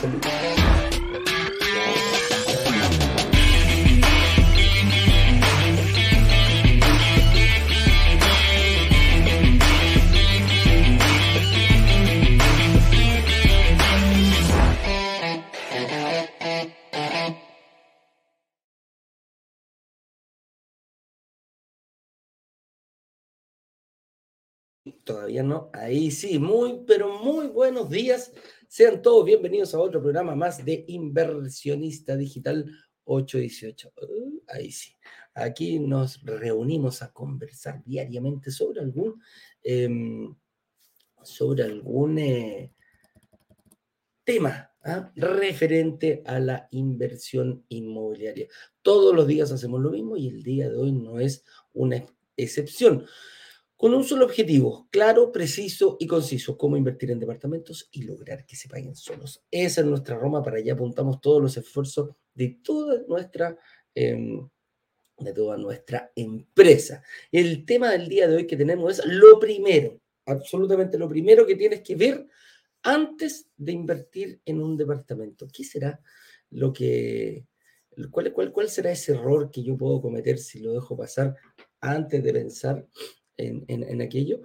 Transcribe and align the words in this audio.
Salud. 0.00 0.73
Todavía 25.04 25.42
no. 25.42 25.70
Ahí 25.74 26.10
sí, 26.10 26.38
muy, 26.38 26.82
pero 26.86 27.22
muy 27.22 27.48
buenos 27.48 27.90
días. 27.90 28.32
Sean 28.68 29.02
todos 29.02 29.26
bienvenidos 29.26 29.74
a 29.74 29.78
otro 29.78 30.00
programa 30.00 30.34
más 30.34 30.64
de 30.64 30.82
Inversionista 30.88 32.16
Digital 32.16 32.64
818. 33.04 33.92
Uh, 34.00 34.40
ahí 34.48 34.72
sí. 34.72 34.94
Aquí 35.34 35.78
nos 35.78 36.22
reunimos 36.22 37.02
a 37.02 37.12
conversar 37.12 37.82
diariamente 37.84 38.50
sobre 38.50 38.80
algún, 38.80 39.20
em, 39.62 40.34
sobre 41.22 41.64
algún 41.64 42.18
eh, 42.18 42.72
tema 44.24 44.72
¿ah? 44.84 45.12
referente 45.16 46.22
a 46.24 46.40
la 46.40 46.66
inversión 46.70 47.62
inmobiliaria. 47.68 48.48
Todos 48.80 49.14
los 49.14 49.26
días 49.26 49.52
hacemos 49.52 49.82
lo 49.82 49.90
mismo 49.90 50.16
y 50.16 50.28
el 50.28 50.42
día 50.42 50.70
de 50.70 50.76
hoy 50.76 50.92
no 50.92 51.20
es 51.20 51.44
una 51.74 52.02
excepción 52.36 53.04
con 53.84 53.92
un 53.92 54.02
solo 54.02 54.24
objetivo, 54.24 54.88
claro, 54.90 55.30
preciso 55.30 55.98
y 56.00 56.06
conciso, 56.06 56.56
cómo 56.56 56.74
invertir 56.74 57.10
en 57.10 57.20
departamentos 57.20 57.86
y 57.92 58.04
lograr 58.04 58.46
que 58.46 58.56
se 58.56 58.66
paguen 58.66 58.96
solos. 58.96 59.44
Esa 59.50 59.82
es 59.82 59.86
nuestra 59.86 60.16
Roma, 60.16 60.42
para 60.42 60.56
allá 60.56 60.72
apuntamos 60.72 61.20
todos 61.20 61.42
los 61.42 61.54
esfuerzos 61.58 62.16
de 62.32 62.60
toda 62.64 63.02
nuestra, 63.06 63.58
em, 63.94 64.48
de 65.18 65.34
toda 65.34 65.58
nuestra 65.58 66.10
empresa. 66.16 67.02
El 67.30 67.66
tema 67.66 67.90
del 67.90 68.08
día 68.08 68.26
de 68.26 68.36
hoy 68.36 68.46
que 68.46 68.56
tenemos 68.56 69.00
es 69.00 69.04
lo 69.04 69.38
primero, 69.38 70.00
absolutamente 70.24 70.96
lo 70.96 71.06
primero 71.06 71.44
que 71.44 71.54
tienes 71.54 71.82
que 71.82 71.94
ver 71.94 72.26
antes 72.84 73.50
de 73.54 73.72
invertir 73.72 74.40
en 74.46 74.62
un 74.62 74.78
departamento. 74.78 75.46
¿Qué 75.52 75.62
será 75.62 76.00
lo 76.48 76.72
que, 76.72 77.44
cuál, 78.10 78.32
cuál, 78.32 78.50
cuál 78.50 78.70
será 78.70 78.92
ese 78.92 79.12
error 79.12 79.50
que 79.50 79.62
yo 79.62 79.76
puedo 79.76 80.00
cometer 80.00 80.38
si 80.38 80.60
lo 80.60 80.72
dejo 80.72 80.96
pasar 80.96 81.36
antes 81.82 82.24
de 82.24 82.32
pensar 82.32 82.88
en, 83.36 84.02
aquello. 84.02 84.42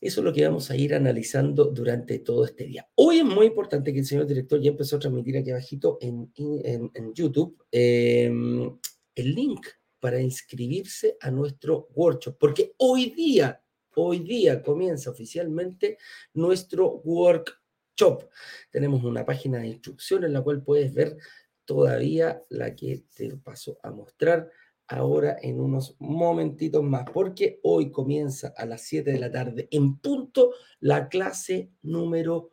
Eso 0.00 0.20
es 0.20 0.24
lo 0.24 0.32
que 0.32 0.44
vamos 0.44 0.70
a 0.70 0.76
ir 0.76 0.94
analizando 0.94 1.64
durante 1.66 2.20
todo 2.20 2.44
este 2.44 2.64
día. 2.64 2.88
Hoy 2.94 3.18
es 3.18 3.24
muy 3.24 3.46
importante 3.46 3.92
que 3.92 4.00
el 4.00 4.06
señor 4.06 4.26
director 4.26 4.60
ya 4.60 4.70
empezó 4.70 4.96
a 4.96 5.00
transmitir 5.00 5.36
aquí 5.36 5.50
abajito 5.50 5.98
en, 6.00 6.30
en, 6.36 7.14
YouTube 7.14 7.64
em, 7.72 8.78
el 9.14 9.34
link 9.34 9.66
para 9.98 10.20
inscribirse 10.20 11.16
a 11.20 11.30
nuestro 11.30 11.88
workshop, 11.94 12.36
porque 12.38 12.74
hoy 12.76 13.10
día, 13.10 13.60
hoy 13.96 14.20
día 14.20 14.62
comienza 14.62 15.10
oficialmente 15.10 15.98
nuestro 16.34 17.00
workshop. 17.04 18.28
Tenemos 18.70 19.02
una 19.02 19.26
página 19.26 19.58
de 19.58 19.68
instrucción 19.68 20.22
en 20.22 20.32
la 20.32 20.42
cual 20.42 20.62
puedes 20.62 20.94
ver 20.94 21.16
todavía 21.64 22.42
la 22.48 22.74
que 22.74 23.04
te 23.14 23.36
paso 23.36 23.78
a 23.82 23.90
mostrar 23.90 24.48
ahora 24.88 25.36
en 25.40 25.60
unos 25.60 25.96
momentitos 25.98 26.82
más, 26.82 27.04
porque 27.12 27.60
hoy 27.62 27.90
comienza 27.90 28.54
a 28.56 28.66
las 28.66 28.82
7 28.82 29.12
de 29.12 29.18
la 29.18 29.30
tarde 29.30 29.68
en 29.70 29.98
punto 29.98 30.52
la 30.80 31.08
clase 31.08 31.70
número 31.82 32.50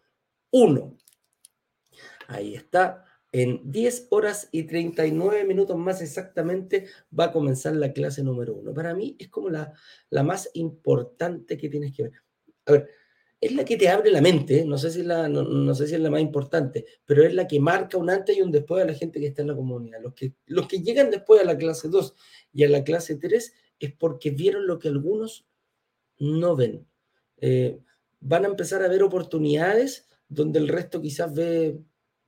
1. 0.52 0.98
Ahí 2.28 2.56
está. 2.56 3.06
En 3.32 3.70
10 3.70 4.08
horas 4.12 4.48
y 4.52 4.64
39 4.64 5.44
minutos 5.44 5.78
más 5.78 6.02
exactamente 6.02 6.88
va 7.18 7.26
a 7.26 7.32
comenzar 7.34 7.76
la 7.76 7.92
clase 7.92 8.24
número 8.24 8.54
1. 8.56 8.74
Para 8.74 8.94
mí 8.94 9.16
es 9.20 9.28
como 9.30 9.50
la, 9.50 9.74
la 10.10 10.24
más 10.24 10.50
importante 10.54 11.58
que 11.58 11.68
tienes 11.68 11.94
que 11.94 12.04
ver. 12.04 12.14
A 12.66 12.72
ver, 12.72 12.90
es 13.46 13.54
la 13.54 13.64
que 13.64 13.78
te 13.78 13.90
abre 13.90 14.12
la 14.12 14.22
mente, 14.22 14.66
no 14.66 14.78
sé, 14.78 14.90
si 14.90 15.04
la, 15.04 15.28
no, 15.30 15.76
sé 15.76 15.88
si 15.88 15.96
es 15.96 16.02
la 16.02 16.10
más 16.10 16.22
importante, 16.22 16.86
pero 17.06 17.24
es 17.24 17.34
la 17.34 17.48
que 17.48 17.60
marca 17.60 17.98
un 17.98 18.10
antes 18.10 18.36
y 18.36 18.42
un 18.42 18.52
después 18.52 18.84
a 18.84 18.88
la 18.88 18.94
gente 18.94 19.20
que 19.20 19.28
está 19.28 19.44
en 19.44 19.50
la 19.50 19.56
comunidad. 19.56 20.02
Los 20.02 20.14
que, 20.14 20.34
los 20.48 20.68
que 20.68 20.82
llegan 20.82 21.12
después 21.12 21.42
a 21.42 21.46
la 21.46 21.58
clase 21.58 21.90
2 21.90 22.16
y 22.54 22.64
a 22.64 22.70
la 22.70 22.84
clase 22.84 23.18
3 23.18 23.54
es 23.80 23.94
porque 23.94 24.32
vieron 24.32 24.66
lo 24.66 24.80
que 24.80 24.88
algunos 24.88 25.46
no 26.18 26.56
ven. 26.56 26.88
Eh, 27.38 27.80
van 28.20 28.46
a 28.46 28.48
empezar 28.48 28.82
a 28.82 28.88
ver 28.88 29.04
oportunidades 29.04 30.08
donde 30.28 30.60
el 30.60 30.68
resto 30.68 31.02
quizás 31.02 31.34
ve 31.34 31.80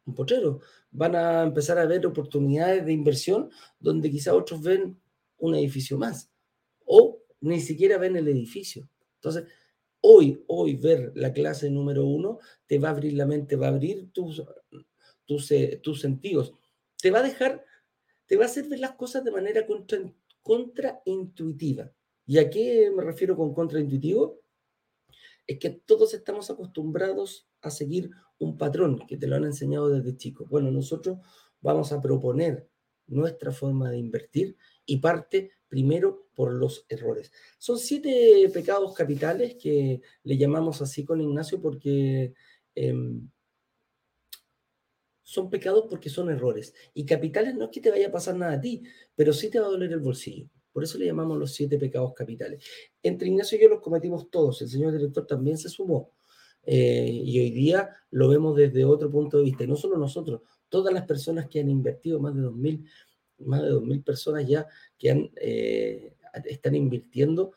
un 0.05 0.13
pochero. 0.13 0.59
Van 0.91 1.15
a 1.15 1.43
empezar 1.43 1.79
a 1.79 1.85
ver 1.85 2.05
oportunidades 2.05 2.85
de 2.85 2.93
inversión 2.93 3.49
donde 3.79 4.11
quizás 4.11 4.33
otros 4.33 4.61
ven 4.61 4.99
un 5.37 5.55
edificio 5.55 5.97
más 5.97 6.29
o 6.85 7.21
ni 7.41 7.59
siquiera 7.59 7.97
ven 7.97 8.15
el 8.15 8.27
edificio. 8.27 8.89
Entonces, 9.15 9.43
hoy, 10.01 10.43
hoy 10.47 10.75
ver 10.75 11.11
la 11.15 11.33
clase 11.33 11.69
número 11.69 12.05
uno 12.05 12.39
te 12.65 12.79
va 12.79 12.89
a 12.89 12.91
abrir 12.91 13.13
la 13.13 13.25
mente, 13.25 13.55
va 13.55 13.67
a 13.67 13.71
abrir 13.71 14.11
tus, 14.11 14.43
tus, 15.25 15.51
eh, 15.51 15.79
tus 15.83 16.01
sentidos, 16.01 16.53
te 17.01 17.11
va 17.11 17.19
a 17.19 17.23
dejar, 17.23 17.65
te 18.25 18.37
va 18.37 18.43
a 18.43 18.47
hacer 18.47 18.67
ver 18.67 18.79
las 18.79 18.93
cosas 18.93 19.23
de 19.23 19.31
manera 19.31 19.65
contra, 19.65 19.99
contraintuitiva. 20.41 21.91
¿Y 22.25 22.39
a 22.39 22.49
qué 22.49 22.91
me 22.95 23.03
refiero 23.03 23.35
con 23.35 23.53
contraintuitivo? 23.53 24.41
Es 25.45 25.59
que 25.59 25.69
todos 25.69 26.13
estamos 26.13 26.49
acostumbrados 26.49 27.47
a 27.61 27.69
seguir 27.69 28.11
un 28.37 28.57
patrón 28.57 29.05
que 29.07 29.17
te 29.17 29.27
lo 29.27 29.35
han 29.35 29.45
enseñado 29.45 29.89
desde 29.89 30.17
chico. 30.17 30.45
Bueno, 30.49 30.71
nosotros 30.71 31.19
vamos 31.61 31.91
a 31.91 32.01
proponer 32.01 32.69
nuestra 33.07 33.51
forma 33.51 33.89
de 33.89 33.97
invertir 33.97 34.57
y 34.87 34.97
parte 34.97 35.51
primero 35.67 36.29
por 36.33 36.53
los 36.53 36.85
errores. 36.89 37.31
Son 37.59 37.77
siete 37.77 38.49
pecados 38.53 38.95
capitales 38.95 39.55
que 39.55 40.01
le 40.23 40.37
llamamos 40.37 40.81
así 40.81 41.05
con 41.05 41.21
Ignacio 41.21 41.61
porque 41.61 42.33
em, 42.73 43.29
son 45.21 45.49
pecados 45.49 45.85
porque 45.89 46.09
son 46.09 46.29
errores. 46.29 46.73
Y 46.93 47.05
capitales 47.05 47.53
no 47.55 47.65
es 47.65 47.71
que 47.71 47.81
te 47.81 47.91
vaya 47.91 48.07
a 48.07 48.11
pasar 48.11 48.35
nada 48.35 48.53
a 48.53 48.61
ti, 48.61 48.81
pero 49.13 49.33
sí 49.33 49.49
te 49.49 49.59
va 49.59 49.67
a 49.67 49.69
doler 49.69 49.91
el 49.91 49.99
bolsillo. 49.99 50.49
Por 50.71 50.83
eso 50.83 50.97
le 50.97 51.07
llamamos 51.07 51.37
los 51.37 51.51
siete 51.53 51.77
pecados 51.77 52.13
capitales. 52.13 52.63
Entre 53.03 53.27
Ignacio 53.27 53.57
y 53.57 53.61
yo 53.61 53.67
los 53.67 53.81
cometimos 53.81 54.29
todos. 54.29 54.61
El 54.61 54.69
señor 54.69 54.93
director 54.93 55.27
también 55.27 55.57
se 55.57 55.69
sumó. 55.69 56.13
Eh, 56.63 57.09
y 57.11 57.39
hoy 57.39 57.51
día 57.51 57.89
lo 58.11 58.29
vemos 58.29 58.55
desde 58.55 58.85
otro 58.85 59.09
punto 59.09 59.37
de 59.37 59.43
vista. 59.43 59.63
Y 59.63 59.67
no 59.67 59.75
solo 59.75 59.97
nosotros, 59.97 60.41
todas 60.69 60.93
las 60.93 61.05
personas 61.05 61.47
que 61.47 61.59
han 61.59 61.69
invertido, 61.69 62.19
más 62.19 62.35
de 62.35 62.41
2.000 62.43 62.87
más 63.39 63.61
de 63.61 63.71
2.000 63.71 64.03
personas 64.03 64.47
ya 64.47 64.67
que 64.97 65.31
eh, 65.39 66.13
están 66.45 66.75
invirtiendo, 66.75 67.53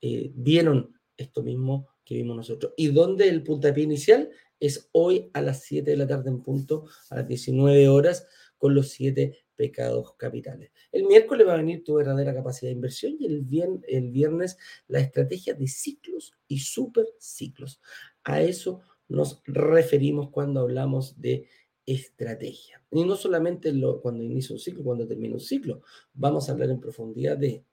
eh, 0.00 0.30
vieron 0.34 0.94
esto 1.16 1.42
mismo 1.42 1.88
que 2.04 2.16
vimos 2.16 2.36
nosotros. 2.36 2.72
¿Y 2.76 2.88
dónde 2.88 3.28
el 3.28 3.42
puntapié 3.42 3.84
inicial? 3.84 4.30
Es 4.58 4.88
hoy 4.92 5.30
a 5.32 5.42
las 5.42 5.62
7 5.64 5.90
de 5.90 5.96
la 5.96 6.06
tarde 6.06 6.30
en 6.30 6.42
punto, 6.42 6.86
a 7.10 7.16
las 7.16 7.28
19 7.28 7.88
horas, 7.88 8.26
con 8.58 8.74
los 8.74 8.90
7 8.90 9.38
pecados 9.56 10.14
capitales. 10.16 10.70
El 10.90 11.04
miércoles 11.04 11.46
va 11.46 11.54
a 11.54 11.58
venir 11.58 11.84
tu 11.84 11.94
verdadera 11.94 12.34
capacidad 12.34 12.70
de 12.70 12.76
inversión 12.76 13.16
y 13.18 13.26
el, 13.26 13.42
viernes 13.42 14.56
la 14.88 15.00
estrategia 15.00 15.54
de 15.54 15.68
ciclos 15.68 16.32
y 16.48 16.60
superciclos. 16.60 17.80
A 18.24 18.40
eso 18.40 18.80
nos 19.08 19.42
referimos 19.44 20.30
cuando 20.30 20.60
hablamos 20.60 21.20
de 21.20 21.46
estrategia. 21.94 22.82
Y 22.90 23.04
no 23.04 23.16
solamente 23.16 23.72
cuando 24.02 24.22
inicia 24.22 24.54
un 24.54 24.60
ciclo, 24.60 24.84
cuando 24.84 25.06
termina 25.06 25.34
un 25.34 25.40
ciclo. 25.40 25.82
Vamos 26.12 26.48
a 26.48 26.52
hablar 26.52 26.70
en 26.70 26.80
profundidad 26.80 27.36
de 27.36 27.64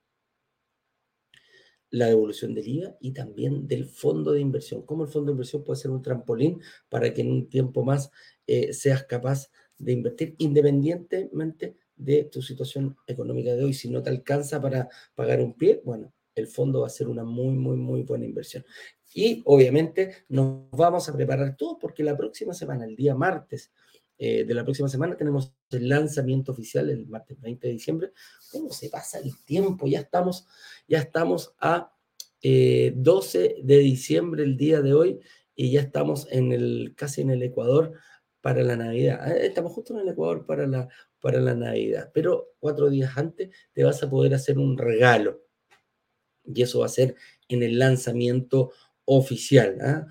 la 1.90 2.06
devolución 2.06 2.54
del 2.54 2.68
IVA 2.68 2.96
y 3.00 3.12
también 3.12 3.66
del 3.66 3.86
fondo 3.86 4.32
de 4.32 4.40
inversión. 4.40 4.82
Cómo 4.82 5.04
el 5.04 5.10
fondo 5.10 5.26
de 5.26 5.32
inversión 5.32 5.64
puede 5.64 5.80
ser 5.80 5.90
un 5.90 6.02
trampolín 6.02 6.60
para 6.88 7.12
que 7.12 7.22
en 7.22 7.32
un 7.32 7.48
tiempo 7.48 7.82
más 7.82 8.10
eh, 8.46 8.72
seas 8.72 9.04
capaz 9.04 9.50
de 9.78 9.92
invertir 9.92 10.34
independientemente 10.38 11.76
de 11.96 12.24
tu 12.24 12.42
situación 12.42 12.96
económica 13.06 13.54
de 13.54 13.64
hoy. 13.64 13.74
Si 13.74 13.88
no 13.88 14.02
te 14.02 14.10
alcanza 14.10 14.60
para 14.60 14.88
pagar 15.14 15.40
un 15.40 15.54
pie, 15.54 15.80
bueno, 15.84 16.12
el 16.34 16.46
fondo 16.46 16.80
va 16.80 16.86
a 16.86 16.90
ser 16.90 17.08
una 17.08 17.24
muy, 17.24 17.56
muy, 17.56 17.76
muy 17.76 18.02
buena 18.02 18.24
inversión. 18.24 18.64
Y 19.14 19.42
obviamente 19.46 20.24
nos 20.28 20.70
vamos 20.70 21.08
a 21.08 21.12
preparar 21.12 21.56
todo 21.56 21.78
porque 21.78 22.04
la 22.04 22.16
próxima 22.16 22.52
semana, 22.52 22.84
el 22.84 22.94
día 22.94 23.14
martes, 23.14 23.72
eh, 24.18 24.44
de 24.44 24.54
la 24.54 24.64
próxima 24.64 24.88
semana 24.88 25.16
tenemos 25.16 25.52
el 25.70 25.88
lanzamiento 25.88 26.50
oficial 26.50 26.90
el 26.90 27.06
martes 27.06 27.40
20 27.40 27.68
de 27.68 27.72
diciembre. 27.72 28.12
¿Cómo 28.50 28.70
se 28.70 28.90
pasa 28.90 29.20
el 29.20 29.32
tiempo? 29.44 29.86
Ya 29.86 30.00
estamos, 30.00 30.46
ya 30.88 30.98
estamos 30.98 31.54
a 31.60 31.92
12 32.42 32.42
eh, 32.42 33.60
de 33.62 33.78
diciembre 33.78 34.42
el 34.42 34.56
día 34.56 34.80
de 34.82 34.92
hoy 34.92 35.20
y 35.54 35.70
ya 35.70 35.80
estamos 35.80 36.26
en 36.30 36.52
el, 36.52 36.94
casi 36.96 37.20
en 37.20 37.30
el 37.30 37.42
Ecuador 37.42 37.92
para 38.40 38.62
la 38.62 38.76
Navidad. 38.76 39.20
Ah, 39.22 39.32
estamos 39.34 39.72
justo 39.72 39.94
en 39.94 40.00
el 40.00 40.08
Ecuador 40.08 40.46
para 40.46 40.66
la, 40.66 40.88
para 41.20 41.40
la 41.40 41.54
Navidad, 41.54 42.10
pero 42.12 42.54
cuatro 42.58 42.90
días 42.90 43.16
antes 43.16 43.50
te 43.72 43.84
vas 43.84 44.02
a 44.02 44.10
poder 44.10 44.34
hacer 44.34 44.58
un 44.58 44.76
regalo 44.76 45.42
y 46.44 46.62
eso 46.62 46.80
va 46.80 46.86
a 46.86 46.90
ser 46.90 47.14
en 47.48 47.62
el 47.62 47.78
lanzamiento 47.78 48.72
oficial. 49.04 49.78
¿ah? 49.80 50.06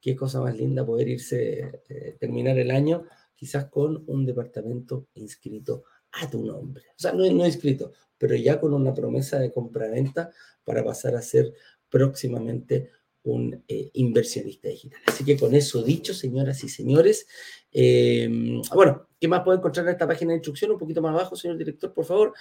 qué 0.00 0.16
cosa 0.16 0.40
más 0.40 0.56
linda 0.56 0.86
poder 0.86 1.08
irse, 1.08 1.82
eh, 1.88 2.16
terminar 2.18 2.58
el 2.58 2.70
año 2.70 3.04
quizás 3.38 3.66
con 3.66 4.02
un 4.08 4.26
departamento 4.26 5.06
inscrito 5.14 5.84
a 6.10 6.28
tu 6.28 6.44
nombre. 6.44 6.82
O 6.90 6.98
sea, 6.98 7.12
no, 7.12 7.24
inscrito, 7.24 7.92
pero 8.18 8.34
ya 8.34 8.58
con 8.58 8.74
una 8.74 8.92
promesa 8.92 9.38
de 9.38 9.52
compra-venta 9.52 10.30
para 10.64 10.84
pasar 10.84 11.14
a 11.14 11.22
ser 11.22 11.54
próximamente 11.88 12.90
un 13.22 13.62
eh, 13.68 13.90
inversionista 13.92 14.68
digital. 14.68 15.00
Así 15.06 15.24
que 15.24 15.36
con 15.36 15.54
eso 15.54 15.84
dicho, 15.84 16.14
señoras 16.14 16.64
y 16.64 16.68
señores, 16.68 17.28
em, 17.70 18.60
bueno, 18.74 19.06
¿qué 19.20 19.28
más 19.28 19.42
puedo 19.44 19.56
encontrar 19.56 19.86
en 19.86 19.92
esta 19.92 20.08
página 20.08 20.30
de 20.32 20.38
instrucción? 20.38 20.72
Un 20.72 20.78
poquito 20.78 21.00
más 21.00 21.14
abajo, 21.14 21.36
señor 21.36 21.58
director, 21.58 21.94
por 21.94 22.06
favor. 22.06 22.34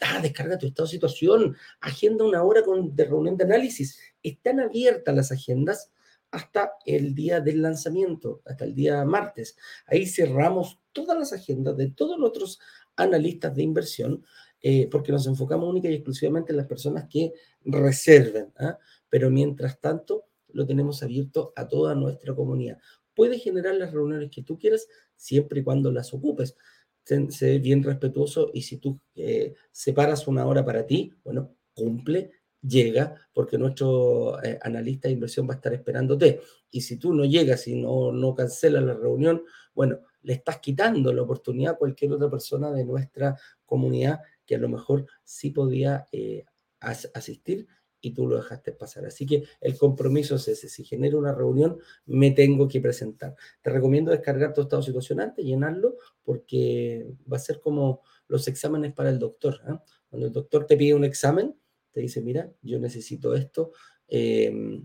ah, 0.00 0.20
descarga 0.20 0.58
tu 0.58 0.66
estado 0.66 0.86
de 0.86 0.92
situación, 0.92 1.56
agenda 1.80 2.24
una 2.24 2.42
hora 2.42 2.62
con, 2.62 2.94
de 2.94 3.04
reunión 3.04 3.38
de 3.38 3.44
análisis. 3.44 3.98
Están 4.22 4.60
abiertas 4.60 5.14
las 5.14 5.32
agendas 5.32 5.90
hasta 6.34 6.72
el 6.84 7.14
día 7.14 7.40
del 7.40 7.62
lanzamiento, 7.62 8.42
hasta 8.44 8.64
el 8.64 8.74
día 8.74 9.04
martes. 9.04 9.56
Ahí 9.86 10.04
cerramos 10.04 10.80
todas 10.92 11.16
las 11.16 11.32
agendas 11.32 11.76
de 11.76 11.90
todos 11.90 12.18
los 12.18 12.28
otros 12.28 12.60
analistas 12.96 13.54
de 13.54 13.62
inversión, 13.62 14.24
eh, 14.60 14.88
porque 14.90 15.12
nos 15.12 15.26
enfocamos 15.28 15.68
única 15.68 15.88
y 15.88 15.94
exclusivamente 15.94 16.52
en 16.52 16.56
las 16.56 16.66
personas 16.66 17.06
que 17.08 17.32
reserven. 17.64 18.52
¿ah? 18.58 18.78
Pero 19.08 19.30
mientras 19.30 19.80
tanto, 19.80 20.24
lo 20.48 20.66
tenemos 20.66 21.02
abierto 21.04 21.52
a 21.54 21.68
toda 21.68 21.94
nuestra 21.94 22.34
comunidad. 22.34 22.78
Puedes 23.14 23.42
generar 23.42 23.76
las 23.76 23.92
reuniones 23.92 24.30
que 24.30 24.42
tú 24.42 24.58
quieras 24.58 24.88
siempre 25.14 25.60
y 25.60 25.62
cuando 25.62 25.92
las 25.92 26.12
ocupes. 26.12 26.56
Sé, 27.04 27.58
bien 27.58 27.82
respetuoso 27.82 28.50
y 28.52 28.62
si 28.62 28.78
tú 28.78 28.98
eh, 29.14 29.54
separas 29.70 30.26
una 30.26 30.46
hora 30.46 30.64
para 30.64 30.86
ti, 30.86 31.12
bueno, 31.22 31.54
cumple 31.74 32.32
llega, 32.66 33.14
porque 33.32 33.58
nuestro 33.58 34.42
eh, 34.42 34.58
analista 34.62 35.08
de 35.08 35.14
inversión 35.14 35.48
va 35.48 35.54
a 35.54 35.56
estar 35.56 35.72
esperándote. 35.72 36.40
Y 36.70 36.80
si 36.80 36.96
tú 36.98 37.12
no 37.12 37.24
llegas 37.24 37.68
y 37.68 37.76
no, 37.76 38.12
no 38.12 38.34
cancelas 38.34 38.82
la 38.82 38.94
reunión, 38.94 39.42
bueno, 39.74 40.00
le 40.22 40.34
estás 40.34 40.58
quitando 40.58 41.12
la 41.12 41.22
oportunidad 41.22 41.74
a 41.74 41.78
cualquier 41.78 42.12
otra 42.12 42.30
persona 42.30 42.72
de 42.72 42.84
nuestra 42.84 43.36
comunidad 43.66 44.20
que 44.46 44.54
a 44.54 44.58
lo 44.58 44.68
mejor 44.68 45.06
sí 45.22 45.50
podía 45.50 46.06
eh, 46.12 46.44
asistir 46.80 47.66
y 48.00 48.12
tú 48.12 48.26
lo 48.26 48.36
dejaste 48.36 48.72
pasar. 48.72 49.06
Así 49.06 49.24
que 49.26 49.44
el 49.60 49.78
compromiso 49.78 50.36
es 50.36 50.46
ese. 50.48 50.68
Si 50.68 50.84
genero 50.84 51.18
una 51.18 51.32
reunión, 51.32 51.78
me 52.06 52.30
tengo 52.32 52.68
que 52.68 52.80
presentar. 52.80 53.34
Te 53.62 53.70
recomiendo 53.70 54.10
descargar 54.10 54.52
tu 54.52 54.62
estado 54.62 54.82
situacionante, 54.82 55.42
llenarlo, 55.42 55.96
porque 56.22 57.06
va 57.30 57.38
a 57.38 57.40
ser 57.40 57.60
como 57.60 58.02
los 58.28 58.46
exámenes 58.46 58.92
para 58.92 59.08
el 59.08 59.18
doctor. 59.18 59.60
¿eh? 59.66 59.78
Cuando 60.10 60.26
el 60.26 60.32
doctor 60.32 60.66
te 60.66 60.76
pide 60.76 60.94
un 60.94 61.04
examen, 61.04 61.56
te 61.94 62.00
dice, 62.00 62.20
mira, 62.20 62.52
yo 62.60 62.78
necesito 62.80 63.34
esto, 63.34 63.72
em, 64.08 64.84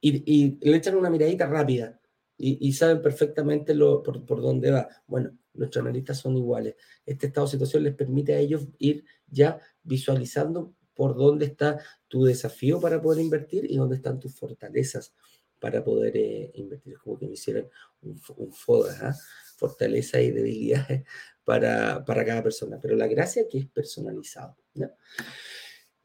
y, 0.00 0.58
le 0.60 0.76
echan 0.76 0.94
una 0.94 1.10
miradita 1.10 1.46
rápida 1.46 1.98
y, 2.38 2.70
saben 2.74 3.00
perfectamente 3.00 3.74
lo, 3.74 4.02
por, 4.02 4.42
dónde 4.42 4.70
va. 4.70 4.88
Bueno, 5.06 5.36
nuestros 5.54 5.82
analistas 5.82 6.18
son 6.18 6.36
iguales. 6.36 6.74
Este 7.06 7.28
estado 7.28 7.46
de 7.46 7.52
situación 7.52 7.82
les 7.82 7.94
permite 7.94 8.34
a 8.34 8.38
ellos 8.38 8.68
ir 8.78 9.04
ya 9.26 9.58
visualizando 9.82 10.74
por 10.94 11.16
dónde 11.16 11.46
está 11.46 11.80
tu 12.08 12.24
desafío 12.24 12.78
para 12.78 13.00
poder 13.00 13.24
invertir 13.24 13.64
y 13.70 13.76
dónde 13.76 13.96
están 13.96 14.20
tus 14.20 14.34
fortalezas 14.34 15.14
para 15.58 15.82
poder 15.82 16.14
eh, 16.16 16.50
invertir. 16.54 16.92
Es 16.92 16.98
como 16.98 17.18
que 17.18 17.26
me 17.26 17.32
hicieran 17.32 17.68
un, 18.02 18.52
FODA, 18.52 18.98
¿ah? 19.00 19.14
fortaleza 19.56 20.20
y 20.20 20.30
debilidades 20.30 21.04
para, 21.42 22.04
para 22.04 22.22
cada 22.22 22.42
persona. 22.42 22.78
Pero 22.80 22.96
la 22.96 23.06
gracia 23.06 23.42
es 23.42 23.48
que 23.50 23.58
es 23.60 23.66
personalizado. 23.66 24.56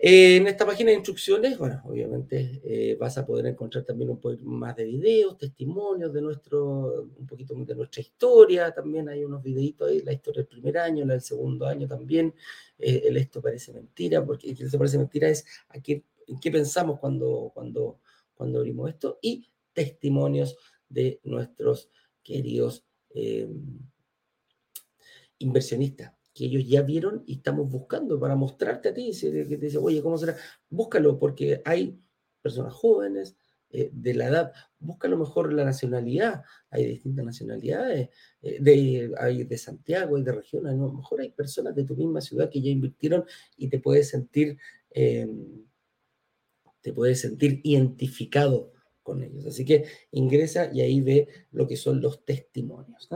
En 0.04 0.48
esta 0.48 0.66
página 0.66 0.90
de 0.90 0.96
instrucciones, 0.96 1.60
bueno, 1.60 1.80
obviamente 1.86 2.60
eh, 2.64 2.98
vas 3.00 3.20
a 3.20 3.26
poder 3.26 3.46
encontrar 3.46 3.84
también 3.84 4.10
un 4.10 4.20
poco 4.20 4.36
más 4.46 4.76
de 4.76 4.86
videos, 4.86 5.38
testimonios 5.38 6.12
de 6.12 6.24
nuestro, 6.24 7.04
un 7.20 7.28
poquito 7.28 7.54
de 7.54 7.76
nuestra 7.76 8.02
historia, 8.02 8.74
también 8.74 9.10
hay 9.10 9.24
unos 9.24 9.44
videitos 9.44 9.88
ahí, 9.88 10.02
la 10.02 10.12
historia 10.12 10.42
del 10.42 10.48
primer 10.48 10.80
año, 10.80 11.06
la 11.06 11.14
del 11.14 11.22
segundo 11.22 11.68
año 11.68 11.88
también, 11.88 12.34
eh, 12.80 13.04
el 13.06 13.18
esto 13.18 13.44
parece 13.44 13.74
mentira, 13.74 14.26
porque 14.26 14.50
el 14.50 14.60
esto 14.60 14.80
parece 14.80 14.98
mentira 14.98 15.30
es 15.30 15.46
a 15.70 15.80
qué, 15.80 16.04
en 16.26 16.40
qué 16.40 16.50
pensamos 16.50 17.00
cuando, 17.00 17.52
cuando, 17.54 18.00
cuando 18.34 18.58
abrimos 18.58 18.90
esto, 18.90 19.20
y 19.22 19.52
testimonios 19.72 20.58
de 20.90 21.20
nuestros 21.24 21.92
queridos 22.24 22.88
eh, 23.14 23.48
inversionistas 25.38 26.14
que 26.34 26.46
ellos 26.46 26.68
ya 26.68 26.82
vieron 26.82 27.24
y 27.26 27.38
estamos 27.38 27.70
buscando 27.70 28.20
para 28.20 28.36
mostrarte 28.36 28.90
a 28.90 28.94
ti, 28.94 29.12
que 29.20 29.58
te 29.58 29.66
dice, 29.66 29.78
oye, 29.78 30.02
¿cómo 30.02 30.18
será? 30.18 30.36
Búscalo, 30.70 31.20
porque 31.20 31.62
hay 31.66 32.00
personas 32.42 32.74
jóvenes 32.74 33.36
eh, 33.74 33.90
de 33.94 34.14
la 34.14 34.28
edad, 34.28 34.54
búscalo 34.80 35.18
mejor 35.18 35.54
la 35.54 35.64
nacionalidad, 35.64 36.44
hay 36.70 36.86
distintas 36.86 37.24
nacionalidades, 37.24 38.10
eh, 38.42 38.58
de, 38.60 39.14
hay 39.18 39.46
de 39.46 39.58
Santiago, 39.58 40.18
hay 40.18 40.24
de 40.24 40.32
regiones, 40.34 40.74
a 40.74 40.76
lo 40.76 40.92
mejor 40.92 41.22
hay 41.22 41.32
personas 41.32 41.74
de 41.76 41.86
tu 41.86 41.96
misma 41.96 42.20
ciudad 42.20 42.50
que 42.50 42.62
ya 42.62 42.70
invirtieron 42.70 43.24
y 43.56 43.70
te 43.70 43.80
puedes 43.80 44.10
sentir, 44.10 44.58
em, 44.90 45.66
te 46.82 46.92
puedes 46.92 47.22
sentir 47.22 47.62
identificado 47.64 48.74
con 49.04 49.24
ellos. 49.24 49.46
Así 49.46 49.64
que 49.64 49.86
ingresa 50.12 50.70
y 50.74 50.82
ahí 50.82 51.00
ve 51.00 51.28
lo 51.52 51.68
que 51.68 51.78
son 51.78 52.02
los 52.02 52.26
testimonios. 52.26 53.10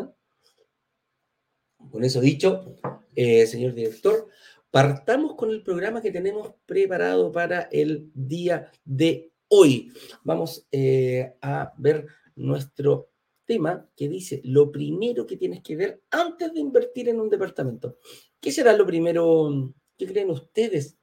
Con 1.91 2.03
eso 2.03 2.21
dicho, 2.21 2.75
eh, 3.15 3.45
señor 3.47 3.73
director, 3.73 4.27
partamos 4.71 5.35
con 5.35 5.49
el 5.51 5.63
programa 5.63 6.01
que 6.01 6.11
tenemos 6.11 6.53
preparado 6.65 7.31
para 7.31 7.61
el 7.71 8.11
día 8.13 8.71
de 8.83 9.31
hoy. 9.47 9.91
Vamos 10.23 10.67
eh, 10.71 11.35
a 11.41 11.73
ver 11.77 12.07
nuestro 12.35 13.11
tema 13.45 13.89
que 13.95 14.09
dice 14.09 14.41
lo 14.43 14.71
primero 14.71 15.25
que 15.25 15.37
tienes 15.37 15.61
que 15.61 15.75
ver 15.75 16.03
antes 16.11 16.53
de 16.53 16.59
invertir 16.59 17.09
en 17.09 17.21
un 17.21 17.29
departamento. 17.29 17.97
¿Qué 18.39 18.51
será 18.51 18.73
lo 18.73 18.85
primero? 18.85 19.73
¿Qué 19.97 20.07
creen 20.07 20.29
ustedes 20.29 20.97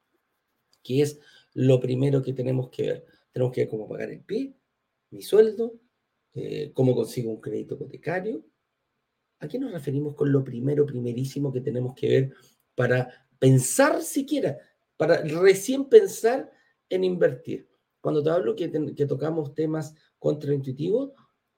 que 0.83 1.03
es 1.03 1.19
lo 1.55 1.81
primero 1.81 2.23
que 2.23 2.33
tenemos 2.33 2.69
que 2.71 2.83
ver? 2.83 3.05
Tenemos 3.33 3.53
que 3.53 3.63
ver 3.63 3.71
cómo 3.71 3.89
pagar 3.89 4.11
el 4.11 4.21
pie, 4.21 4.53
mi 5.11 5.23
sueldo, 5.23 5.81
eh, 6.35 6.73
cómo 6.75 6.95
consigo 6.95 7.31
un 7.31 7.41
crédito 7.41 7.75
hipotecario, 7.75 8.45
¿A 9.43 9.49
qué 9.49 9.59
nos 9.59 9.73
referimos 9.73 10.15
con 10.15 10.31
lo 10.31 10.45
primero, 10.45 10.87
primerísimo 10.87 11.53
que 11.53 11.61
tenemos 11.61 11.95
que 11.97 12.09
ver 12.09 12.35
para 12.77 13.27
pensar 13.41 14.01
siquiera, 14.01 14.57
para 14.97 15.21
recién 15.21 15.89
pensar 15.89 16.49
en 16.89 17.03
invertir? 17.03 17.69
Cuando 18.01 18.23
te 18.23 18.31
hablo 18.31 18.55
que, 18.55 18.69
tocamos 18.69 19.53
temas 19.53 19.97
contraintuitivos, 20.21 21.11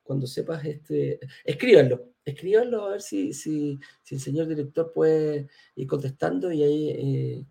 cuando 0.02 0.26
sepas 0.26 0.64
este, 0.64 1.20
escríbanlo, 1.44 2.14
escríbanlo 2.24 2.86
a 2.86 2.90
ver 2.92 3.02
si, 3.02 3.34
si, 3.34 3.78
el 4.10 4.20
señor 4.20 4.48
director 4.48 4.90
puede 4.90 5.48
ir 5.74 5.86
contestando 5.86 6.50
y 6.50 6.62
ahí 6.62 6.88
eh, 6.88 7.46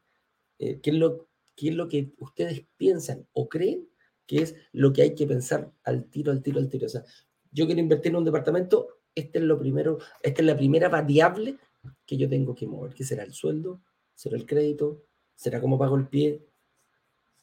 eh, 0.57 0.79
qué, 0.81 0.89
es 0.89 0.95
lo, 0.95 1.27
qué 1.55 1.69
es 1.69 1.75
lo 1.75 1.87
que 1.87 2.11
ustedes 2.17 2.65
piensan 2.75 3.27
o 3.33 3.47
creen 3.47 3.87
que 4.25 4.41
es 4.41 4.55
lo 4.71 4.93
que 4.93 5.03
hay 5.03 5.13
que 5.13 5.27
pensar 5.27 5.71
al 5.83 6.09
tiro, 6.09 6.31
al 6.31 6.41
tiro, 6.41 6.59
al 6.59 6.69
tiro. 6.69 6.87
O 6.87 6.89
sea, 6.89 7.03
yo 7.51 7.67
quiero 7.67 7.81
invertir 7.81 8.11
en 8.11 8.15
un 8.15 8.25
departamento, 8.25 9.02
este 9.15 9.39
es 9.39 9.45
lo 9.45 9.59
primero, 9.59 9.99
esta 10.21 10.41
es 10.41 10.45
la 10.45 10.57
primera 10.57 10.89
variable 10.89 11.57
que 12.05 12.17
yo 12.17 12.29
tengo 12.29 12.55
que 12.55 12.67
mover, 12.67 12.93
que 12.93 13.03
será 13.03 13.23
el 13.23 13.33
sueldo, 13.33 13.81
será 14.15 14.37
el 14.37 14.45
crédito, 14.45 15.03
será 15.35 15.59
cómo 15.61 15.77
pago 15.77 15.95
el 15.97 16.07
pie, 16.07 16.45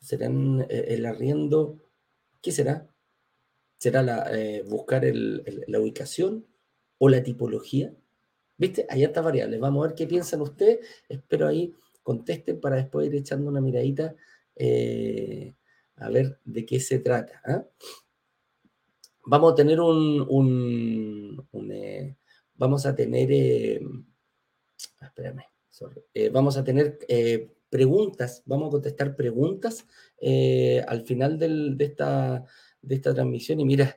será 0.01 0.27
eh, 0.27 0.87
el 0.89 1.07
arriendo, 1.07 1.79
¿qué 2.41 2.53
será? 2.53 2.87
¿Será 3.79 4.03
la, 4.03 4.31
eh, 4.33 4.63
buscar 4.63 5.05
la 5.05 5.81
ubicación 5.81 6.47
o 6.99 7.09
la 7.09 7.23
tipología? 7.23 7.95
¿Viste? 8.59 8.87
Hay 8.91 9.05
estas 9.05 9.25
variables. 9.25 9.59
Vamos 9.59 9.83
a 9.83 9.89
ver 9.89 9.97
qué 9.97 10.07
piensan 10.07 10.43
ustedes. 10.43 10.81
Espero 11.09 11.49
ahí 11.49 11.75
contesten 12.03 12.61
para 12.61 12.77
después 12.77 13.07
ir 13.07 13.15
echando 13.15 13.49
una 13.49 13.63
miradita 13.63 14.15
eh, 14.57 15.55
a 15.97 16.11
ver 16.11 16.39
de 16.45 16.67
qué 16.67 16.79
se 16.79 16.99
trata. 16.99 17.41
¿ah? 17.45 17.65
Vamos 19.31 19.53
a 19.53 19.55
tener 19.55 19.81
un, 19.81 21.47
eh, 21.71 22.17
vamos 22.57 22.85
a 22.85 22.97
tener, 22.97 23.31
eh, 23.31 23.81
espérame, 25.01 25.45
eh, 26.15 26.31
vamos 26.31 26.57
a 26.57 26.65
tener 26.65 26.99
preguntas, 27.69 28.43
vamos 28.45 28.69
a 28.69 28.71
contestar 28.73 29.15
preguntas 29.15 29.87
al 30.89 31.03
final 31.03 31.39
de, 31.39 31.77
esta, 31.79 32.45
de 32.83 32.95
esta 32.97 33.15
transmisión 33.15 33.61
y 33.61 33.65
mira, 33.65 33.97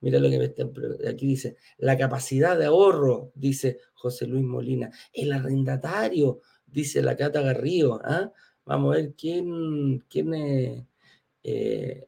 mira 0.00 0.18
lo 0.18 0.30
que 0.30 0.38
me 0.38 0.46
están, 0.46 0.72
aquí 1.06 1.26
dice, 1.26 1.56
la 1.76 1.98
capacidad 1.98 2.58
de 2.58 2.64
ahorro, 2.64 3.32
dice 3.34 3.80
José 3.92 4.26
Luis 4.26 4.44
Molina, 4.44 4.90
el 5.12 5.30
arrendatario, 5.32 6.40
dice 6.64 7.02
la 7.02 7.18
Cata 7.18 7.42
Garrío, 7.42 8.00
¿ah? 8.02 8.32
vamos 8.64 8.94
a 8.94 8.96
ver 8.96 9.14
quién, 9.14 10.02
quién, 10.08 10.88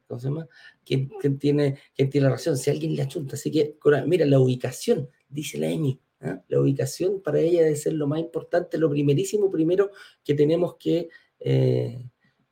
¿cómo 0.07 0.19
se 0.19 0.29
llama? 0.29 0.49
quién, 0.87 1.39
tiene, 1.39 1.79
quién 1.95 2.09
tiene 2.09 2.31
razón, 2.31 2.57
si 2.57 2.71
alguien 2.71 2.95
le 2.95 3.03
achunta. 3.03 3.35
Así 3.35 3.51
que, 3.51 3.77
mira, 4.07 4.25
la 4.25 4.39
ubicación, 4.39 5.11
dice 5.29 5.59
la 5.59 5.69
Emi, 5.69 6.01
¿ah? 6.21 6.43
la 6.49 6.61
ubicación 6.61 7.21
para 7.21 7.41
ella 7.41 7.65
debe 7.65 7.77
ser 7.77 7.95
lo 7.95 8.07
más 8.07 8.21
importante, 8.21 8.79
lo 8.79 8.89
primerísimo 8.89 9.51
primero 9.51 9.91
que 10.25 10.35
tenemos 10.35 10.77
que, 10.77 11.11
eh, 11.41 12.03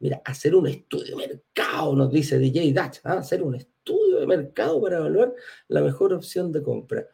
mira, 0.01 0.21
hacer 0.25 0.55
un 0.55 0.67
estudio 0.67 1.17
de 1.17 1.29
mercado, 1.29 1.95
nos 1.95 2.11
dice 2.11 2.39
DJ 2.39 2.73
Dutch, 2.73 2.99
¿ah? 3.05 3.19
hacer 3.19 3.43
un 3.43 3.55
estudio 3.55 4.19
de 4.19 4.27
mercado 4.27 4.81
para 4.83 4.99
evaluar 4.99 5.33
la 5.69 5.81
mejor 5.81 6.13
opción 6.13 6.51
de 6.51 6.63
compra. 6.63 7.09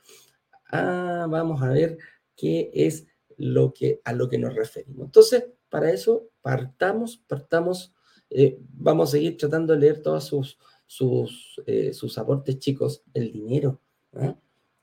Ah, 0.72 1.26
vamos 1.28 1.62
a 1.62 1.68
ver 1.68 1.98
qué 2.34 2.70
es 2.72 3.06
lo 3.36 3.72
que, 3.72 4.00
a 4.04 4.12
lo 4.12 4.28
que 4.28 4.38
nos 4.38 4.54
referimos. 4.54 5.06
Entonces, 5.06 5.46
para 5.68 5.90
eso 5.90 6.30
partamos, 6.40 7.18
partamos, 7.26 7.94
eh, 8.30 8.58
vamos 8.74 9.08
a 9.08 9.12
seguir 9.12 9.36
tratando 9.36 9.72
de 9.72 9.80
leer 9.80 10.02
todos 10.02 10.24
sus, 10.24 10.58
sus, 10.86 11.60
eh, 11.66 11.92
sus 11.92 12.16
aportes 12.16 12.58
chicos. 12.58 13.02
El 13.12 13.32
dinero. 13.32 13.80
¿ah? 14.12 14.36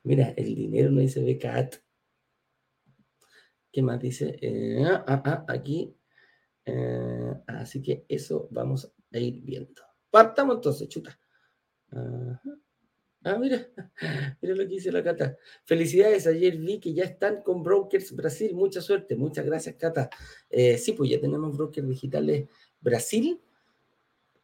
Mira, 0.03 0.33
el 0.35 0.53
dinero 0.53 0.91
no 0.91 0.99
dice 0.99 1.23
BCAT. 1.23 1.75
¿Qué 3.71 3.81
más 3.81 3.99
dice? 4.01 4.37
Eh, 4.41 4.83
ah, 4.85 5.03
ah, 5.07 5.21
ah, 5.25 5.45
aquí. 5.47 5.95
así 7.47 7.81
que 7.81 8.05
eso 8.09 8.47
vamos 8.51 8.91
a 9.13 9.17
ir 9.17 9.41
viendo. 9.41 9.81
Partamos 10.09 10.57
entonces, 10.57 10.89
chuta. 10.89 11.17
Ah, 11.91 13.37
mira, 13.39 13.67
mira 14.41 14.55
lo 14.55 14.63
que 14.63 14.75
dice 14.75 14.91
la 14.91 15.03
Cata. 15.03 15.37
Felicidades, 15.63 16.27
ayer 16.27 16.57
vi 16.57 16.79
que 16.79 16.93
ya 16.93 17.03
están 17.03 17.41
con 17.41 17.63
Brokers 17.63 18.13
Brasil. 18.13 18.53
Mucha 18.53 18.81
suerte, 18.81 19.15
muchas 19.15 19.45
gracias, 19.45 19.75
Cata. 19.75 20.09
Sí, 20.49 20.93
pues 20.93 21.09
ya 21.09 21.19
tenemos 21.19 21.55
brokers 21.55 21.87
digitales 21.87 22.49
Brasil, 22.81 23.39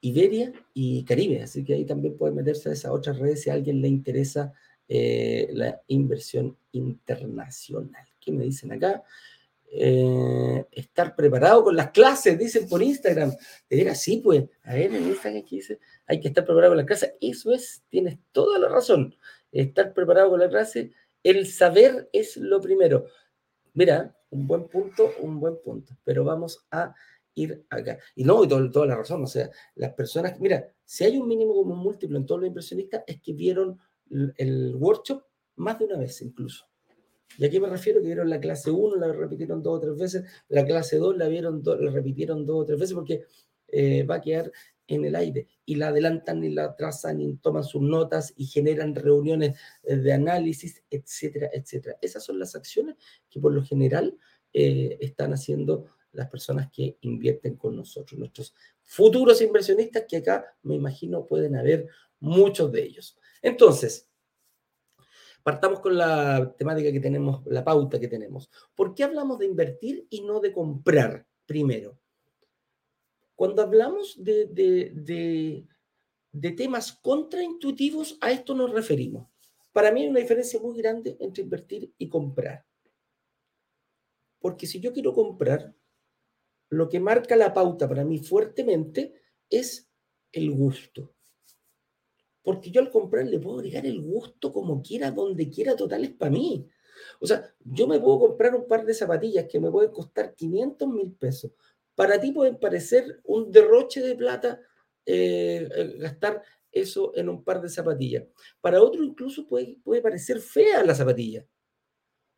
Iberia 0.02 0.52
y 0.74 1.04
Caribe, 1.06 1.44
así 1.44 1.64
que 1.64 1.76
ahí 1.76 1.86
también 1.86 2.18
pueden 2.18 2.36
meterse 2.36 2.70
a 2.70 2.74
esas 2.74 2.92
otras 2.92 3.18
redes 3.20 3.42
si 3.42 3.50
a 3.50 3.54
alguien 3.54 3.82
le 3.82 3.88
interesa 3.88 4.54
eh, 4.88 5.50
la 5.54 5.82
inversión 5.88 6.58
internacional. 6.74 8.06
¿Qué 8.20 8.32
me 8.32 8.44
dicen 8.44 8.72
acá? 8.74 9.04
Eh, 9.76 10.66
estar 10.72 11.16
preparado 11.16 11.64
con 11.64 11.76
las 11.76 11.92
clases, 11.92 12.38
dicen 12.38 12.68
por 12.68 12.84
Instagram. 12.84 13.34
Te 13.68 13.76
diga, 13.76 13.96
sí, 13.96 14.18
pues, 14.24 14.44
a 14.64 14.74
ver, 14.74 14.94
en 14.94 15.08
Instagram 15.08 15.42
aquí 15.42 15.56
dice, 15.56 15.80
hay 16.06 16.20
que 16.20 16.28
estar 16.28 16.44
preparado 16.46 16.72
con 16.72 16.78
las 16.78 16.86
clases. 16.86 17.14
Eso 17.22 17.54
es, 17.54 17.82
tienes 17.90 18.20
toda 18.32 18.60
la 18.60 18.70
razón. 18.70 19.16
Estar 19.52 19.94
preparado 19.94 20.30
con 20.32 20.40
la 20.42 20.50
clase, 20.50 20.92
el 21.24 21.48
saber 21.48 22.10
es 22.12 22.38
lo 22.38 22.60
primero. 22.62 23.08
Mira, 23.74 24.16
un 24.30 24.46
buen 24.46 24.68
punto, 24.68 25.12
un 25.22 25.40
buen 25.40 25.58
punto, 25.64 25.98
pero 26.04 26.24
vamos 26.24 26.66
a 26.70 26.94
ir 27.36 27.66
acá. 27.70 27.98
Y 28.16 28.24
no, 28.24 28.44
y 28.44 28.48
toda 28.48 28.86
la 28.86 28.96
razón, 28.96 29.24
o 29.24 29.28
sea, 29.28 29.50
las 29.76 29.94
personas, 29.94 30.40
mira, 30.40 30.68
si 30.86 31.04
hay 31.04 31.18
un 31.18 31.28
mínimo 31.28 31.54
como 31.54 31.76
múltiplo 31.76 32.18
en 32.18 32.26
todos 32.26 32.42
los 32.42 32.48
inversionistas, 32.48 33.04
es 33.08 33.22
que 33.22 33.34
vieron 33.34 33.80
el 34.38 34.76
workshop 34.76 35.24
más 35.56 35.80
de 35.80 35.86
una 35.86 35.98
vez 35.98 36.22
incluso. 36.22 36.66
¿Y 37.38 37.46
a 37.46 37.50
qué 37.50 37.60
me 37.60 37.68
refiero? 37.68 38.00
Que 38.00 38.08
vieron 38.08 38.30
la 38.30 38.40
clase 38.40 38.70
1, 38.70 38.96
la 38.98 39.12
repitieron 39.12 39.64
dos 39.64 39.78
o 39.78 39.80
tres 39.80 39.98
veces, 39.98 40.24
la 40.50 40.66
clase 40.66 40.98
2 40.98 41.18
la, 41.18 41.28
vieron 41.28 41.64
la 41.64 41.92
repitieron 41.92 42.46
dos 42.46 42.62
o 42.62 42.66
tres 42.66 42.80
veces 42.80 42.94
porque 42.94 43.26
eh, 43.70 44.04
va 44.04 44.16
a 44.16 44.22
quedar 44.22 44.52
en 44.88 45.06
el 45.06 45.16
aire 45.16 45.48
y 45.66 45.76
la 45.76 45.88
adelantan 45.88 46.44
y 46.44 46.50
la 46.50 46.66
atrasan 46.66 47.22
y 47.22 47.36
toman 47.38 47.64
sus 47.64 47.82
notas 47.82 48.34
y 48.36 48.46
generan 48.46 48.94
reuniones 48.94 49.58
eh, 49.84 49.96
de 49.96 50.14
análisis, 50.14 50.84
etcétera, 50.90 51.50
etcétera. 51.54 51.98
Esas 52.02 52.24
son 52.24 52.38
las 52.38 52.56
acciones 52.56 52.96
que 53.30 53.40
por 53.40 53.54
lo 53.54 53.64
general 53.64 54.18
eh, 54.52 54.98
están 55.02 55.34
haciendo 55.34 55.86
las 56.14 56.30
personas 56.30 56.72
que 56.72 56.98
invierten 57.02 57.58
con 57.58 57.76
nosotros, 57.76 58.18
nuestros 58.20 58.56
futuros 58.82 59.42
inversionistas, 59.42 60.06
que 60.08 60.18
acá 60.18 60.58
me 60.64 60.76
imagino 60.76 61.26
pueden 61.26 61.56
haber 61.56 61.88
muchos 62.20 62.72
de 62.72 62.84
ellos. 62.84 63.18
Entonces, 63.42 64.10
Partamos 65.44 65.82
con 65.82 65.98
la 65.98 66.56
temática 66.58 66.90
que 66.90 67.02
tenemos, 67.02 67.46
la 67.46 67.66
pauta 67.66 68.00
que 68.00 68.08
tenemos. 68.08 68.50
¿Por 68.74 68.96
qué 68.96 69.04
hablamos 69.04 69.38
de 69.40 69.46
invertir 69.46 70.08
y 70.10 70.22
no 70.22 70.40
de 70.40 70.54
comprar 70.54 71.28
primero? 71.46 72.00
Cuando 73.36 73.62
hablamos 73.62 74.16
de, 74.24 74.46
de, 76.32 76.52
temas 76.52 76.94
contraintuitivos, 76.94 78.18
a 78.22 78.32
esto 78.32 78.56
nos 78.56 78.72
referimos. 78.72 79.28
Para 79.74 79.92
mí 79.92 80.04
hay 80.04 80.08
una 80.08 80.22
diferencia 80.22 80.62
muy 80.62 80.78
grande 80.78 81.18
entre 81.20 81.44
invertir 81.44 81.94
y 81.98 82.08
comprar. 82.08 82.66
Porque 84.40 84.66
si 84.66 84.80
yo 84.80 84.94
quiero 84.94 85.14
comprar, 85.14 85.76
lo 86.74 86.90
que 86.90 87.00
marca 87.00 87.36
la 87.36 87.54
pauta 87.54 87.88
para 87.88 88.04
mí 88.04 88.20
fuertemente 88.20 89.14
es 89.50 89.90
el 90.32 90.52
gusto. 90.52 91.14
Porque 92.42 92.72
yo 92.72 92.82
al 92.82 92.92
comprar 92.92 93.26
le 93.26 93.40
puedo 93.40 93.60
agregar 93.60 93.86
el 93.86 94.02
gusto 94.02 94.52
como 94.52 94.82
quiera, 94.82 95.12
donde 95.12 95.50
quiera, 95.50 95.76
total 95.76 96.04
es 96.04 96.12
para 96.12 96.32
mí. 96.32 96.68
O 97.20 97.28
sea, 97.28 97.54
yo 97.64 97.88
me 97.88 98.00
puedo 98.00 98.20
comprar 98.20 98.56
un 98.56 98.68
par 98.68 98.86
de 98.86 98.94
zapatillas 98.94 99.46
que 99.50 99.60
me 99.60 99.72
pueden 99.72 99.92
costar 99.92 100.36
500 100.36 100.88
mil 100.90 101.14
pesos. 101.14 101.52
Para 101.96 102.20
ti 102.20 102.32
pueden 102.32 102.60
parecer 102.60 103.22
un 103.24 103.52
derroche 103.52 104.02
de 104.02 104.16
plata 104.16 104.60
eh, 105.06 105.70
eh, 105.76 105.96
gastar 106.00 106.42
eso 106.72 107.16
en 107.16 107.30
un 107.30 107.44
par 107.44 107.62
de 107.62 107.70
zapatillas. 107.70 108.26
Para 108.60 108.82
otro 108.82 109.04
incluso 109.04 109.48
puede, 109.48 109.80
puede 109.84 110.02
parecer 110.02 110.40
fea 110.40 110.84
la 110.84 110.96
zapatilla. 110.96 111.46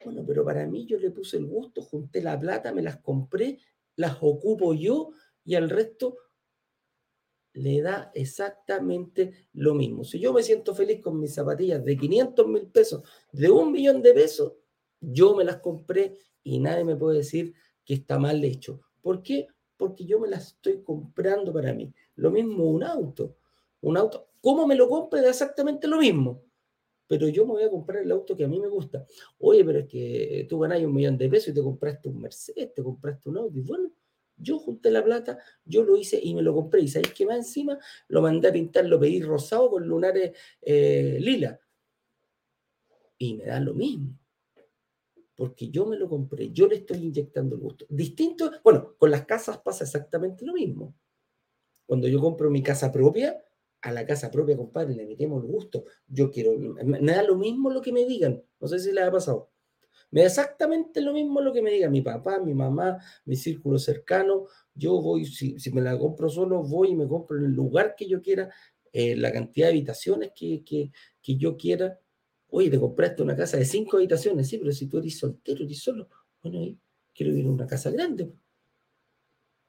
Bueno, 0.04 0.24
pero 0.27 0.44
para 0.46 0.68
mí 0.68 0.86
yo 0.86 1.00
le 1.00 1.10
puse 1.10 1.38
el 1.38 1.48
gusto, 1.48 1.82
junté 1.82 2.22
la 2.22 2.39
plata, 2.39 2.74
me 2.74 2.84
las 2.84 2.98
compré, 2.98 3.58
las 3.96 4.18
ocupo 4.22 4.74
yo 4.74 5.12
y 5.44 5.56
al 5.56 5.70
resto 5.70 6.18
le 7.54 7.82
da 7.82 8.12
exactamente 8.14 9.48
lo 9.54 9.74
mismo. 9.74 10.04
Si 10.04 10.20
yo 10.20 10.34
me 10.34 10.44
siento 10.44 10.75
feliz 10.75 11.02
con 11.02 11.20
mis 11.20 11.34
zapatillas 11.34 11.84
de 11.84 11.98
500 11.98 12.48
mil 12.48 12.68
pesos, 12.68 13.04
de 13.32 13.50
un 13.50 13.72
millón 13.72 14.02
de 14.02 14.14
pesos, 14.14 14.54
yo 15.00 15.36
me 15.36 15.46
las 15.46 15.58
compré 15.58 16.18
y 16.44 16.60
nadie 16.60 16.84
me 16.84 16.96
puede 16.96 17.20
decir 17.20 17.54
que 17.86 17.94
está 17.94 18.20
mal 18.20 18.44
hecho. 18.44 18.82
¿Por 19.02 19.24
qué? 19.24 19.48
Porque 19.78 20.06
yo 20.06 20.20
me 20.20 20.28
las 20.28 20.48
estoy 20.48 20.84
comprando 20.84 21.54
para 21.54 21.74
mí. 21.74 21.94
Lo 22.16 22.32
mismo 22.32 22.66
un 22.66 22.84
auto. 22.84 23.38
Un 23.82 23.98
auto, 23.98 24.30
¿cómo 24.42 24.68
me 24.68 24.75
lo 24.75 24.90
compre? 24.90 25.22
Da 25.22 25.30
exactamente 25.30 25.88
lo 25.88 26.00
mismo. 26.00 26.45
Pero 27.07 27.27
yo 27.29 27.45
me 27.45 27.53
voy 27.53 27.63
a 27.63 27.69
comprar 27.69 28.01
el 28.01 28.12
auto 28.12 28.35
que 28.35 28.45
a 28.45 28.47
mí 28.47 28.59
me 28.59 28.67
gusta. 28.67 29.05
Oye, 29.39 29.63
pero 29.63 29.79
es 29.79 29.88
que 29.88 30.45
tú 30.50 30.59
ganas 30.59 30.81
un 30.81 30.93
millón 30.93 31.17
de 31.17 31.29
pesos 31.29 31.50
y 31.50 31.53
te 31.53 31.62
compraste 31.62 32.09
un 32.09 32.19
Mercedes, 32.19 32.74
te 32.74 32.83
compraste 32.83 33.29
un 33.29 33.38
Audi. 33.38 33.62
Bueno, 33.62 33.91
yo 34.38 34.59
junté 34.59 34.91
la 34.91 35.03
plata, 35.03 35.39
yo 35.63 35.83
lo 35.83 35.95
hice 35.95 36.19
y 36.21 36.33
me 36.33 36.41
lo 36.41 36.53
compré. 36.53 36.81
¿Y 36.81 36.88
sabéis 36.88 37.13
qué 37.13 37.25
más 37.25 37.38
encima? 37.38 37.77
Lo 38.07 38.21
mandé 38.21 38.47
a 38.50 38.51
pintar, 38.51 38.85
lo 38.85 39.00
pedí 39.00 39.21
rosado 39.21 39.69
con 39.69 39.88
lunares 39.88 40.35
eh, 40.62 41.17
lila. 41.19 41.59
Y 43.17 43.35
me 43.35 43.45
da 43.45 43.59
lo 43.59 43.74
mismo. 43.74 44.17
Porque 45.35 45.69
yo 45.69 45.85
me 45.85 45.97
lo 45.97 46.07
compré, 46.07 46.51
yo 46.51 46.67
le 46.67 46.77
estoy 46.77 46.97
inyectando 46.97 47.55
el 47.55 47.62
gusto. 47.62 47.85
Distinto, 47.89 48.51
bueno, 48.63 48.95
con 48.97 49.12
las 49.12 49.25
casas 49.25 49.57
pasa 49.57 49.83
exactamente 49.83 50.45
lo 50.45 50.53
mismo. 50.53 50.95
Cuando 51.85 52.07
yo 52.07 52.19
compro 52.19 52.50
mi 52.50 52.63
casa 52.63 52.91
propia, 52.91 53.45
a 53.86 53.92
la 53.92 54.04
casa 54.04 54.32
propia, 54.32 54.58
compadre, 54.58 54.96
le 54.96 55.06
metemos 55.06 55.44
el 55.44 55.48
gusto. 55.48 55.86
Yo 56.08 56.32
quiero, 56.32 56.58
me 56.58 57.12
da 57.13 57.22
lo 57.22 57.36
mismo 57.36 57.70
lo 57.70 57.82
que 57.82 57.92
me 57.94 58.04
digan. 58.06 58.44
No 58.60 58.68
sé 58.68 58.80
si 58.80 58.92
les 58.92 59.04
ha 59.04 59.12
pasado. 59.12 59.51
Me 60.10 60.22
da 60.22 60.27
exactamente 60.27 61.01
lo 61.01 61.13
mismo 61.13 61.39
lo 61.39 61.54
que 61.54 61.62
me 61.62 61.72
diga 61.72 61.88
mi 61.88 62.01
papá, 62.01 62.39
mi 62.39 62.56
mamá, 62.56 62.98
mi 63.25 63.36
círculo 63.36 63.77
cercano. 63.77 64.48
Yo 64.74 65.00
voy, 65.01 65.25
si, 65.25 65.56
me 65.72 65.82
la 65.82 66.00
compro 66.00 66.30
solo, 66.30 66.63
voy 66.63 66.89
y 66.89 66.96
me 66.96 67.08
compro 67.08 67.38
en 67.38 67.46
el 67.46 67.51
lugar 67.51 67.96
que 67.96 68.08
yo 68.08 68.24
quiera, 68.24 68.50
eh, 68.92 69.15
la 69.15 69.32
cantidad 69.32 69.68
de 69.68 69.74
habitaciones 69.74 70.32
que, 70.36 70.63
que, 70.65 71.38
yo 71.38 71.56
quiera. 71.56 72.00
Oye, 72.48 72.72
te 72.72 72.80
compraste 72.80 73.22
una 73.22 73.36
casa 73.36 73.58
de 73.58 73.65
cinco 73.65 73.98
habitaciones, 73.98 74.48
sí, 74.48 74.58
pero 74.58 74.72
si 74.72 74.88
tú 74.88 74.98
eres 74.98 75.20
soltero, 75.20 75.63
eres 75.63 75.80
solo, 75.80 76.10
bueno, 76.42 76.75
quiero 77.13 77.32
vivir 77.32 77.46
en 77.46 77.51
una 77.51 77.68
casa 77.68 77.92
grande. 77.92 78.32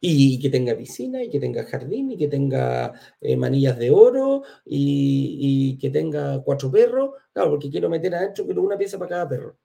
Y, 0.00 0.38
que 0.40 0.50
tenga 0.50 0.76
piscina, 0.76 1.22
y 1.22 1.30
que 1.30 1.40
tenga 1.40 1.64
jardín, 1.64 2.12
y 2.12 2.16
que 2.16 2.28
tenga 2.28 2.92
eh, 3.20 3.36
manillas 3.36 3.78
de 3.78 3.90
oro, 3.90 4.42
y, 4.64 5.78
que 5.78 5.90
tenga 5.90 6.42
cuatro 6.42 6.70
perros. 6.70 7.10
Claro, 7.32 7.50
porque 7.50 7.70
quiero 7.70 7.88
meter 7.88 8.14
adentro, 8.14 8.46
pero 8.46 8.62
una 8.62 8.78
pieza 8.78 8.98
para 8.98 9.08
cada 9.08 9.28
perro. 9.28 9.58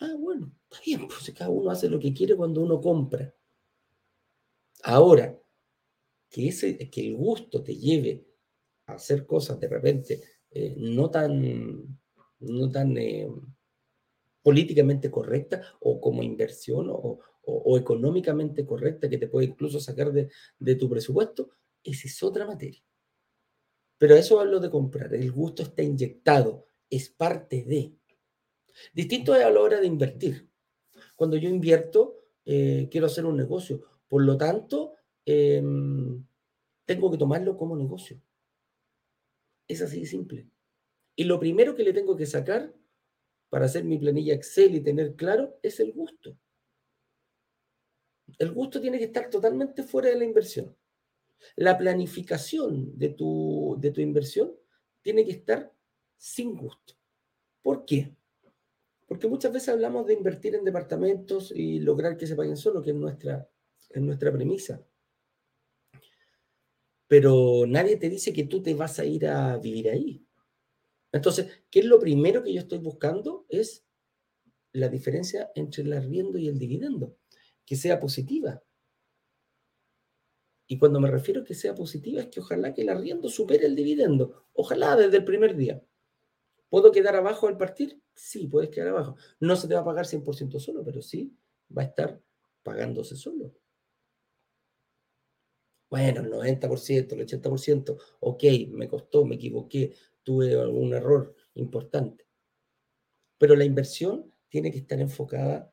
Ah, 0.00 0.14
bueno, 0.18 0.50
está 0.70 0.82
bien, 0.84 1.06
pues 1.06 1.30
cada 1.36 1.50
uno 1.50 1.70
hace 1.70 1.88
lo 1.88 1.98
que 1.98 2.14
quiere 2.14 2.34
cuando 2.34 2.62
uno 2.62 2.80
compra. 2.80 3.34
Ahora, 4.82 5.38
que, 6.30 6.48
ese, 6.48 6.90
que 6.90 7.06
el 7.06 7.16
gusto 7.16 7.62
te 7.62 7.76
lleve 7.76 8.24
a 8.86 8.94
hacer 8.94 9.26
cosas 9.26 9.60
de 9.60 9.68
repente 9.68 10.22
eh, 10.50 10.74
no 10.78 11.10
tan, 11.10 11.98
no 12.40 12.70
tan 12.70 12.96
eh, 12.96 13.28
políticamente 14.42 15.10
correctas 15.10 15.66
o 15.80 16.00
como 16.00 16.22
inversión 16.22 16.88
o, 16.90 17.20
económicamente 17.76 18.66
correcta 18.66 19.08
que 19.08 19.18
te 19.18 19.28
puede 19.28 19.46
incluso 19.46 19.80
sacar 19.80 20.12
de, 20.12 20.30
de 20.58 20.74
tu 20.74 20.88
presupuesto, 20.88 21.50
esa 21.82 22.06
es 22.06 22.22
otra 22.22 22.46
materia. 22.46 22.82
Pero 23.98 24.14
eso 24.14 24.40
hablo 24.40 24.60
de 24.60 24.70
comprar. 24.70 25.14
El 25.14 25.30
gusto 25.30 25.62
está 25.62 25.82
inyectado, 25.82 26.66
es 26.88 27.10
parte 27.10 27.64
de. 27.64 27.94
Distinto 28.94 29.34
es 29.34 29.44
a 29.44 29.50
la 29.50 29.60
hora 29.60 29.80
de 29.80 29.86
invertir. 29.86 30.48
Cuando 31.16 31.36
yo 31.36 31.48
invierto, 31.48 32.16
eh, 32.46 32.88
quiero 32.90 33.06
hacer 33.06 33.26
un 33.26 33.36
negocio. 33.36 33.82
Por 34.08 34.22
lo 34.22 34.36
tanto, 34.36 34.94
em, 35.24 36.24
tengo 36.86 37.10
que 37.10 37.18
tomarlo 37.18 37.56
como 37.56 37.76
negocio. 37.76 38.20
Es 39.68 39.82
así 39.82 40.00
de 40.00 40.06
simple. 40.06 40.48
Y 41.14 41.24
lo 41.24 41.38
primero 41.38 41.74
que 41.74 41.84
le 41.84 41.92
tengo 41.92 42.16
que 42.16 42.26
sacar 42.26 42.74
para 43.50 43.66
hacer 43.66 43.84
mi 43.84 43.98
planilla 43.98 44.34
Excel 44.34 44.74
y 44.74 44.80
tener 44.80 45.14
claro 45.14 45.58
es 45.62 45.78
el 45.80 45.92
gusto. 45.92 46.38
El 48.38 48.52
gusto 48.52 48.80
tiene 48.80 48.98
que 48.98 49.04
estar 49.04 49.30
totalmente 49.30 49.82
fuera 49.82 50.08
de 50.08 50.16
la 50.16 50.24
inversión. 50.24 50.76
La 51.56 51.76
planificación 51.76 52.98
de 52.98 53.10
tu, 53.10 53.76
de 53.78 53.90
tu 53.90 54.00
inversión 54.00 54.54
tiene 55.02 55.24
que 55.24 55.32
estar 55.32 55.72
sin 56.16 56.56
gusto. 56.56 56.94
¿Por 57.62 57.84
qué? 57.84 58.14
Porque 59.06 59.26
muchas 59.26 59.52
veces 59.52 59.70
hablamos 59.70 60.06
de 60.06 60.14
invertir 60.14 60.54
en 60.54 60.64
departamentos 60.64 61.52
y 61.54 61.80
lograr 61.80 62.16
que 62.16 62.26
se 62.26 62.36
paguen 62.36 62.56
solo, 62.56 62.82
que 62.82 62.90
es 62.90 62.96
nuestra, 62.96 63.48
es 63.88 64.00
nuestra 64.02 64.32
premisa. 64.32 64.84
Pero 67.08 67.64
nadie 67.66 67.96
te 67.96 68.08
dice 68.08 68.32
que 68.32 68.44
tú 68.44 68.62
te 68.62 68.72
vas 68.74 68.98
a 69.00 69.04
ir 69.04 69.26
a 69.26 69.58
vivir 69.58 69.90
ahí. 69.90 70.24
Entonces, 71.10 71.64
¿qué 71.70 71.80
es 71.80 71.86
lo 71.86 71.98
primero 71.98 72.42
que 72.42 72.52
yo 72.52 72.60
estoy 72.60 72.78
buscando? 72.78 73.46
Es 73.48 73.84
la 74.72 74.88
diferencia 74.88 75.50
entre 75.54 75.82
el 75.82 75.92
arriendo 75.92 76.38
y 76.38 76.48
el 76.48 76.58
dividendo, 76.58 77.16
que 77.70 77.76
sea 77.76 78.00
positiva. 78.00 78.60
Y 80.66 80.76
cuando 80.76 80.98
me 80.98 81.08
refiero 81.08 81.42
a 81.42 81.44
que 81.44 81.54
sea 81.54 81.72
positiva 81.72 82.20
es 82.20 82.26
que 82.26 82.40
ojalá 82.40 82.74
que 82.74 82.82
el 82.82 82.88
arriendo 82.88 83.28
supere 83.28 83.64
el 83.64 83.76
dividendo. 83.76 84.48
Ojalá 84.54 84.96
desde 84.96 85.18
el 85.18 85.24
primer 85.24 85.54
día. 85.54 85.80
¿Puedo 86.68 86.90
quedar 86.90 87.14
abajo 87.14 87.46
al 87.46 87.56
partir? 87.56 88.02
Sí, 88.12 88.48
puedes 88.48 88.70
quedar 88.70 88.88
abajo. 88.88 89.14
No 89.38 89.54
se 89.54 89.68
te 89.68 89.74
va 89.74 89.82
a 89.82 89.84
pagar 89.84 90.04
100% 90.04 90.58
solo, 90.58 90.82
pero 90.82 91.00
sí 91.00 91.38
va 91.70 91.82
a 91.82 91.84
estar 91.84 92.20
pagándose 92.64 93.14
solo. 93.14 93.54
Bueno, 95.88 96.22
el 96.22 96.28
90%, 96.28 97.12
el 97.12 97.20
80%, 97.20 98.02
ok, 98.18 98.42
me 98.70 98.88
costó, 98.88 99.24
me 99.24 99.36
equivoqué, 99.36 99.94
tuve 100.24 100.60
algún 100.60 100.92
error 100.92 101.36
importante. 101.54 102.26
Pero 103.38 103.54
la 103.54 103.64
inversión 103.64 104.34
tiene 104.48 104.72
que 104.72 104.78
estar 104.78 104.98
enfocada 104.98 105.72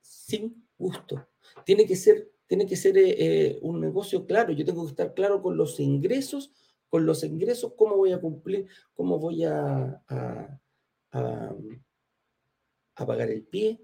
sin 0.00 0.66
gusto. 0.78 1.28
Tiene 1.64 1.86
que 1.86 1.96
ser, 1.96 2.30
tiene 2.46 2.66
que 2.66 2.76
ser 2.76 2.96
eh, 2.98 3.14
eh, 3.18 3.58
un 3.62 3.80
negocio 3.80 4.26
claro. 4.26 4.52
Yo 4.52 4.64
tengo 4.64 4.84
que 4.84 4.90
estar 4.90 5.14
claro 5.14 5.42
con 5.42 5.56
los 5.56 5.80
ingresos, 5.80 6.52
con 6.88 7.06
los 7.06 7.24
ingresos, 7.24 7.72
cómo 7.76 7.96
voy 7.96 8.12
a 8.12 8.20
cumplir, 8.20 8.68
cómo 8.94 9.18
voy 9.18 9.44
a, 9.44 10.02
pagar 12.94 13.30
el 13.30 13.42
pie, 13.42 13.80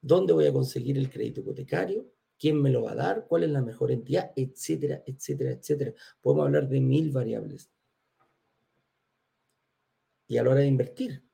dónde 0.00 0.32
voy 0.32 0.46
a 0.46 0.52
conseguir 0.52 0.96
el 0.98 1.10
crédito 1.10 1.40
hipotecario, 1.40 2.06
quién 2.38 2.60
me 2.60 2.70
lo 2.70 2.82
va 2.82 2.92
a 2.92 2.96
dar, 2.96 3.26
cuál 3.26 3.44
es 3.44 3.50
la 3.50 3.62
mejor 3.62 3.90
entidad, 3.90 4.32
etcétera, 4.36 5.02
etcétera, 5.06 5.52
etcétera. 5.52 5.94
Podemos 6.20 6.46
hablar 6.46 6.68
de 6.68 6.80
mil 6.80 7.10
variables. 7.10 7.70
Y 10.28 10.38
a 10.38 10.42
la 10.42 10.50
hora 10.50 10.60
de 10.60 10.66
invertir, 10.66 11.25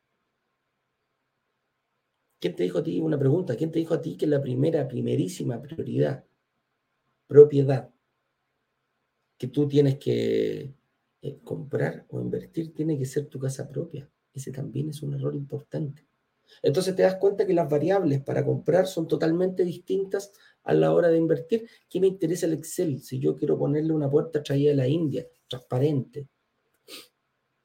¿quién 2.43 2.57
te 2.57 2.65
dijo 2.65 2.79
a 2.79 2.83
ti 2.83 3.01
una 3.01 3.17
pregunta? 3.17 3.55
¿Quién 3.55 3.71
te 3.71 3.79
dijo 3.79 3.95
a 3.95 4.03
ti 4.03 4.17
que 4.17 4.27
la 4.27 4.43
primera, 4.43 4.89
primerísima 4.89 5.63
prioridad, 5.63 6.25
propiedad, 7.29 7.89
que 9.39 9.47
tú 9.47 9.69
tienes 9.69 9.97
que 9.99 10.75
eh, 11.23 11.39
comprar 11.45 12.05
o 12.11 12.21
invertir, 12.21 12.75
tiene 12.75 12.99
que 12.99 13.07
ser 13.07 13.27
tu 13.27 13.39
casa 13.39 13.69
propia? 13.69 14.11
Ese 14.35 14.51
también 14.51 14.89
es 14.89 15.03
un 15.03 15.15
error 15.15 15.37
importante. 15.37 16.05
Entonces 16.63 16.97
te 16.97 17.03
das 17.03 17.15
cuenta 17.15 17.47
que 17.47 17.55
las 17.55 17.71
variables 17.71 18.21
para 18.23 18.45
comprar 18.45 18.89
son 18.89 19.07
totalmente 19.07 19.65
distintas 19.65 20.33
a 20.65 20.75
la 20.75 20.93
hora 20.93 21.09
de 21.11 21.19
invertir. 21.19 21.69
¿Qué 21.89 22.01
me 22.01 22.09
interesa 22.09 22.47
el 22.47 22.55
Excel? 22.55 23.01
Si 23.01 23.21
yo 23.21 23.37
quiero 23.37 23.57
ponerle 23.57 23.93
una 23.93 24.11
puerta 24.11 24.43
traída 24.43 24.71
de 24.71 24.77
la 24.77 24.89
India, 24.89 25.25
transparente, 25.47 26.27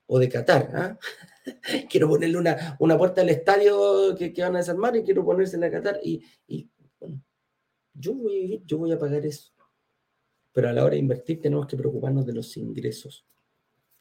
o 0.06 0.20
de 0.20 0.30
Qatar, 0.30 0.72
¿ah? 0.76 1.00
quiero 1.90 2.08
ponerle 2.08 2.38
una, 2.38 2.78
una, 2.80 2.98
puerta 2.98 3.22
al 3.22 3.30
estadio 3.30 4.16
que, 4.16 4.34
van 4.42 4.56
a 4.56 4.60
desarmar 4.60 4.96
y 4.96 5.04
quiero 5.04 5.26
ponérsela 5.26 5.68
a 5.68 5.72
Qatar 5.72 6.00
y, 6.04 6.24
y 6.48 6.70
bueno, 7.00 7.22
yo 7.94 8.14
voy 8.14 8.56
a 8.56 8.66
yo 8.66 8.78
voy 8.78 8.92
a 8.92 9.00
pagar 9.00 9.26
eso. 9.26 9.52
Pero 10.54 10.70
a 10.70 10.74
la 10.74 10.84
hora 10.84 10.94
de 10.94 11.00
invertir 11.00 11.42
tenemos 11.42 11.68
que 11.68 11.78
preocuparnos 11.78 12.26
de 12.26 12.34
los 12.34 12.56
ingresos. 12.58 13.26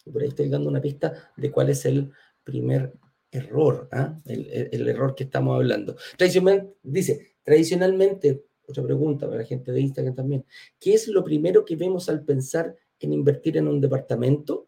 Y 0.05 0.11
por 0.11 0.23
ahí 0.23 0.29
estoy 0.29 0.49
dando 0.49 0.69
una 0.69 0.81
pista 0.81 1.33
de 1.37 1.51
cuál 1.51 1.69
es 1.71 1.85
el 1.85 2.13
primer 2.45 2.95
error, 3.31 3.89
¿ah? 3.93 4.17
el, 4.25 4.89
error 4.89 5.15
que 5.15 5.25
estamos 5.25 5.57
hablando. 5.57 5.97
Tradicionalmente, 6.17 6.77
dice, 6.83 7.37
tradicionalmente, 7.43 8.45
otra 8.67 8.83
pregunta 8.85 9.27
para 9.27 9.41
la 9.41 9.47
gente 9.47 9.73
de 9.73 9.81
Instagram 9.81 10.15
también, 10.15 10.45
¿qué 10.79 10.95
es 10.95 11.09
lo 11.09 11.23
primero 11.25 11.65
que 11.65 11.77
vemos 11.77 12.09
al 12.09 12.25
pensar 12.25 12.75
en 12.99 13.13
invertir 13.13 13.57
en 13.57 13.69
un 13.69 13.81
departamento? 13.81 14.66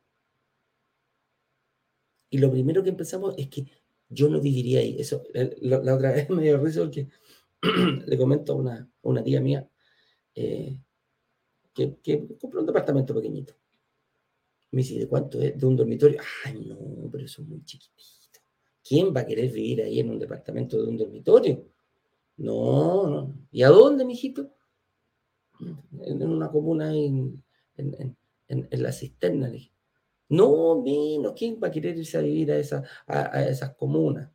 Y 2.31 2.39
lo 2.39 2.51
primero 2.51 2.83
que 2.83 2.91
empezamos 2.91 3.35
es 3.39 3.49
que 3.49 3.67
yo 4.09 4.29
no 4.29 4.41
viviría 4.41 4.81
ahí. 4.81 4.97
Eso, 4.99 5.25
la, 5.33 5.95
otra 5.95 6.13
vez 6.13 6.29
me 6.31 6.43
dio 6.43 6.59
risa 6.59 6.81
porque 6.81 7.09
le 8.07 8.19
comento 8.19 8.53
a 8.53 8.57
una, 8.57 8.91
una 9.03 9.23
tía 9.23 9.41
mía 9.41 9.69
eh, 10.35 10.81
que, 11.75 11.97
que 12.03 12.27
compró 12.41 12.61
un 12.61 12.67
departamento 12.67 13.15
pequeñito. 13.15 13.55
Me 14.71 14.83
dice, 14.83 14.99
¿de 14.99 15.09
cuánto 15.09 15.41
es? 15.41 15.59
De 15.59 15.67
un 15.67 15.77
dormitorio. 15.77 16.21
Ay, 16.45 16.65
no, 16.67 17.09
pero 17.11 17.25
eso 17.25 17.43
es 17.43 17.49
muy 17.49 17.65
chiquitito. 17.65 18.41
¿Quién 18.87 19.15
va 19.15 19.21
a 19.21 19.27
querer 19.27 19.51
vivir 19.51 19.83
ahí 19.83 20.01
en 20.01 20.11
un 20.11 20.19
departamento 20.19 20.81
de 20.81 20.89
un 20.89 20.97
dormitorio? 20.97 21.65
No, 22.37 23.07
no. 23.09 23.35
¿Y 23.51 23.63
a 23.63 23.69
dónde, 23.69 24.05
mijito? 24.05 24.55
En, 26.01 26.23
una 26.23 26.51
comuna 26.51 26.95
en, 26.95 27.43
en, 27.77 28.17
en, 28.49 28.83
la 28.83 28.93
cisterna. 28.93 29.49
Le 29.49 29.71
No, 30.29 30.83
menos. 30.83 31.35
¿Quién 31.37 31.59
va 31.63 31.69
a 31.69 31.71
querer 31.71 31.97
irse 31.97 32.19
a 32.19 32.21
vivir 32.21 32.53
a, 32.53 32.59
esa, 32.59 32.83
a, 33.07 33.43
esas 33.49 33.75
comunas? 33.77 34.31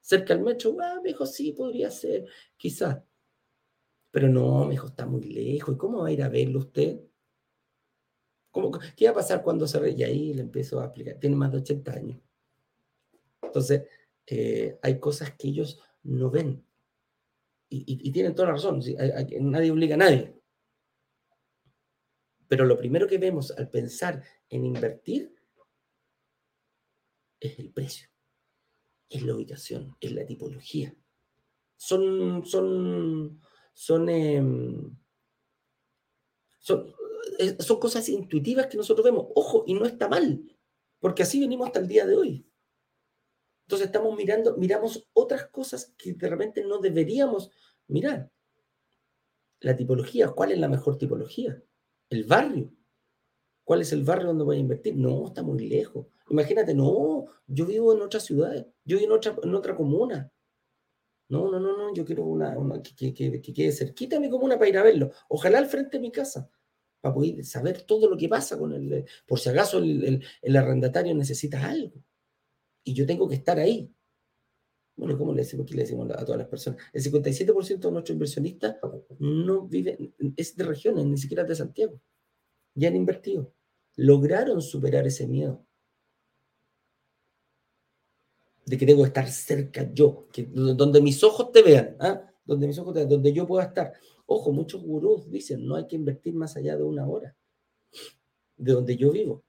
Cerca 0.00 0.34
del 0.34 0.44
metro, 0.44 0.76
ah, 0.80 1.00
me 1.02 1.14
sí, 1.26 1.52
podría 1.52 1.90
ser, 1.90 2.26
quizás. 2.56 3.02
Pero 4.10 4.28
no, 4.28 4.64
me 4.64 4.72
dijo, 4.72 4.86
está 4.86 5.06
muy 5.06 5.22
lejos. 5.22 5.74
¿Y 5.74 5.78
cómo 5.78 6.02
va 6.02 6.08
a 6.08 6.12
ir 6.12 6.22
a 6.22 6.28
verlo 6.28 6.60
usted? 6.60 7.00
¿Cómo, 8.50 8.70
¿Qué 8.96 9.06
va 9.06 9.10
a 9.10 9.14
pasar 9.14 9.42
cuando 9.42 9.66
se... 9.66 9.90
Y 9.90 10.02
ahí 10.02 10.32
le 10.32 10.42
empiezo 10.42 10.80
a 10.80 10.86
explicar. 10.86 11.18
Tiene 11.18 11.36
más 11.36 11.52
de 11.52 11.58
80 11.58 11.92
años. 11.92 12.20
Entonces, 13.42 13.82
eh, 14.26 14.78
hay 14.82 14.98
cosas 14.98 15.32
que 15.36 15.48
ellos 15.48 15.80
no 16.02 16.30
ven. 16.30 16.64
Y, 17.68 18.12
tienen 18.12 18.34
toda 18.34 18.48
la 18.48 18.54
razón, 18.54 18.80
nadie 19.40 19.72
obliga 19.72 19.96
a 19.96 19.98
nadie. 19.98 20.40
Pero 22.48 22.64
lo 22.64 22.78
primero 22.78 23.06
que 23.06 23.18
vemos 23.18 23.50
al 23.50 23.68
pensar 23.70 24.22
en 24.48 24.64
invertir 24.64 25.34
es 27.40 27.58
el 27.58 27.72
precio, 27.72 28.08
es 29.08 29.22
la 29.22 29.34
ubicación, 29.34 29.96
es 30.00 30.12
la 30.12 30.24
tipología. 30.24 30.94
Son, 31.76 32.44
son, 32.46 33.40
son, 33.72 34.08
em, 34.08 34.96
son, 36.58 36.94
eh, 37.38 37.56
son 37.60 37.78
cosas 37.78 38.08
intuitivas 38.08 38.66
que 38.66 38.76
nosotros 38.76 39.04
vemos. 39.04 39.26
Ojo, 39.34 39.64
y 39.66 39.74
no 39.74 39.84
está 39.84 40.08
mal, 40.08 40.42
porque 41.00 41.22
así 41.22 41.40
venimos 41.40 41.66
hasta 41.66 41.80
el 41.80 41.88
día 41.88 42.06
de 42.06 42.16
hoy. 42.16 42.46
Entonces 43.66 43.86
estamos 43.86 44.16
mirando, 44.16 44.56
miramos 44.56 45.08
otras 45.12 45.48
cosas 45.48 45.92
que 45.98 46.12
de 46.12 46.28
repente 46.28 46.62
no 46.62 46.78
deberíamos 46.78 47.50
mirar. 47.88 48.30
La 49.60 49.76
tipología, 49.76 50.28
¿cuál 50.28 50.52
es 50.52 50.58
la 50.58 50.68
mejor 50.68 50.98
tipología? 50.98 51.60
El 52.10 52.24
barrio. 52.24 52.72
¿Cuál 53.64 53.82
es 53.82 53.92
el 53.92 54.04
barrio 54.04 54.28
donde 54.28 54.44
voy 54.44 54.56
a 54.56 54.60
invertir? 54.60 54.96
No, 54.96 55.26
está 55.26 55.42
muy 55.42 55.68
lejos. 55.68 56.06
Imagínate, 56.30 56.74
no, 56.74 57.26
yo 57.46 57.66
vivo 57.66 57.92
en 57.92 58.02
otra 58.02 58.20
ciudad, 58.20 58.66
yo 58.84 58.98
vivo 58.98 59.12
en 59.12 59.16
otra, 59.16 59.36
en 59.42 59.54
otra 59.54 59.74
comuna. 59.74 60.30
No, 61.28 61.50
no, 61.50 61.58
no, 61.58 61.76
no, 61.76 61.94
yo 61.94 62.04
quiero 62.04 62.24
una, 62.24 62.54
que, 62.82 63.12
quede 63.12 63.72
cerquita 63.72 64.16
de 64.16 64.20
mi 64.20 64.30
comuna 64.30 64.56
para 64.56 64.68
ir 64.68 64.78
a 64.78 64.84
verlo. 64.84 65.10
Ojalá 65.28 65.58
al 65.58 65.66
frente 65.66 65.96
de 65.96 66.00
mi 66.00 66.12
casa, 66.12 66.48
para 67.00 67.14
poder 67.14 67.44
saber 67.44 67.82
todo 67.82 68.08
lo 68.08 68.16
que 68.16 68.28
pasa 68.28 68.56
con 68.56 68.72
el, 68.72 69.04
por 69.26 69.40
si 69.40 69.48
acaso 69.48 69.78
el, 69.78 70.24
el 70.42 70.56
arrendatario 70.56 71.14
necesita 71.14 71.64
algo 71.64 72.00
y 72.84 72.94
yo 72.94 73.04
tengo 73.04 73.28
que 73.28 73.34
estar 73.34 73.58
ahí. 73.58 73.92
Bueno, 74.96 75.18
¿cómo 75.18 75.32
le 75.34 75.42
decimos, 75.42 75.70
le 75.70 75.82
decimos 75.82 76.10
a 76.10 76.24
todas 76.24 76.38
las 76.38 76.48
personas? 76.48 76.82
El 76.92 77.02
57% 77.02 77.88
de 77.88 77.92
nuestros 77.92 78.14
inversionistas 78.14 78.76
no 79.18 79.66
viven, 79.68 80.14
es 80.36 80.56
de 80.56 80.64
regiones, 80.64 81.04
ni 81.04 81.18
siquiera 81.18 81.44
de 81.44 81.54
Santiago. 81.54 82.00
Ya 82.74 82.88
han 82.88 82.96
invertido. 82.96 83.52
Lograron 83.96 84.62
superar 84.62 85.06
ese 85.06 85.26
miedo. 85.26 85.66
De 88.64 88.78
que 88.78 88.86
tengo 88.86 89.02
que 89.02 89.08
estar 89.08 89.28
cerca 89.28 89.88
yo, 89.92 90.26
donde 90.54 91.00
mis 91.00 91.22
ojos 91.22 91.52
te 91.52 91.62
vean, 91.62 91.96
¿ah? 92.00 92.32
donde 92.44 92.66
mis 92.66 92.78
ojos 92.78 92.94
te 92.94 93.00
vean, 93.00 93.10
donde 93.10 93.32
yo 93.32 93.46
pueda 93.46 93.64
estar. 93.64 93.92
Ojo, 94.24 94.50
muchos 94.50 94.82
gurús 94.82 95.30
dicen, 95.30 95.64
no 95.66 95.76
hay 95.76 95.86
que 95.86 95.94
invertir 95.94 96.34
más 96.34 96.56
allá 96.56 96.76
de 96.76 96.82
una 96.82 97.06
hora, 97.06 97.36
de 98.56 98.72
donde 98.72 98.96
yo 98.96 99.12
vivo. 99.12 99.44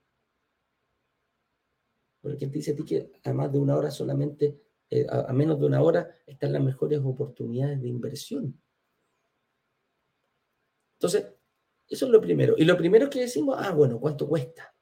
Porque 2.22 2.48
te 2.48 2.54
dice 2.54 2.72
a 2.72 2.76
ti 2.76 2.84
que 2.84 3.12
a 3.24 3.34
más 3.34 3.52
de 3.52 3.58
una 3.58 3.76
hora 3.76 3.90
solamente, 3.90 4.67
eh, 4.90 5.06
a, 5.10 5.34
menos 5.34 5.60
de 5.60 5.66
una 5.66 5.82
hora, 5.82 6.16
están 6.26 6.54
las 6.54 6.64
mejores 6.64 7.00
oportunidades 7.04 7.82
de 7.82 7.90
inversión. 7.90 8.62
Entonces, 10.94 11.28
eso 11.90 12.06
es 12.06 12.12
lo 12.12 12.22
primero. 12.22 12.56
Y 12.58 12.66
lo 12.66 12.78
primero 12.78 13.10
que 13.10 13.22
decimos, 13.22 13.58
ah, 13.60 13.72
bueno, 13.72 14.00
¿cuánto 14.00 14.28
cuesta? 14.28 14.74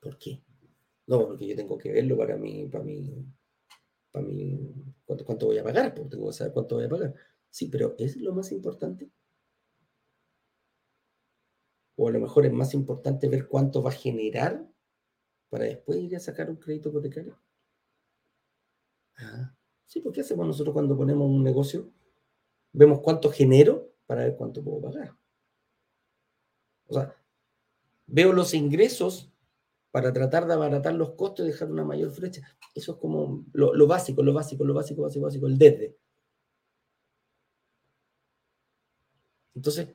¿Por 0.00 0.18
qué? 0.18 0.42
No, 1.06 1.26
porque 1.26 1.46
yo 1.46 1.56
tengo 1.56 1.76
que 1.76 1.92
verlo 1.92 2.16
para 2.16 2.36
mí, 2.36 2.66
para 2.68 2.84
mí, 2.84 3.26
para 4.12 4.24
mí, 4.24 4.74
¿cuánto, 5.04 5.24
cuánto 5.24 5.46
voy 5.46 5.58
a 5.58 5.64
pagar? 5.64 5.94
Porque 5.94 6.10
tengo 6.10 6.26
que 6.28 6.32
saber 6.32 6.52
cuánto 6.52 6.76
voy 6.76 6.84
a 6.84 6.88
pagar. 6.88 7.14
Sí, 7.50 7.68
pero 7.68 7.94
¿es 7.98 8.16
lo 8.16 8.32
más 8.34 8.52
importante? 8.52 9.10
O 11.96 12.08
a 12.08 12.12
lo 12.12 12.20
mejor 12.20 12.46
es 12.46 12.52
más 12.52 12.74
importante 12.74 13.28
ver 13.28 13.48
cuánto 13.48 13.82
va 13.82 13.90
a 13.90 13.94
generar 13.94 14.69
para 15.50 15.64
después 15.64 15.98
ir 15.98 16.16
a 16.16 16.20
sacar 16.20 16.48
un 16.48 16.56
crédito 16.56 16.88
hipotecario. 16.88 17.36
Ah, 19.18 19.52
sí, 19.86 20.00
¿por 20.00 20.12
qué 20.12 20.22
hacemos 20.22 20.46
nosotros 20.46 20.72
cuando 20.72 20.96
ponemos 20.96 21.28
un 21.28 21.42
negocio? 21.42 21.90
Vemos 22.72 23.00
cuánto 23.00 23.30
genero 23.30 23.92
para 24.06 24.22
ver 24.22 24.36
cuánto 24.36 24.62
puedo 24.62 24.80
pagar. 24.80 25.16
O 26.86 26.94
sea, 26.94 27.14
veo 28.06 28.32
los 28.32 28.54
ingresos 28.54 29.30
para 29.90 30.12
tratar 30.12 30.46
de 30.46 30.54
abaratar 30.54 30.94
los 30.94 31.12
costos 31.12 31.44
y 31.44 31.50
dejar 31.50 31.70
una 31.70 31.84
mayor 31.84 32.10
flecha. 32.12 32.42
Eso 32.74 32.92
es 32.92 32.98
como 32.98 33.44
lo, 33.52 33.86
básico, 33.86 34.22
lo 34.22 34.32
básico, 34.32 34.64
lo 34.64 34.74
básico, 34.74 35.02
básico, 35.02 35.24
básico, 35.24 35.46
el 35.46 35.58
desde. 35.58 35.96
Entonces, 39.54 39.88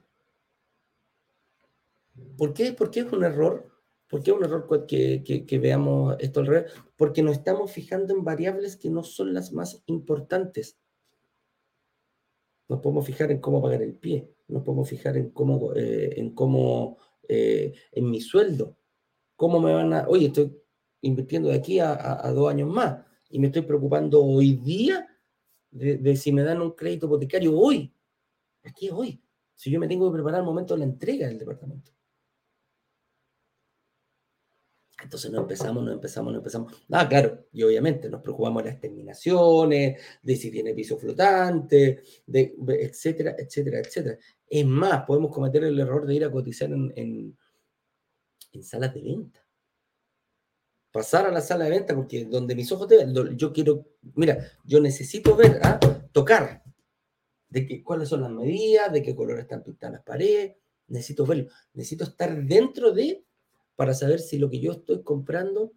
¿por 2.38 2.54
qué, 2.54 2.74
¿por 2.74 2.92
qué 2.92 3.02
es 3.02 3.12
un 3.12 3.24
error? 3.24 3.75
¿Por 4.08 4.22
qué 4.22 4.32
es 4.32 4.38
un 4.38 4.44
error 4.44 4.86
que, 4.88 5.60
veamos 5.62 6.16
esto 6.20 6.40
al 6.40 6.46
revés? 6.46 6.74
Porque 6.96 7.24
nos 7.24 7.38
estamos 7.38 7.72
fijando 7.72 8.14
en 8.14 8.24
variables 8.24 8.78
que 8.78 8.90
no 8.90 9.04
son 9.04 9.34
las 9.34 9.52
más 9.52 9.84
importantes. 9.88 10.78
Nos 12.68 12.82
podemos 12.82 13.06
fijar 13.06 13.32
en 13.32 13.40
cómo 13.40 13.62
pagar 13.62 13.82
el 13.82 13.96
pie, 13.96 14.32
nos 14.48 14.64
podemos 14.64 14.90
fijar 14.90 15.18
en 15.18 15.30
cómo, 15.32 15.74
eh, 15.76 16.14
en 16.18 16.34
cómo, 16.34 16.98
eh, 17.28 17.74
en 17.92 18.10
mi 18.10 18.22
sueldo, 18.22 18.78
cómo 19.36 19.60
me 19.60 19.74
van 19.74 19.94
a, 19.94 20.08
oye, 20.08 20.28
estoy 20.28 20.56
invirtiendo 21.02 21.50
de 21.50 21.56
aquí 21.56 21.80
a, 21.80 22.32
dos 22.34 22.50
años 22.50 22.70
más 22.70 23.06
y 23.30 23.40
me 23.40 23.48
estoy 23.48 23.62
preocupando 23.64 24.24
hoy 24.24 24.56
día 24.56 25.08
de, 25.70 26.16
si 26.16 26.32
me 26.32 26.42
dan 26.42 26.62
un 26.62 26.72
crédito 26.72 27.06
hipotecario 27.06 27.58
hoy, 27.58 27.94
aquí 28.64 28.90
hoy, 28.90 29.22
si 29.54 29.70
yo 29.70 29.80
me 29.80 29.88
tengo 29.88 30.10
que 30.10 30.16
preparar 30.16 30.40
al 30.40 30.46
momento 30.46 30.74
de 30.74 30.80
la 30.80 30.86
entrega 30.86 31.28
del 31.28 31.38
departamento. 31.38 31.95
Entonces 35.06 35.32
no 35.32 35.42
empezamos, 35.42 35.84
no 35.84 35.92
empezamos, 35.92 36.34
no 36.34 36.40
empezamos. 36.40 36.74
Ah, 36.92 37.08
claro, 37.08 37.46
y 37.54 37.62
obviamente 37.62 38.10
nos 38.10 38.24
preocupamos 38.24 38.64
de 38.64 38.72
las 38.72 38.80
terminaciones, 38.80 40.02
de 40.24 40.36
si 40.36 40.50
tiene 40.50 40.74
piso 40.74 40.98
flotante, 40.98 42.02
etcétera, 42.28 43.36
etcétera, 43.38 43.80
etcétera. 43.80 44.18
Es 44.50 44.66
más, 44.66 45.06
podemos 45.06 45.32
cometer 45.32 45.64
el 45.64 45.80
error 45.80 46.08
de 46.08 46.16
ir 46.16 46.26
a 46.26 46.32
cotizar 46.32 46.72
en, 46.72 46.92
en, 46.96 48.64
salas 48.64 48.96
de 48.96 49.02
venta. 49.04 49.46
Pasar 50.92 51.28
a 51.28 51.32
la 51.32 51.42
sala 51.42 51.66
de 51.66 51.72
venta, 51.72 51.96
porque 51.96 52.26
donde 52.26 52.56
mis 52.56 52.72
ojos 52.72 52.88
te 52.88 52.98
ven, 52.98 53.14
yo 53.38 53.54
quiero, 53.54 53.86
mira, 54.16 54.40
yo 54.64 54.80
necesito 54.80 55.36
ver, 55.36 55.60
¿ah? 55.62 55.80
tocar, 56.12 56.64
de 57.50 57.68
que, 57.68 57.84
cuáles 57.84 58.10
son 58.10 58.22
las 58.22 58.32
medidas, 58.32 58.92
de 58.92 59.04
qué 59.04 59.16
color 59.16 59.40
están 59.40 59.64
pintadas 59.64 59.98
las 59.98 60.04
paredes, 60.04 60.56
necesito 60.88 61.28
verlo, 61.28 61.48
necesito 61.74 62.06
estar 62.06 62.44
dentro 62.44 62.92
de 62.92 63.25
para 63.76 63.94
saber 63.94 64.20
si 64.20 64.38
lo 64.38 64.50
que 64.50 64.60
yo 64.60 64.72
estoy 64.72 65.04
comprando 65.04 65.74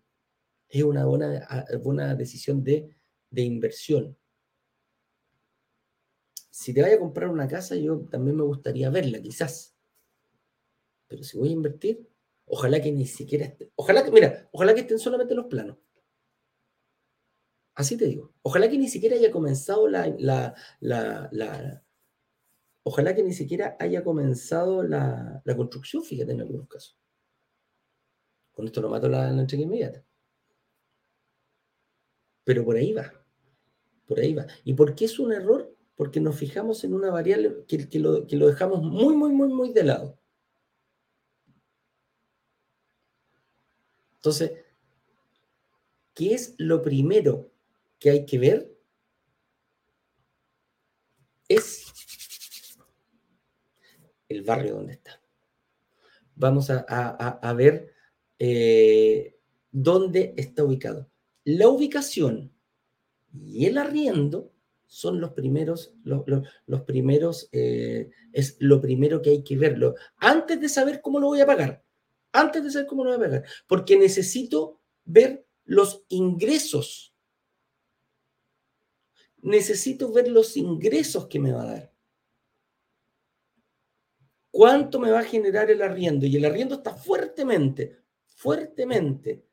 es 0.69 0.83
una 0.83 1.07
buena, 1.07 1.47
ah, 1.49 1.65
buena 1.83 2.15
decisión 2.15 2.63
de, 2.63 2.97
inversión. 3.33 4.17
Si 6.51 6.75
te 6.75 6.83
vaya 6.83 6.97
a 6.97 7.01
comprar 7.01 7.29
una 7.29 7.49
casa, 7.49 7.77
yo 7.77 8.01
también 8.11 8.37
me 8.37 8.43
gustaría 8.43 8.91
verla, 8.91 9.21
quizás. 9.21 9.77
Pero 11.07 11.23
si 11.23 11.39
voy 11.39 11.51
a 11.51 11.53
invertir, 11.53 12.09
ojalá 12.47 12.81
que 12.81 12.93
ni 12.93 13.07
siquiera 13.07 13.55
ojalá 13.77 14.05
que, 14.05 14.11
mira, 14.11 14.49
ojalá 14.53 14.75
que 14.75 14.81
estén 14.81 14.99
solamente 14.99 15.35
los 15.35 15.47
planos. 15.47 15.79
Así 17.75 17.97
te 17.97 18.07
digo. 18.07 18.35
Ojalá 18.43 18.69
que 18.69 18.77
ni 18.77 18.89
siquiera 18.89 19.17
haya 19.17 19.31
comenzado 19.31 19.89
la, 19.89 20.15
la, 20.81 21.85
ojalá 22.83 23.15
que 23.15 23.23
ni 23.23 23.33
siquiera 23.33 23.77
haya 23.79 24.03
comenzado 24.03 24.83
la 24.83 25.43
construcción, 25.57 26.03
fíjate 26.03 26.33
en 26.33 26.41
algunos 26.41 26.69
casos. 26.69 26.99
Con 28.59 28.67
esto 28.67 28.81
no 28.81 28.89
mato 28.89 29.09
la, 29.09 29.29
entrega 29.29 29.63
inmediata. 29.63 30.05
Pero 32.43 32.65
por 32.65 32.75
ahí 32.75 32.93
va. 32.93 33.13
Por 34.05 34.19
ahí 34.19 34.35
va. 34.35 34.49
¿Y 34.65 34.75
por 34.75 34.97
qué 34.97 35.05
es 35.05 35.21
un 35.21 35.33
error? 35.33 35.73
Porque 35.95 36.19
nos 36.19 36.37
fijamos 36.37 36.83
en 36.83 36.93
una 36.93 37.09
variable 37.09 37.65
que, 37.69 38.01
lo, 38.01 38.23
dejamos 38.23 38.83
muy, 38.83 39.15
muy, 39.15 39.31
muy, 39.31 39.47
muy 39.47 39.73
de 39.73 39.85
lado. 39.85 40.19
Entonces, 44.17 44.65
¿qué 46.13 46.35
es 46.35 46.57
lo 46.59 46.83
primero 46.83 47.53
que 48.01 48.11
hay 48.11 48.27
que 48.27 48.41
ver? 48.41 48.77
Es 51.47 51.87
el 54.29 54.43
barrio 54.43 54.75
donde 54.75 54.95
está. 54.95 55.23
Vamos 56.35 56.71
a 56.71 57.53
ver 57.57 57.98
eh, 58.39 59.37
dónde 59.71 60.35
está 60.37 60.65
ubicado. 60.65 61.09
La 61.45 61.69
ubicación 61.69 62.53
y 63.33 63.67
el 63.67 63.79
arriendo 63.79 64.53
son 64.87 65.21
los 65.21 65.33
primeros, 65.33 65.95
los, 66.03 66.83
primeros, 66.83 67.49
eh, 67.53 68.11
es 68.33 68.57
lo 68.59 68.81
primero 68.81 69.21
que 69.21 69.31
hay 69.31 69.45
que 69.45 69.57
verlo, 69.57 69.95
antes 70.17 70.61
de 70.61 70.69
saber 70.69 71.03
cómo 71.03 71.21
lo 71.21 71.27
voy 71.27 71.41
a 71.41 71.47
pagar, 71.47 71.85
antes 72.33 72.65
de 72.65 72.71
saber 72.71 72.87
cómo 72.87 73.05
lo 73.05 73.11
voy 73.11 73.19
a 73.19 73.29
pagar, 73.29 73.45
porque 73.67 73.99
necesito 73.99 74.81
ver 75.05 75.47
los 75.65 76.05
ingresos. 76.09 77.15
Necesito 79.43 80.11
ver 80.13 80.29
los 80.29 80.57
ingresos 80.57 81.27
que 81.29 81.39
me 81.39 81.53
va 81.53 81.63
a 81.63 81.73
dar. 81.73 81.93
¿Cuánto 84.51 84.99
me 84.99 85.11
va 85.11 85.21
a 85.21 85.25
generar 85.25 85.71
el 85.71 85.83
arriendo? 85.83 86.27
Y 86.27 86.37
el 86.37 86.45
arriendo 86.45 86.77
está 86.77 86.95
fuertemente, 86.95 87.99
fuertemente 88.39 89.45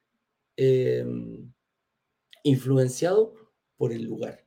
em, 0.56 1.52
influenciado 2.43 3.34
por 3.78 3.91
el 3.91 4.04
lugar, 4.04 4.45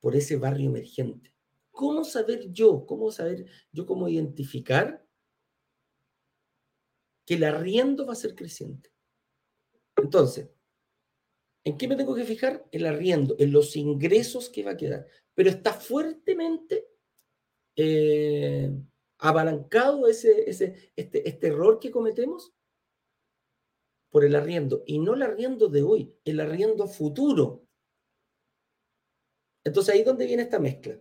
por 0.00 0.16
ese 0.16 0.36
barrio 0.36 0.70
emergente. 0.70 1.34
¿Cómo 1.70 2.04
saber 2.04 2.50
yo, 2.50 2.86
cómo 2.86 3.12
saber 3.12 3.44
yo 3.70 3.84
cómo 3.84 4.08
identificar 4.08 5.06
que 7.26 7.34
el 7.34 7.44
arriendo 7.44 8.06
va 8.06 8.14
a 8.14 8.16
ser 8.16 8.34
creciente? 8.34 8.90
Entonces, 9.96 10.48
¿en 11.64 11.76
qué 11.76 11.86
me 11.86 11.96
tengo 11.96 12.14
que 12.14 12.24
fijar? 12.24 12.66
El 12.72 12.86
arriendo, 12.86 13.36
en 13.38 13.52
los 13.52 13.76
ingresos 13.76 14.48
que 14.48 14.64
va 14.64 14.70
a 14.70 14.76
quedar. 14.78 15.06
Pero 15.34 15.50
está 15.50 15.74
fuertemente 15.74 16.88
eh, 17.76 18.72
abalancado 19.18 20.08
ese, 20.08 20.48
ese, 20.48 20.92
este, 20.96 21.28
este 21.28 21.48
error 21.48 21.78
que 21.78 21.90
cometemos 21.90 22.54
por 24.10 24.24
el 24.24 24.34
arriendo 24.34 24.82
y 24.86 24.98
no 24.98 25.14
el 25.14 25.22
arriendo 25.22 25.68
de 25.68 25.82
hoy, 25.82 26.14
el 26.24 26.40
arriendo 26.40 26.86
futuro. 26.86 27.64
Entonces 29.64 29.94
ahí 29.94 30.00
es 30.00 30.06
donde 30.06 30.26
viene 30.26 30.42
esta 30.42 30.58
mezcla. 30.58 30.98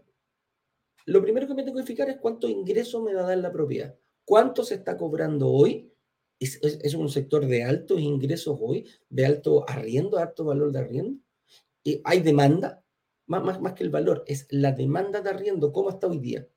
Lo 1.06 1.22
primero 1.22 1.48
que 1.48 1.54
me 1.54 1.64
tengo 1.64 1.78
que 1.78 1.86
fijar 1.86 2.10
es 2.10 2.18
cuánto 2.18 2.50
ingreso 2.50 3.02
me 3.02 3.14
va 3.14 3.22
a 3.22 3.28
dar 3.28 3.38
la 3.38 3.52
propiedad. 3.52 3.98
¿Cuánto 4.26 4.64
se 4.64 4.76
está 4.76 4.98
cobrando 4.98 5.50
hoy? 5.50 5.94
¿Es, 6.40 6.94
un 6.94 7.10
sector 7.10 7.46
de 7.48 7.64
altos 7.64 8.00
ingresos 8.02 8.60
hoy? 8.62 8.86
¿De 9.10 9.26
alto 9.26 9.64
arriendo, 9.70 10.18
alto 10.18 10.44
valor 10.44 10.72
de 10.74 10.80
arriendo? 10.80 11.20
¿Y 11.82 12.02
¿Hay 12.04 12.20
demanda? 12.20 12.84
Más, 13.26 13.44
más, 13.44 13.62
más, 13.62 13.74
que 13.74 13.84
el 13.84 13.90
valor, 13.90 14.24
es 14.28 14.48
la 14.50 14.72
demanda 14.74 15.22
de 15.22 15.30
arriendo, 15.30 15.72
¿cómo 15.74 15.90
está 15.90 16.08
hoy 16.08 16.20
día? 16.20 16.48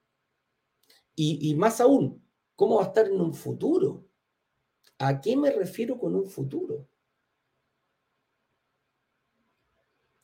Y 1.17 1.55
más 1.57 1.81
aún, 1.81 2.25
¿cómo 2.57 2.77
va 2.77 2.85
a 2.85 2.87
estar 2.87 3.07
en 3.07 3.21
un 3.21 3.35
futuro? 3.35 4.10
¿A 5.01 5.21
qué 5.21 5.35
me 5.35 5.51
refiero 5.51 5.99
con 5.99 6.15
un 6.15 6.27
futuro? 6.27 6.87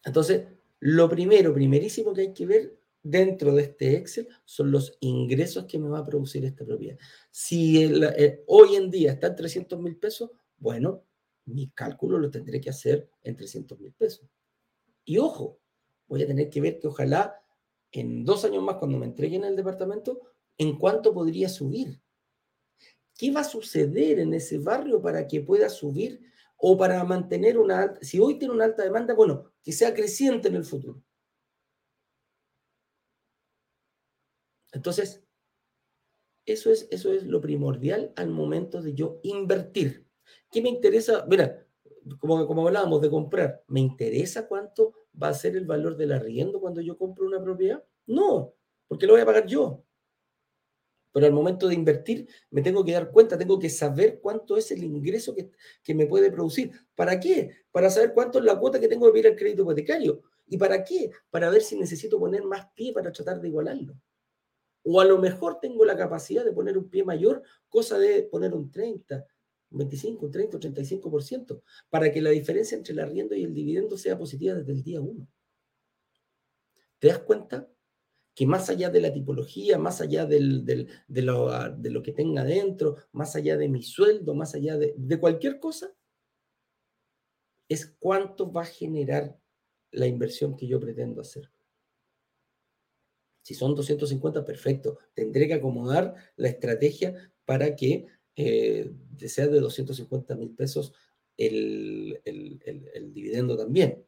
Entonces, 0.04 0.46
lo 0.80 1.08
primero, 1.08 1.54
primerísimo 1.54 2.12
que 2.12 2.20
hay 2.20 2.34
que 2.34 2.46
ver 2.46 2.78
dentro 3.02 3.54
de 3.54 3.62
este 3.62 3.96
Excel 3.96 4.28
son 4.44 4.70
los 4.70 4.98
ingresos 5.00 5.64
que 5.64 5.78
me 5.78 5.88
va 5.88 6.00
a 6.00 6.04
producir 6.04 6.44
esta 6.44 6.66
propiedad. 6.66 6.98
Si 7.30 7.82
eh, 7.84 8.44
hoy 8.46 8.76
en 8.76 8.90
día 8.90 9.12
está 9.12 9.28
en 9.28 9.36
300 9.36 9.80
mil 9.80 9.96
pesos, 9.96 10.30
bueno, 10.58 11.04
mi 11.46 11.70
cálculo 11.70 12.18
lo 12.18 12.30
tendré 12.30 12.60
que 12.60 12.70
hacer 12.70 13.08
en 13.22 13.34
300 13.34 13.80
mil 13.80 13.94
pesos. 13.94 14.28
Y 15.06 15.16
ojo, 15.16 15.58
voy 16.06 16.22
a 16.22 16.26
tener 16.26 16.50
que 16.50 16.60
ver 16.60 16.78
que 16.78 16.88
ojalá 16.88 17.40
en 17.92 18.26
dos 18.26 18.44
años 18.44 18.62
más, 18.62 18.76
cuando 18.76 18.98
me 18.98 19.06
entreguen 19.06 19.44
el 19.44 19.56
departamento, 19.56 20.20
en 20.58 20.76
cuánto 20.78 21.14
podría 21.14 21.48
subir. 21.48 22.02
¿Qué 23.16 23.30
va 23.30 23.40
a 23.40 23.44
suceder 23.44 24.18
en 24.18 24.34
ese 24.34 24.58
barrio 24.58 25.00
para 25.00 25.26
que 25.26 25.40
pueda 25.40 25.68
subir 25.70 26.20
o 26.58 26.76
para 26.76 27.02
mantener 27.04 27.58
una 27.58 27.82
alta? 27.82 28.00
Si 28.02 28.20
hoy 28.20 28.38
tiene 28.38 28.54
una 28.54 28.64
alta 28.64 28.82
demanda, 28.82 29.14
bueno, 29.14 29.52
que 29.62 29.72
sea 29.72 29.94
creciente 29.94 30.48
en 30.48 30.56
el 30.56 30.64
futuro. 30.64 31.02
Entonces, 34.72 35.24
eso 36.44 36.70
es, 36.70 36.86
eso 36.90 37.12
es 37.12 37.24
lo 37.24 37.40
primordial 37.40 38.12
al 38.16 38.28
momento 38.28 38.82
de 38.82 38.94
yo 38.94 39.20
invertir. 39.22 40.06
¿Qué 40.50 40.60
me 40.60 40.68
interesa? 40.68 41.24
Mira, 41.26 41.66
como, 42.18 42.46
como 42.46 42.66
hablábamos 42.66 43.00
de 43.00 43.10
comprar, 43.10 43.64
¿me 43.68 43.80
interesa 43.80 44.46
cuánto 44.46 44.92
va 45.20 45.28
a 45.28 45.34
ser 45.34 45.56
el 45.56 45.64
valor 45.64 45.96
del 45.96 46.12
arriendo 46.12 46.60
cuando 46.60 46.82
yo 46.82 46.98
compro 46.98 47.26
una 47.26 47.42
propiedad? 47.42 47.82
No, 48.06 48.54
porque 48.86 49.06
lo 49.06 49.14
voy 49.14 49.22
a 49.22 49.26
pagar 49.26 49.46
yo 49.46 49.85
pero 51.16 51.28
al 51.28 51.32
momento 51.32 51.66
de 51.66 51.74
invertir 51.74 52.28
me 52.50 52.60
tengo 52.60 52.84
que 52.84 52.92
dar 52.92 53.10
cuenta, 53.10 53.38
tengo 53.38 53.58
que 53.58 53.70
saber 53.70 54.20
cuánto 54.20 54.58
es 54.58 54.70
el 54.70 54.84
ingreso 54.84 55.34
que, 55.34 55.50
que 55.82 55.94
me 55.94 56.04
puede 56.04 56.30
producir. 56.30 56.70
¿Para 56.94 57.18
qué? 57.18 57.64
Para 57.72 57.88
saber 57.88 58.12
cuánto 58.12 58.38
es 58.38 58.44
la 58.44 58.58
cuota 58.58 58.78
que 58.78 58.86
tengo 58.86 59.06
que 59.06 59.12
pedir 59.12 59.28
al 59.28 59.34
crédito 59.34 59.62
hipotecario. 59.62 60.20
¿Y 60.46 60.58
para 60.58 60.84
qué? 60.84 61.10
Para 61.30 61.48
ver 61.48 61.62
si 61.62 61.78
necesito 61.78 62.18
poner 62.18 62.44
más 62.44 62.66
pie 62.74 62.92
para 62.92 63.10
tratar 63.12 63.40
de 63.40 63.48
igualarlo. 63.48 63.98
O 64.82 65.00
a 65.00 65.06
lo 65.06 65.16
mejor 65.16 65.58
tengo 65.58 65.86
la 65.86 65.96
capacidad 65.96 66.44
de 66.44 66.52
poner 66.52 66.76
un 66.76 66.90
pie 66.90 67.02
mayor, 67.02 67.42
cosa 67.70 67.98
de 67.98 68.24
poner 68.24 68.52
un 68.52 68.70
30, 68.70 69.26
un 69.70 69.78
25, 69.78 70.26
un 70.26 70.30
30, 70.30 70.56
un 70.58 70.62
35%, 70.74 71.62
para 71.88 72.12
que 72.12 72.20
la 72.20 72.28
diferencia 72.28 72.76
entre 72.76 72.92
el 72.92 73.00
arriendo 73.00 73.34
y 73.34 73.42
el 73.42 73.54
dividendo 73.54 73.96
sea 73.96 74.18
positiva 74.18 74.52
desde 74.52 74.72
el 74.72 74.82
día 74.82 75.00
1. 75.00 75.26
¿Te 76.98 77.08
das 77.08 77.20
cuenta? 77.20 77.70
Que 78.36 78.46
más 78.46 78.70
allá 78.70 78.90
de 78.90 79.00
la 79.00 79.12
tipología, 79.12 79.78
más 79.78 80.00
allá 80.00 80.26
de, 80.26 80.38
lo, 80.38 82.02
que 82.04 82.12
tenga 82.12 82.44
dentro, 82.44 82.96
más 83.10 83.34
allá 83.34 83.56
de 83.56 83.68
mi 83.68 83.82
sueldo, 83.82 84.34
más 84.34 84.54
allá 84.54 84.76
de, 84.76 84.94
de 84.96 85.18
cualquier 85.18 85.58
cosa, 85.58 85.92
es 87.68 87.96
cuánto 87.98 88.52
va 88.52 88.62
a 88.62 88.66
generar 88.66 89.36
la 89.90 90.06
inversión 90.06 90.56
que 90.56 90.68
yo 90.68 90.78
pretendo 90.78 91.20
hacer. 91.20 91.50
Si 93.42 93.54
son 93.54 93.74
250, 93.74 94.44
perfecto. 94.44 94.98
Tendré 95.14 95.46
que 95.46 95.54
acomodar 95.54 96.14
la 96.36 96.48
estrategia 96.48 97.32
para 97.44 97.76
que 97.76 98.06
eh, 98.34 98.92
sea 99.18 99.46
de 99.46 99.60
250 99.60 100.34
mil 100.34 100.50
pesos 100.50 100.92
el, 101.36 102.20
dividendo 103.14 103.56
también. 103.56 104.04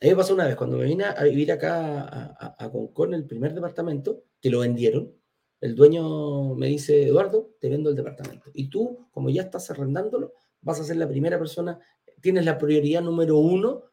A 0.00 0.04
mí 0.04 0.10
me 0.10 0.16
pasó 0.16 0.34
una 0.34 0.46
vez, 0.46 0.56
cuando 0.56 0.76
me 0.76 0.84
vine 0.84 1.04
a 1.04 1.22
vivir 1.24 1.50
acá 1.52 2.02
a, 2.02 2.56
a, 2.58 2.70
Concón, 2.70 3.14
el 3.14 3.24
primer 3.26 3.54
departamento, 3.54 4.24
que 4.40 4.50
lo 4.50 4.60
vendieron, 4.60 5.14
el 5.60 5.74
dueño 5.74 6.54
me 6.54 6.66
dice, 6.66 7.08
Eduardo, 7.08 7.54
te 7.60 7.70
vendo 7.70 7.88
el 7.88 7.96
departamento. 7.96 8.50
Y 8.52 8.68
tú, 8.68 9.08
como 9.10 9.30
ya 9.30 9.42
estás 9.42 9.70
arrendándolo, 9.70 10.34
vas 10.60 10.80
a 10.80 10.84
ser 10.84 10.96
la 10.96 11.08
primera 11.08 11.38
persona 11.38 11.80
tienes 12.20 12.44
la 12.44 12.58
prioridad 12.58 13.02
número 13.02 13.38
uno 13.38 13.84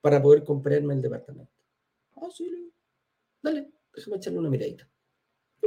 para 0.00 0.22
poder 0.22 0.44
comprarme 0.44 0.94
el 0.94 1.02
departamento. 1.02 1.52
Ah, 2.16 2.28
sí, 2.32 2.72
dale, 3.42 3.70
déjame 3.94 4.16
echarle 4.16 4.38
una 4.38 4.50
miradita. 4.50 4.88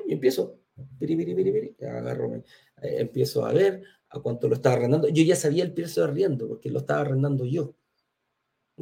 Y 0.08 0.14
empiezo, 0.14 0.62
agarro, 1.82 2.36
eh, 2.36 2.44
empiezo 2.82 3.46
a 3.46 3.54
ver 3.54 3.84
a 4.10 4.20
cuánto 4.20 4.48
lo 4.48 4.56
estaba 4.56 4.76
arrendando. 4.76 5.10
Yo 5.10 5.24
ya 5.24 5.36
sabía 5.36 5.64
el 5.64 5.74
precio 5.74 6.04
de 6.04 6.10
arriendo 6.10 6.48
porque 6.48 6.72
lo 6.72 6.80
estaba 6.80 7.02
arrendando 7.02 7.46
yo. 7.46 7.76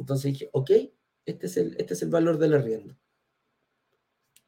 Entonces 0.00 0.32
dije, 0.32 0.48
ok, 0.52 0.70
este 1.26 1.46
es 1.46 1.56
el, 1.56 1.76
este 1.78 1.94
es 1.94 2.02
el 2.02 2.10
valor 2.10 2.38
del 2.38 2.54
arriendo. 2.54 2.96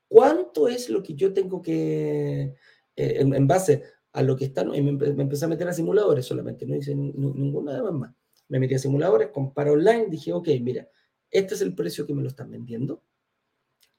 ¿Cuánto 0.08 0.68
es 0.68 0.88
lo 0.88 1.02
que 1.02 1.14
yo 1.14 1.32
tengo 1.32 1.62
que, 1.62 2.54
eh, 2.96 3.16
en, 3.20 3.46
base 3.46 3.84
a 4.12 4.22
lo 4.22 4.36
que 4.36 4.46
está, 4.46 4.62
y 4.62 4.82
me, 4.82 5.06
empecé 5.06 5.44
a 5.44 5.48
meter 5.48 5.68
a 5.68 5.72
simuladores 5.72 6.26
solamente, 6.26 6.66
no 6.66 6.74
hice 6.74 6.94
ninguna 6.94 7.74
de 7.74 7.92
más 7.92 8.14
me 8.50 8.58
metí 8.58 8.74
a 8.74 8.78
simuladores, 8.78 9.28
comparo 9.28 9.72
online, 9.72 10.08
dije, 10.10 10.32
ok, 10.32 10.48
mira, 10.60 10.88
este 11.30 11.54
es 11.54 11.60
el 11.62 11.74
precio 11.74 12.04
que 12.04 12.12
me 12.12 12.22
lo 12.22 12.28
están 12.28 12.50
vendiendo, 12.50 13.04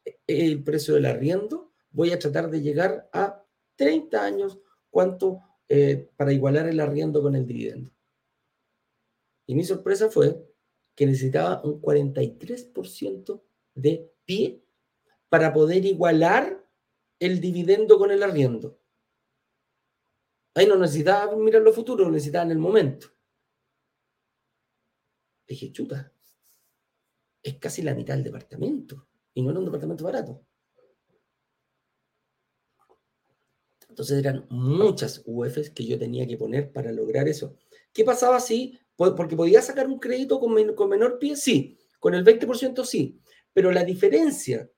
e, 0.03 0.19
el 0.27 0.61
precio 0.61 0.93
del 0.93 1.05
arriendo, 1.05 1.71
voy 1.89 2.11
a 2.11 2.19
tratar 2.19 2.49
de 2.51 2.61
llegar 2.61 3.09
a 3.13 3.45
30 3.77 4.23
años, 4.23 4.59
¿cuánto 4.89 5.39
eh, 5.69 6.09
para 6.17 6.33
igualar 6.33 6.67
el 6.67 6.81
arriendo 6.81 7.21
con 7.21 7.35
el 7.35 7.47
dividendo? 7.47 7.91
Y 9.47 9.55
mi 9.55 9.63
sorpresa 9.63 10.09
fue 10.09 10.50
que 10.95 11.05
necesitaba 11.05 11.61
un 11.63 11.81
43% 11.81 13.41
de 13.75 14.11
pie 14.25 14.63
para 15.29 15.53
poder 15.53 15.85
igualar 15.85 16.65
el 17.19 17.39
dividendo 17.39 17.97
con 17.97 18.11
el 18.11 18.23
arriendo. 18.23 18.77
Ahí 20.53 20.67
no 20.67 20.75
necesitaba 20.75 21.35
mirar 21.37 21.61
lo 21.61 21.71
futuro, 21.71 22.09
necesitaba 22.09 22.45
en 22.45 22.51
el 22.51 22.57
momento. 22.57 23.07
Dije, 25.47 25.71
chuta, 25.71 26.11
es 27.41 27.57
casi 27.57 27.81
la 27.81 27.95
mitad 27.95 28.15
del 28.15 28.23
departamento. 28.23 29.07
Y 29.33 29.41
no 29.41 29.51
era 29.51 29.59
un 29.59 29.65
departamento 29.65 30.03
barato. 30.03 30.45
Entonces 33.87 34.19
eran 34.19 34.47
muchas 34.49 35.21
UFs 35.25 35.69
que 35.69 35.85
yo 35.85 35.99
tenía 35.99 36.25
que 36.25 36.37
poner 36.37 36.71
para 36.71 36.91
lograr 36.91 37.27
eso. 37.27 37.57
¿Qué 37.93 38.03
pasaba 38.03 38.39
si? 38.39 38.79
Porque 39.15 39.35
podía 39.35 39.61
sacar 39.61 39.87
un 39.87 39.99
crédito 39.99 40.39
con, 40.39 40.53
menor 40.53 41.19
pie, 41.19 41.35
sí. 41.35 41.77
Con 41.99 42.13
el 42.13 42.23
20% 42.23 42.83
sí. 42.85 43.19
Pero 43.53 43.71
la 43.71 43.83
diferencia 43.83 44.69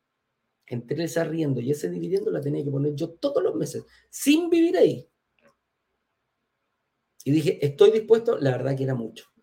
entre 0.65 1.03
ese 1.03 1.19
arriendo 1.19 1.61
y 1.61 1.71
ese 1.71 1.89
dividendo 1.89 2.31
la 2.31 2.41
tenía 2.41 2.63
que 2.63 2.71
poner 2.71 2.95
yo 2.95 3.09
todos 3.11 3.43
los 3.43 3.55
meses, 3.55 3.83
sin 4.09 4.49
vivir 4.49 4.77
ahí. 4.77 5.07
Y 7.25 7.31
dije, 7.31 7.63
estoy 7.65 7.91
dispuesto, 7.91 8.37
la 8.39 8.51
verdad 8.51 8.75
que 8.75 8.83
era 8.83 8.95
mucho 8.95 9.33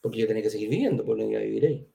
porque 0.00 0.20
yo 0.20 0.26
tenía 0.26 0.42
que 0.42 0.50
seguir 0.50 0.68
viviendo, 0.68 1.04
porque 1.04 1.24
no 1.24 1.30
iba 1.30 1.40
a 1.40 1.44
vivir 1.44 1.66
ahí. 1.66 1.86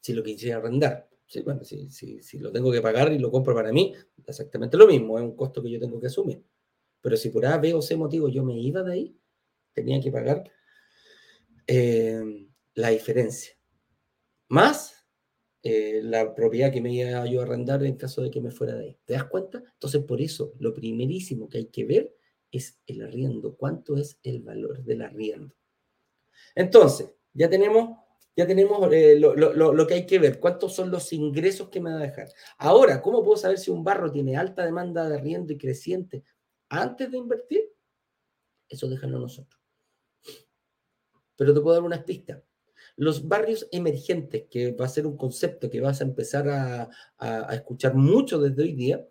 Si 0.00 0.12
lo 0.12 0.22
quisiera 0.22 0.58
arrendar. 0.58 1.08
Sí, 1.26 1.42
bueno, 1.42 1.64
si, 1.64 1.88
si, 1.90 2.38
lo 2.38 2.52
tengo 2.52 2.70
que 2.70 2.82
pagar 2.82 3.12
y 3.12 3.18
lo 3.18 3.30
compro 3.30 3.54
para 3.54 3.72
mí, 3.72 3.94
exactamente 4.26 4.76
lo 4.76 4.86
mismo, 4.86 5.18
es 5.18 5.24
un 5.24 5.34
costo 5.34 5.62
que 5.62 5.70
yo 5.70 5.80
tengo 5.80 5.98
que 6.00 6.08
asumir. 6.08 6.44
Pero 7.04 7.18
si 7.18 7.28
por 7.28 7.44
A, 7.44 7.58
B 7.58 7.74
o 7.74 7.82
C 7.82 7.96
motivo 7.96 8.30
yo 8.30 8.42
me 8.42 8.58
iba 8.58 8.82
de 8.82 8.92
ahí, 8.94 9.20
tenía 9.74 10.00
que 10.00 10.10
pagar 10.10 10.50
eh, 11.66 12.48
la 12.72 12.88
diferencia. 12.88 13.52
Más 14.48 15.06
eh, 15.62 16.00
la 16.02 16.34
propiedad 16.34 16.72
que 16.72 16.80
me 16.80 16.94
iba 16.94 17.26
yo 17.26 17.40
a 17.40 17.42
arrendar 17.42 17.84
en 17.84 17.96
caso 17.96 18.22
de 18.22 18.30
que 18.30 18.40
me 18.40 18.50
fuera 18.50 18.74
de 18.76 18.84
ahí. 18.84 18.98
¿Te 19.04 19.12
das 19.12 19.24
cuenta? 19.24 19.62
Entonces, 19.74 20.02
por 20.04 20.22
eso, 20.22 20.54
lo 20.58 20.72
primerísimo 20.72 21.46
que 21.46 21.58
hay 21.58 21.66
que 21.66 21.84
ver 21.84 22.16
es 22.50 22.80
el 22.86 23.02
arriendo. 23.02 23.54
¿Cuánto 23.54 23.98
es 23.98 24.18
el 24.22 24.40
valor 24.40 24.82
del 24.82 25.02
arriendo? 25.02 25.54
Entonces, 26.54 27.10
ya 27.34 27.50
tenemos, 27.50 27.98
ya 28.34 28.46
tenemos 28.46 28.90
eh, 28.94 29.16
lo, 29.18 29.86
que 29.86 29.92
hay 29.92 30.06
que 30.06 30.18
ver, 30.18 30.40
cuántos 30.40 30.74
son 30.74 30.90
los 30.90 31.12
ingresos 31.12 31.68
que 31.68 31.80
me 31.80 31.90
va 31.90 31.98
a 31.98 32.04
dejar. 32.04 32.28
Ahora, 32.56 33.02
¿cómo 33.02 33.22
puedo 33.22 33.36
saber 33.36 33.58
si 33.58 33.70
un 33.70 33.84
barro 33.84 34.10
tiene 34.10 34.38
alta 34.38 34.64
demanda 34.64 35.06
de 35.06 35.16
arriendo 35.16 35.52
y 35.52 35.58
creciente 35.58 36.24
antes 36.68 37.10
de 37.10 37.18
invertir? 37.18 37.72
Eso 38.68 38.88
déjalo 38.88 39.18
nosotros. 39.18 39.60
Pero 41.36 41.52
te 41.52 41.60
puedo 41.60 41.74
dar 41.74 41.84
unas 41.84 42.04
pistas. 42.04 42.42
Los 42.96 43.26
barrios 43.26 43.68
emergentes, 43.72 44.44
que 44.50 44.72
va 44.72 44.84
a 44.86 44.88
ser 44.88 45.06
un 45.06 45.16
concepto 45.16 45.68
que 45.68 45.80
vas 45.80 46.00
a 46.00 46.04
empezar 46.04 46.48
a, 46.48 47.54
escuchar 47.54 47.94
mucho 47.94 48.38
desde 48.38 48.62
hoy 48.62 48.72
día, 48.72 49.06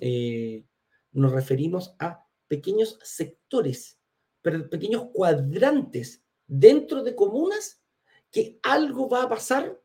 eh, 0.00 0.64
nos 1.12 1.32
referimos 1.32 1.94
a 1.98 2.26
pequeños 2.46 2.98
sectores, 3.02 3.98
pero 4.42 4.68
pequeños 4.68 5.06
cuadrantes 5.12 6.22
dentro 6.46 7.02
de 7.02 7.16
comunas 7.16 7.82
que 8.30 8.60
algo 8.62 9.08
va 9.08 9.24
a 9.24 9.28
pasar 9.28 9.80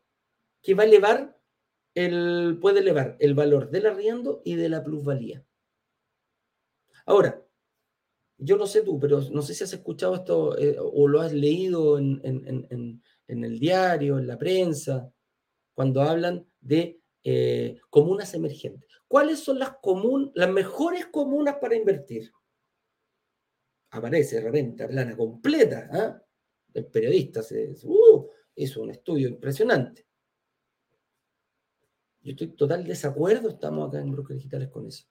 que 0.62 0.74
va 0.74 0.84
a 0.84 0.86
elevar 0.86 1.38
el, 1.94 2.58
puede 2.60 2.80
elevar 2.80 3.16
el 3.18 3.34
valor 3.34 3.70
del 3.70 3.86
arriendo 3.86 4.40
y 4.44 4.54
de 4.54 4.68
la 4.68 4.82
plusvalía. 4.82 5.44
Ahora, 7.06 7.42
yo 8.38 8.56
no 8.56 8.66
sé 8.66 8.82
tú, 8.82 8.98
pero 8.98 9.20
no 9.30 9.42
sé 9.42 9.54
si 9.54 9.64
has 9.64 9.72
escuchado 9.72 10.14
esto 10.14 10.58
eh, 10.58 10.76
o 10.78 11.06
lo 11.06 11.20
has 11.20 11.32
leído 11.32 11.98
en, 11.98 12.20
el 13.28 13.58
diario, 13.58 14.18
en 14.18 14.26
la 14.26 14.38
prensa, 14.38 15.12
cuando 15.74 16.02
hablan 16.02 16.46
de 16.60 17.00
eh, 17.24 17.78
comunas 17.88 18.34
emergentes. 18.34 18.88
¿Cuáles 19.06 19.40
son 19.40 19.58
las, 19.58 19.74
las 20.34 20.50
mejores 20.50 21.06
comunas 21.06 21.56
para 21.60 21.76
invertir? 21.76 22.32
Aparece 23.90 24.40
renta 24.40 24.88
plana 24.88 25.16
completa. 25.16 25.88
¿ah? 25.92 26.22
el 26.74 26.86
periodista 26.86 27.42
se, 27.42 27.74
uh, 27.84 28.28
hizo 28.56 28.82
un 28.82 28.90
estudio 28.90 29.28
impresionante. 29.28 30.06
Yo 32.22 32.32
estoy 32.32 32.48
total 32.48 32.84
desacuerdo, 32.84 33.48
estamos 33.48 33.88
acá 33.88 34.00
en 34.00 34.12
Brokers 34.12 34.38
Digitales 34.38 34.68
con 34.68 34.86
eso. 34.86 35.04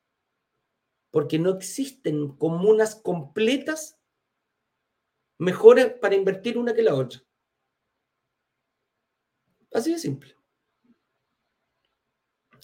Porque 1.12 1.38
no 1.38 1.52
existen 1.52 2.36
comunas 2.38 2.96
completas 2.96 4.00
mejores 5.38 5.94
para 6.00 6.16
invertir 6.16 6.58
una 6.58 6.74
que 6.74 6.82
la 6.82 6.96
otra. 6.96 7.22
Así 9.74 9.92
de 9.92 10.00
simple. 10.00 10.36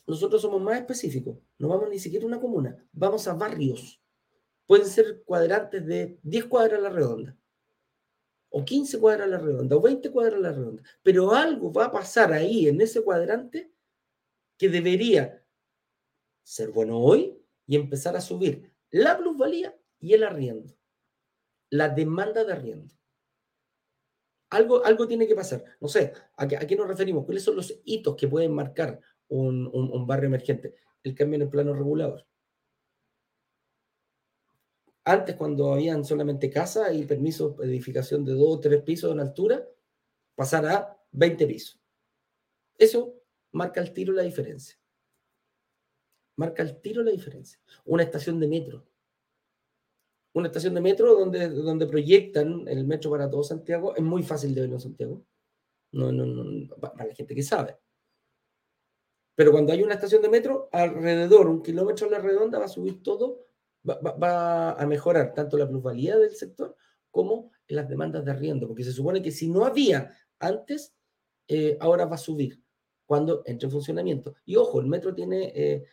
Nosotros 0.05 0.41
somos 0.41 0.61
más 0.61 0.79
específicos. 0.79 1.37
No 1.57 1.67
vamos 1.67 1.89
ni 1.89 1.99
siquiera 1.99 2.23
a 2.23 2.27
una 2.27 2.39
comuna, 2.39 2.83
vamos 2.93 3.27
a 3.27 3.33
barrios. 3.33 4.01
Pueden 4.65 4.87
ser 4.87 5.23
cuadrantes 5.23 5.85
de 5.85 6.19
10 6.23 6.45
cuadras 6.45 6.79
a 6.79 6.83
la 6.83 6.89
redonda 6.89 7.37
o 8.49 8.63
15 8.63 8.99
cuadras 8.99 9.27
a 9.27 9.29
la 9.29 9.37
redonda, 9.37 9.75
o 9.75 9.81
20 9.81 10.11
cuadras 10.11 10.35
a 10.35 10.39
la 10.39 10.51
redonda, 10.51 10.83
pero 11.03 11.33
algo 11.33 11.71
va 11.71 11.85
a 11.85 11.91
pasar 11.91 12.31
ahí 12.33 12.67
en 12.67 12.81
ese 12.81 13.03
cuadrante 13.03 13.71
que 14.57 14.69
debería 14.69 15.43
ser 16.43 16.71
bueno 16.71 16.99
hoy 16.99 17.37
y 17.67 17.75
empezar 17.75 18.15
a 18.15 18.21
subir 18.21 18.71
la 18.89 19.17
plusvalía 19.17 19.77
y 19.99 20.13
el 20.13 20.23
arriendo, 20.23 20.73
la 21.69 21.89
demanda 21.89 22.43
de 22.43 22.53
arriendo. 22.53 22.95
Algo, 24.49 24.83
algo 24.83 25.07
tiene 25.07 25.27
que 25.27 25.35
pasar. 25.35 25.63
No 25.79 25.87
sé, 25.87 26.13
¿a 26.37 26.47
qué, 26.47 26.55
¿a 26.55 26.65
qué 26.65 26.75
nos 26.75 26.87
referimos? 26.87 27.25
¿Cuáles 27.25 27.43
son 27.43 27.57
los 27.57 27.81
hitos 27.83 28.15
que 28.15 28.27
pueden 28.27 28.53
marcar 28.53 28.99
un, 29.29 30.07
barrio 30.07 30.27
emergente. 30.27 30.75
El 31.03 31.15
cambio 31.15 31.35
en 31.35 31.41
el 31.43 31.49
plano 31.49 31.73
regulador. 31.73 32.25
Antes, 35.05 35.35
cuando 35.35 35.73
habían 35.73 36.03
solamente 36.03 36.49
casas 36.49 36.93
y 36.93 37.05
permisos 37.05 37.57
de 37.57 37.65
edificación 37.67 38.25
de 38.25 38.33
dos 38.33 38.57
o 38.57 38.59
tres 38.59 38.81
pisos 38.81 39.11
en 39.11 39.21
altura, 39.21 39.65
pasará 40.35 40.75
a 40.75 41.03
20 41.11 41.47
pisos. 41.47 41.79
Eso 42.77 43.15
marca 43.51 43.79
el 43.79 43.93
tiro 43.93 44.11
la 44.13 44.23
diferencia. 44.23 44.77
Marca 46.37 46.63
el 46.63 46.79
tiro 46.81 47.03
la 47.03 47.11
diferencia. 47.11 47.59
Una 47.85 48.03
estación 48.03 48.39
de 48.39 48.47
metro. 48.47 48.85
Una 50.33 50.47
estación 50.47 50.73
de 50.73 50.81
metro 50.81 51.15
donde, 51.15 51.49
donde 51.49 51.87
proyectan 51.87 52.67
el 52.67 52.85
metro 52.85 53.11
para 53.11 53.29
todo 53.29 53.43
Santiago. 53.43 53.95
Es 53.95 54.03
muy 54.03 54.23
fácil 54.23 54.55
de 54.55 54.61
verlo 54.61 54.75
en 54.75 54.81
Santiago. 54.81 55.25
No, 55.91 56.11
no, 56.11 56.75
para 56.79 57.07
la 57.07 57.15
gente 57.15 57.33
que 57.33 57.43
sabe. 57.43 57.77
Pero 59.35 59.51
cuando 59.51 59.71
hay 59.71 59.83
una 59.83 59.93
estación 59.93 60.21
de 60.21 60.29
metro, 60.29 60.67
alrededor, 60.71 61.47
un 61.47 61.61
kilómetro 61.61 62.07
a 62.07 62.11
la 62.11 62.19
redonda, 62.19 62.57
va 62.59 62.65
a 62.65 62.69
subir 62.69 63.03
todo, 63.03 63.45
va, 63.87 64.71
a 64.71 64.85
mejorar 64.87 65.33
tanto 65.33 65.57
la 65.57 65.67
plusvalía 65.67 66.17
del 66.17 66.35
sector 66.35 66.75
como 67.11 67.51
las 67.67 67.87
demandas 67.87 68.25
de 68.25 68.31
arriendo, 68.31 68.67
porque 68.67 68.83
se 68.83 68.91
supone 68.91 69.21
que 69.21 69.31
si 69.31 69.47
no 69.47 69.65
había 69.65 70.11
antes, 70.39 70.95
eh, 71.47 71.77
ahora 71.79 72.05
va 72.05 72.15
a 72.15 72.19
subir 72.19 72.61
cuando 73.05 73.43
entre 73.45 73.67
en 73.67 73.71
funcionamiento. 73.71 74.35
Y 74.43 74.55
ojo, 74.55 74.79
el 74.79 74.87
metro 74.87 75.13
tiene, 75.13 75.53
eh, 75.55 75.85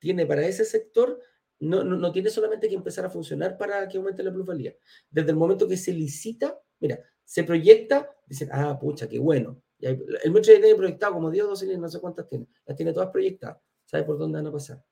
tiene 0.00 0.26
para 0.26 0.44
ese 0.44 0.64
sector, 0.64 1.20
no, 1.60 1.84
no, 1.84 1.96
no, 1.96 2.10
tiene 2.10 2.30
solamente 2.30 2.68
que 2.68 2.74
empezar 2.74 3.04
a 3.04 3.10
funcionar 3.10 3.56
para 3.56 3.86
que 3.86 3.98
aumente 3.98 4.22
la 4.22 4.32
plusvalía. 4.32 4.74
Desde 5.08 5.30
el 5.30 5.36
momento 5.36 5.68
que 5.68 5.76
se 5.76 5.92
licita, 5.92 6.58
mira, 6.80 6.98
se 7.22 7.44
proyecta, 7.44 8.10
dicen, 8.26 8.48
ah, 8.50 8.76
pucha, 8.80 9.08
qué 9.08 9.18
bueno, 9.18 9.62
el 9.80 10.30
metro 10.30 10.52
ya 10.52 10.60
tiene 10.60 10.74
proyectado 10.74 11.14
como 11.14 11.30
10 11.30 11.44
o 11.44 11.48
12 11.48 11.64
líneas, 11.66 11.80
no 11.80 11.88
sé 11.88 12.00
cuántas 12.00 12.28
tiene. 12.28 12.46
Las 12.66 12.76
tiene 12.76 12.92
todas 12.92 13.10
proyectadas. 13.10 13.58
¿Sabe 13.84 14.04
por 14.04 14.18
dónde 14.18 14.38
van 14.38 14.46
a 14.46 14.52
pasar? 14.52 14.84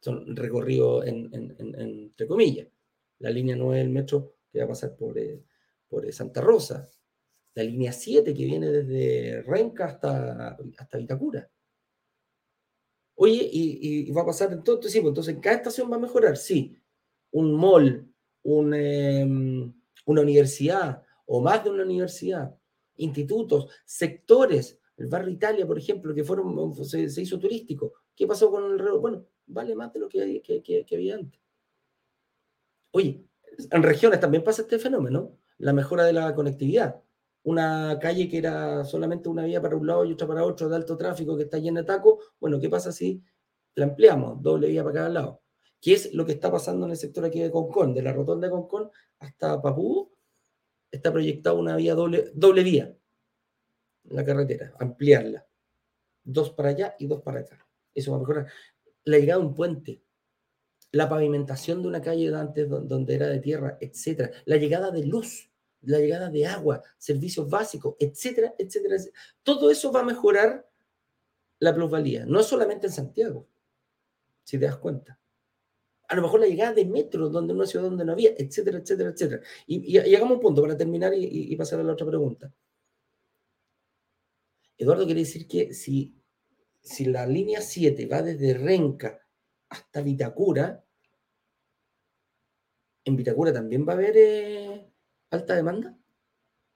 Son 0.00 0.36
recorridos 0.36 1.06
entre 1.06 2.26
comillas. 2.26 2.68
La 3.18 3.30
línea 3.30 3.56
9 3.56 3.78
del 3.78 3.90
metro 3.90 4.36
que 4.50 4.58
va 4.58 4.64
a 4.64 4.68
pasar 4.68 4.94
por, 4.96 5.18
eh, 5.18 5.42
por 5.88 6.06
eh, 6.06 6.12
Santa 6.12 6.40
Rosa. 6.40 6.88
La 7.54 7.62
línea 7.62 7.92
7 7.92 8.34
que 8.34 8.44
viene 8.44 8.70
desde 8.70 9.42
Renca 9.42 9.86
hasta, 9.86 10.56
hasta 10.78 10.98
Vitacura. 10.98 11.48
Oye, 13.24 13.48
y, 13.50 14.10
va 14.12 14.20
a 14.20 14.26
pasar 14.26 14.52
en 14.52 14.62
todo. 14.62 14.76
Entonces, 14.76 15.02
entonces, 15.02 15.34
¿en 15.34 15.40
cada 15.40 15.56
estación 15.56 15.90
va 15.90 15.96
a 15.96 15.98
mejorar? 15.98 16.36
Sí. 16.36 16.76
Un 17.30 17.54
mall, 17.54 18.06
un, 18.42 18.74
em, 18.74 19.72
una 20.04 20.20
universidad 20.20 21.02
o 21.24 21.40
más 21.40 21.64
de 21.64 21.70
una 21.70 21.84
universidad 21.84 22.54
institutos, 22.96 23.68
sectores, 23.86 24.78
el 24.98 25.06
barrio 25.06 25.32
Italia, 25.32 25.66
por 25.66 25.78
ejemplo, 25.78 26.14
que 26.14 26.22
fueron, 26.22 26.74
se, 26.84 27.00
hizo 27.00 27.38
turístico. 27.38 27.94
¿Qué 28.14 28.26
pasó 28.26 28.50
con 28.50 28.72
el 28.72 28.78
reloj? 28.78 29.00
Bueno, 29.00 29.26
vale 29.46 29.74
más 29.74 29.90
de 29.94 30.00
lo 30.00 30.08
que, 30.10 30.42
que, 30.62 30.94
había 30.94 31.14
antes. 31.14 31.40
Oye, 32.90 33.24
en 33.70 33.82
regiones 33.82 34.20
también 34.20 34.44
pasa 34.44 34.62
este 34.62 34.78
fenómeno, 34.78 35.38
la 35.58 35.72
mejora 35.72 36.04
de 36.04 36.12
la 36.12 36.34
conectividad. 36.34 37.02
Una 37.44 37.98
calle 38.00 38.28
que 38.28 38.38
era 38.38 38.84
solamente 38.84 39.28
una 39.28 39.44
vía 39.44 39.60
para 39.60 39.76
un 39.76 39.86
lado 39.86 40.04
y 40.04 40.12
otra 40.12 40.26
para 40.26 40.44
otro 40.44 40.68
de 40.68 40.76
alto 40.76 40.96
tráfico 40.96 41.36
que 41.36 41.44
está 41.44 41.58
llena 41.58 41.80
de 41.80 41.86
tacos, 41.86 42.32
bueno, 42.40 42.58
¿qué 42.58 42.68
pasa 42.68 42.90
si 42.90 43.22
la 43.74 43.86
ampliamos? 43.86 44.42
Doble 44.42 44.68
vía 44.68 44.82
para 44.82 44.94
cada 44.94 45.08
lado. 45.08 45.42
¿Qué 45.80 45.92
es 45.92 46.14
lo 46.14 46.24
que 46.24 46.32
está 46.32 46.50
pasando 46.50 46.86
en 46.86 46.92
el 46.92 46.96
sector 46.96 47.24
aquí 47.24 47.40
de 47.40 47.50
Concón? 47.50 47.94
De 47.94 48.02
la 48.02 48.12
rotonda 48.12 48.46
de 48.46 48.52
Concón 48.52 48.90
hasta 49.18 49.60
Papú, 49.60 50.10
está 50.90 51.12
proyectada 51.12 51.56
una 51.56 51.76
vía 51.76 51.94
doble, 51.94 52.30
doble 52.34 52.62
vía 52.62 52.96
en 54.04 54.16
la 54.16 54.24
carretera, 54.24 54.72
ampliarla. 54.78 55.46
Dos 56.22 56.50
para 56.50 56.70
allá 56.70 56.94
y 56.98 57.06
dos 57.06 57.20
para 57.20 57.40
acá. 57.40 57.66
Eso 57.94 58.12
va 58.12 58.16
a 58.16 58.20
mejorar. 58.20 58.46
La 59.04 59.18
llegada 59.18 59.40
de 59.40 59.46
un 59.46 59.54
puente, 59.54 60.02
la 60.92 61.08
pavimentación 61.08 61.82
de 61.82 61.88
una 61.88 62.00
calle 62.00 62.30
de 62.30 62.36
antes 62.36 62.68
donde 62.68 63.14
era 63.14 63.26
de 63.28 63.40
tierra, 63.40 63.76
etcétera. 63.80 64.30
La 64.46 64.56
llegada 64.56 64.90
de 64.90 65.04
luz, 65.04 65.50
la 65.86 65.98
llegada 65.98 66.30
de 66.30 66.46
agua, 66.46 66.82
servicios 66.98 67.48
básicos, 67.48 67.96
etcétera, 67.98 68.54
etcétera. 68.58 68.96
Todo 69.42 69.70
eso 69.70 69.92
va 69.92 70.00
a 70.00 70.04
mejorar 70.04 70.68
la 71.58 71.74
plusvalía, 71.74 72.26
no 72.26 72.42
solamente 72.42 72.86
en 72.88 72.92
Santiago, 72.92 73.48
si 74.42 74.58
te 74.58 74.66
das 74.66 74.76
cuenta 74.76 75.18
a 76.08 76.16
lo 76.16 76.22
mejor 76.22 76.40
la 76.40 76.46
llegada 76.46 76.72
de 76.72 76.84
metro, 76.84 77.28
donde 77.28 77.52
una 77.54 77.66
ciudad 77.66 77.86
donde 77.86 78.04
no 78.04 78.12
había, 78.12 78.30
etcétera, 78.36 78.78
etcétera, 78.78 79.10
etcétera. 79.10 79.42
Y, 79.66 79.96
y, 79.96 80.14
hagamos 80.14 80.36
un 80.36 80.40
punto 80.40 80.62
para 80.62 80.76
terminar 80.76 81.12
y, 81.16 81.54
pasar 81.56 81.80
a 81.80 81.82
la 81.82 81.92
otra 81.92 82.06
pregunta. 82.06 82.52
Eduardo 84.76 85.04
quiere 85.06 85.20
decir 85.20 85.48
que 85.48 85.72
si, 85.72 86.14
si 86.80 87.06
la 87.06 87.26
línea 87.26 87.60
7 87.60 88.06
va 88.06 88.22
desde 88.22 88.54
Renca 88.54 89.20
hasta 89.68 90.02
Vitacura, 90.02 90.84
en 93.04 93.16
Vitacura 93.16 93.52
también 93.52 93.86
va 93.86 93.92
a 93.92 93.96
haber 93.96 94.16
eh, 94.16 94.90
alta 95.34 95.54
demanda. 95.54 95.96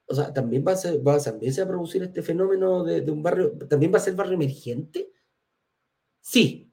O 0.07 0.15
sea, 0.15 0.33
también 0.33 0.65
va 0.67 0.73
a, 0.73 1.23
también 1.23 1.53
se 1.53 1.63
va 1.63 1.67
a 1.67 1.71
producir 1.71 2.03
este 2.03 2.23
fenómeno 2.23 2.85
de, 2.85 3.03
de 3.03 3.11
un 3.11 3.23
barrio, 3.23 3.53
también 3.69 3.93
va 3.93 3.99
a 3.99 4.01
ser 4.01 4.15
barrio 4.15 4.35
emergente. 4.35 5.13
Sí, 6.21 6.69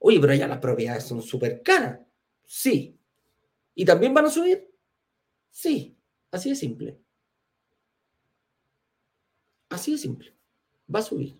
Oye, 0.00 0.18
pero 0.20 0.34
ya 0.34 0.48
las 0.48 0.58
propiedades 0.58 1.04
son 1.04 1.22
súper 1.22 1.62
caras. 1.62 2.00
Sí. 2.46 2.98
¿Y 3.74 3.84
también 3.84 4.14
van 4.14 4.26
a 4.26 4.30
subir? 4.30 4.68
Sí. 5.50 5.98
Así 6.30 6.50
de 6.50 6.56
simple. 6.56 7.00
Así 9.70 9.92
de 9.92 9.98
simple. 9.98 10.36
Va 10.94 11.00
a 11.00 11.02
subir. 11.02 11.38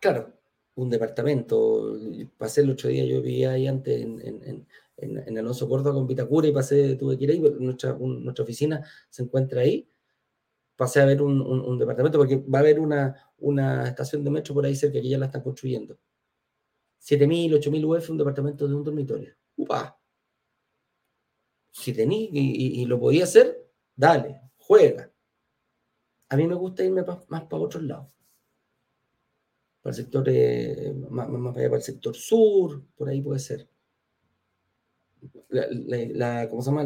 Claro, 0.00 0.37
un 0.80 0.90
departamento. 0.90 1.96
Pasé 2.36 2.62
el 2.62 2.70
otro 2.70 2.88
día, 2.88 3.04
yo 3.04 3.22
vivía 3.22 3.52
ahí 3.52 3.66
antes 3.66 4.00
en, 4.00 4.20
en, 4.20 4.66
en, 4.96 5.18
en 5.26 5.38
Alonso 5.38 5.68
Córdoba 5.68 5.94
con 5.94 6.06
Vitacura 6.06 6.48
y 6.48 6.52
pasé, 6.52 6.96
tuve 6.96 7.16
que 7.18 7.24
ir 7.24 7.30
ahí, 7.30 7.40
nuestra, 7.40 7.96
nuestra 7.98 8.44
oficina 8.44 8.84
se 9.10 9.22
encuentra 9.22 9.60
ahí 9.60 9.88
pasé 10.78 11.00
a 11.00 11.06
ver 11.06 11.20
un, 11.20 11.76
departamento, 11.76 12.18
porque 12.18 12.36
va 12.36 12.58
a 12.58 12.62
haber 12.62 12.78
una, 12.78 13.32
una 13.38 13.88
estación 13.88 14.22
de 14.22 14.30
metro 14.30 14.54
por 14.54 14.64
ahí 14.64 14.76
cerca 14.76 15.00
que 15.02 15.08
ya 15.08 15.18
la 15.18 15.26
están 15.26 15.42
construyendo. 15.42 15.98
7.000, 17.02 17.58
8.000 17.58 17.84
UF, 17.84 18.10
un 18.10 18.18
departamento 18.18 18.68
de 18.68 18.74
un 18.76 18.84
dormitorio. 18.84 19.34
¡Upa! 19.56 19.98
Si 21.72 21.92
tení 21.92 22.30
y, 22.32 22.84
lo 22.86 23.00
podía 23.00 23.24
hacer, 23.24 23.68
dale, 23.96 24.40
juega. 24.56 25.10
A 26.28 26.36
mí 26.36 26.46
me 26.46 26.54
gusta 26.54 26.84
irme 26.84 27.02
más 27.02 27.42
para 27.42 27.62
otros 27.62 27.82
lados. 27.82 28.06
Para 29.82 29.96
el 29.96 30.02
sector, 30.02 30.24
eh, 30.28 30.94
más, 31.10 31.28
más, 31.28 31.56
allá 31.56 31.68
para 31.68 31.78
el 31.78 31.82
sector 31.82 32.16
sur, 32.16 32.82
por 32.96 33.08
ahí 33.08 33.22
puede 33.22 33.38
ser. 33.38 33.68
La, 35.48 36.48
¿Cómo 36.48 36.62
se 36.62 36.70
llama? 36.70 36.84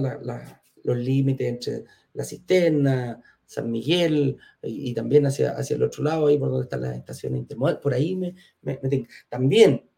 los 0.84 0.96
límites 0.96 1.46
entre 1.46 1.84
la 2.14 2.24
cisterna, 2.24 3.22
San 3.44 3.70
Miguel 3.70 4.36
y, 4.62 4.94
también 4.94 5.26
hacia, 5.26 5.52
hacia 5.52 5.76
el 5.76 5.82
otro 5.82 6.02
lado, 6.02 6.26
ahí 6.26 6.38
por 6.38 6.48
donde 6.48 6.64
están 6.64 6.82
las 6.82 6.96
estaciones 6.96 7.40
intermodales, 7.40 7.80
por 7.80 7.94
ahí 7.94 8.16
me, 8.16 8.34
me, 8.62 8.78
También 9.28 9.88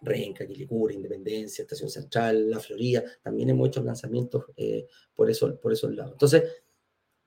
Renca, 0.00 0.46
Quilicura, 0.46 0.94
Independencia, 0.94 1.62
Estación 1.62 1.90
Central, 1.90 2.50
La 2.50 2.60
Florida, 2.60 3.02
también 3.22 3.50
hemos 3.50 3.68
hecho 3.68 3.82
lanzamientos 3.82 4.44
eh, 4.56 4.86
por, 5.14 5.28
eso, 5.30 5.58
por 5.60 5.72
esos 5.72 5.94
lados. 5.94 6.12
Entonces, 6.12 6.44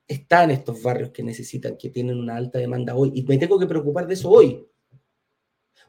están 0.06 0.50
estos 0.50 0.82
barrios 0.82 1.10
que 1.10 1.22
necesitan, 1.22 1.76
que 1.76 1.90
tienen 1.90 2.18
una 2.18 2.36
alta 2.36 2.58
demanda 2.58 2.94
hoy, 2.94 3.12
y 3.14 3.22
me 3.24 3.38
tengo 3.38 3.58
que 3.58 3.66
preocupar 3.66 4.06
de 4.06 4.14
eso 4.14 4.30
hoy. 4.30 4.66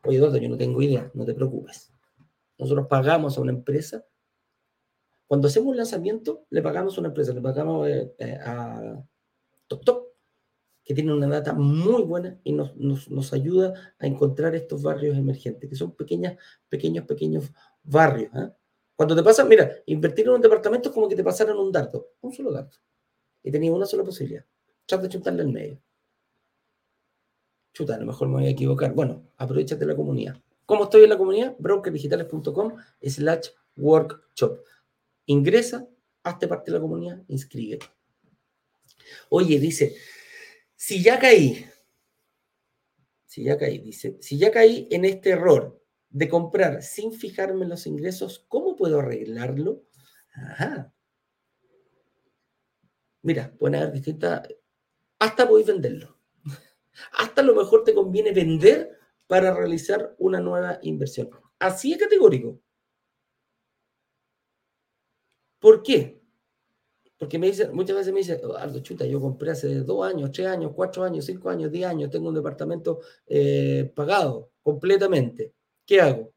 Oye, 0.06 0.18
Eduardo, 0.18 0.38
yo 0.38 0.50
no 0.50 0.58
tengo 0.58 0.82
idea, 0.82 1.10
no 1.14 1.26
te 1.26 1.34
preocupes. 1.34 1.94
Nosotros 2.58 2.88
pagamos 2.88 3.38
a 3.38 3.42
una 3.42 3.52
empresa 3.52 4.06
cuando 5.28 5.48
hacemos 5.48 5.72
un 5.72 5.78
lanzamiento, 5.78 6.46
le 6.52 6.62
pagamos 6.62 6.96
a 6.96 7.00
una 7.02 7.10
empresa, 7.10 7.34
le 7.34 7.42
pagamos 7.42 7.88
eh, 7.88 8.14
eh, 8.20 8.38
a 8.40 9.04
que 10.84 10.94
tiene 10.94 11.12
una 11.12 11.28
data 11.28 11.54
muy 11.54 12.04
buena 12.04 12.40
y 12.44 12.52
nos, 12.52 12.78
nos, 12.78 13.34
ayuda 13.34 13.74
a 13.98 14.06
encontrar 14.06 14.54
estos 14.54 14.84
barrios 14.84 15.18
emergentes, 15.18 15.68
que 15.68 15.76
son 15.76 15.96
pequeñas, 15.96 16.38
pequeños, 16.70 17.06
pequeños 17.06 17.52
barrios. 17.82 18.30
¿ah? 18.36 18.56
Cuando 18.96 19.16
te 19.16 19.24
pasa, 19.24 19.44
mira, 19.46 19.72
invertir 19.88 20.26
en 20.26 20.34
un 20.34 20.42
departamento 20.42 20.90
es 20.90 20.94
como 20.94 21.08
que 21.08 21.16
te 21.16 21.24
pasaran 21.24 21.58
un 21.58 21.72
dardo, 21.72 22.10
un 22.22 22.32
solo 22.32 22.52
dardo, 22.52 22.78
y 23.44 23.52
tenías 23.52 23.74
una 23.74 23.86
sola 23.86 24.04
posibilidad. 24.04 24.46
Trata 24.86 25.04
de 25.04 25.10
chutarle 25.10 25.42
al 25.42 25.50
medio. 25.50 25.82
Chuta, 27.74 27.96
a 27.96 28.00
lo 28.00 28.06
mejor 28.06 28.28
me 28.28 28.36
voy 28.36 28.46
a 28.46 28.50
equivocar. 28.50 28.94
Bueno, 28.94 29.32
aprovechate 29.38 29.86
la 29.86 29.96
comunidad. 29.96 30.40
¿Cómo 30.66 30.86
estoy 30.86 31.04
en 31.04 31.10
la 31.10 31.18
comunidad? 31.18 31.56
brokerdigitales.com 31.60 32.78
slash 33.02 33.50
workshop. 33.76 34.60
Ingresa, 35.26 35.88
hazte 36.24 36.48
parte 36.48 36.72
de 36.72 36.78
la 36.78 36.82
comunidad, 36.82 37.24
inscríbete. 37.28 37.86
Oye, 39.30 39.60
dice, 39.60 39.96
si 40.76 41.02
ya 41.02 41.20
caí, 41.20 41.66
si 43.26 43.44
ya 43.44 43.58
caí, 43.58 43.80
dice, 43.80 44.18
si 44.22 44.38
ya 44.38 44.52
caí 44.52 44.88
en 44.92 45.06
este 45.06 45.32
error 45.32 45.82
de 46.10 46.30
comprar 46.30 46.84
sin 46.84 47.12
fijarme 47.12 47.66
los 47.66 47.88
ingresos, 47.88 48.46
¿cómo 48.48 48.76
puedo 48.76 49.00
arreglarlo? 49.00 49.84
Ajá. 50.34 50.94
Mira, 53.24 53.54
pueden 53.58 53.76
haber 53.76 53.94
distintas, 53.94 54.48
hasta 55.18 55.48
podéis 55.48 55.68
venderlo. 55.68 56.18
Hasta 57.14 57.42
lo 57.42 57.56
mejor 57.56 57.84
te 57.84 57.94
conviene 57.94 58.32
vender 58.34 58.98
para 59.28 59.54
realizar 59.54 60.16
una 60.20 60.40
nueva 60.40 60.80
inversión. 60.84 61.30
Así 61.58 61.94
es 61.94 61.98
categórico. 61.98 62.60
¿Por 65.60 65.82
qué? 65.82 66.22
Porque 67.18 67.40
me 67.40 67.48
dice, 67.48 67.70
muchas 67.70 67.96
veces 67.96 68.14
me 68.14 68.20
dicen, 68.20 68.42
Aldo, 68.58 68.82
chuta, 68.82 69.06
yo 69.06 69.22
compré 69.22 69.52
hace 69.52 69.76
dos 69.76 70.06
años, 70.06 70.30
tres 70.34 70.48
años, 70.48 70.74
cuatro 70.76 71.06
años, 71.06 71.24
cinco 71.26 71.50
años, 71.50 71.72
diez 71.72 71.86
años, 71.88 72.10
tengo 72.10 72.28
un 72.28 72.36
departamento 72.36 73.00
eh, 73.26 73.90
pagado 73.96 74.52
completamente. 74.62 75.54
¿Qué 75.86 76.02
hago? 76.02 76.34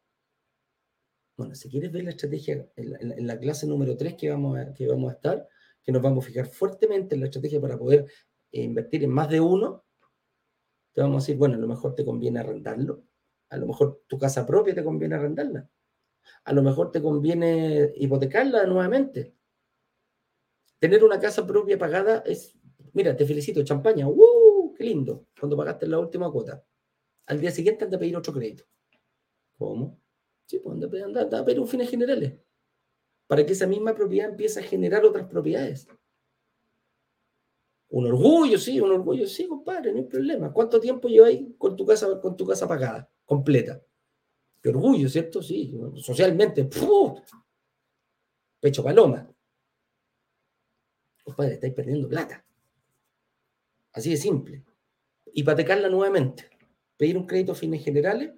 Bueno, 1.37 1.57
si 1.57 1.69
quieres 1.69 1.91
ver 1.91 2.05
la 2.05 2.11
estrategia 2.11 2.67
en 2.77 3.27
la, 3.27 3.39
clase 3.39 3.67
número 3.67 3.97
tres 3.97 4.15
que 4.15 4.31
vamos, 4.31 4.59
a, 4.59 4.73
que 4.73 4.87
vamos 4.87 5.11
a 5.11 5.15
estar, 5.17 5.49
que 5.87 5.93
nos 5.93 6.03
vamos 6.03 6.25
a 6.25 6.29
fijar 6.29 6.47
fuertemente 6.47 7.15
en 7.15 7.21
la 7.21 7.27
estrategia 7.27 7.61
para 7.61 7.79
poder 7.79 8.07
eh, 8.51 8.63
invertir 8.63 9.05
en 9.05 9.11
más 9.11 9.31
de 9.31 9.41
uno, 9.41 9.85
te 10.93 11.01
vamos 11.01 11.23
a 11.23 11.25
decir, 11.25 11.37
bueno, 11.37 11.55
a 11.55 11.59
lo 11.59 11.69
mejor 11.69 11.95
te 11.95 12.05
conviene 12.05 12.41
arrendarlo, 12.41 13.05
a 13.51 13.57
lo 13.57 13.69
mejor 13.69 14.03
tu 14.09 14.19
casa 14.19 14.45
propia 14.45 14.75
te 14.75 14.83
conviene 14.83 15.15
arrendarla, 15.15 15.71
a 16.43 16.53
lo 16.53 16.63
mejor 16.65 16.91
te 16.91 17.01
conviene 17.01 17.93
hipotecarla 17.95 18.67
nuevamente. 18.67 19.33
Tener 20.81 21.05
una 21.05 21.21
casa 21.21 21.47
propia 21.47 21.79
pagada 21.79 22.25
es, 22.27 22.59
mira, 22.93 23.17
te 23.17 23.25
felicito, 23.25 23.63
champaña, 23.63 24.09
¡uh! 24.09 24.75
¡Qué 24.77 24.83
lindo! 24.83 25.29
Cuando 25.39 25.57
pagaste 25.57 25.87
la 25.87 26.01
última 26.01 26.31
cuota. 26.33 26.65
Al 27.27 27.41
día 27.41 27.53
siguiente 27.53 27.85
anda 27.85 27.97
a 27.97 28.01
pedir 28.01 28.17
otro 28.17 28.33
crédito. 28.33 28.65
¿Cómo? 29.57 30.01
Sí, 30.47 30.59
pues 30.59 30.75
anda, 31.03 31.23
anda 31.23 31.39
a 31.39 31.45
pedir 31.45 31.61
un 31.61 31.69
fines 31.69 31.89
generales. 31.89 32.35
Para 33.27 33.45
que 33.45 33.53
esa 33.53 33.67
misma 33.67 33.95
propiedad 33.95 34.31
empiece 34.31 34.61
a 34.61 34.63
generar 34.63 35.05
otras 35.05 35.27
propiedades. 35.27 35.89
Un 37.89 38.07
orgullo, 38.07 38.59
sí, 38.59 38.81
un 38.81 38.93
orgullo, 38.93 39.27
sí, 39.27 39.47
compadre, 39.47 39.93
no 39.93 39.99
hay 39.99 40.05
problema. 40.05 40.53
¿Cuánto 40.53 40.81
tiempo 40.81 41.09
lleváis 41.09 41.47
con 41.57 41.77
tu 41.77 41.87
casa, 41.87 42.21
con 42.21 42.37
tu 42.37 42.47
casa 42.47 42.67
pagada, 42.67 43.09
completa? 43.25 43.81
Qué 44.61 44.69
orgullo, 44.71 45.09
¿cierto? 45.09 45.43
Sí, 45.43 45.79
socialmente, 45.97 46.69
pecho 48.61 48.83
paloma. 48.83 49.31
Compadre, 51.23 51.55
estáis 51.55 51.75
perdiendo 51.75 52.09
plata. 52.09 52.45
Así 53.93 54.11
de 54.11 54.17
simple. 54.17 54.65
Hipotecarla 55.33 55.89
nuevamente. 55.89 56.51
Pedir 56.97 57.17
un 57.17 57.27
crédito 57.27 57.53
a 57.53 57.55
fines 57.55 57.85
generales 57.85 58.33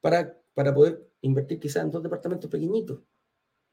para, 0.00 0.40
para 0.54 0.74
poder 0.74 1.08
invertir 1.20 1.58
quizás 1.58 1.84
en 1.84 1.90
dos 1.90 2.02
departamentos 2.02 2.50
pequeñitos 2.50 3.00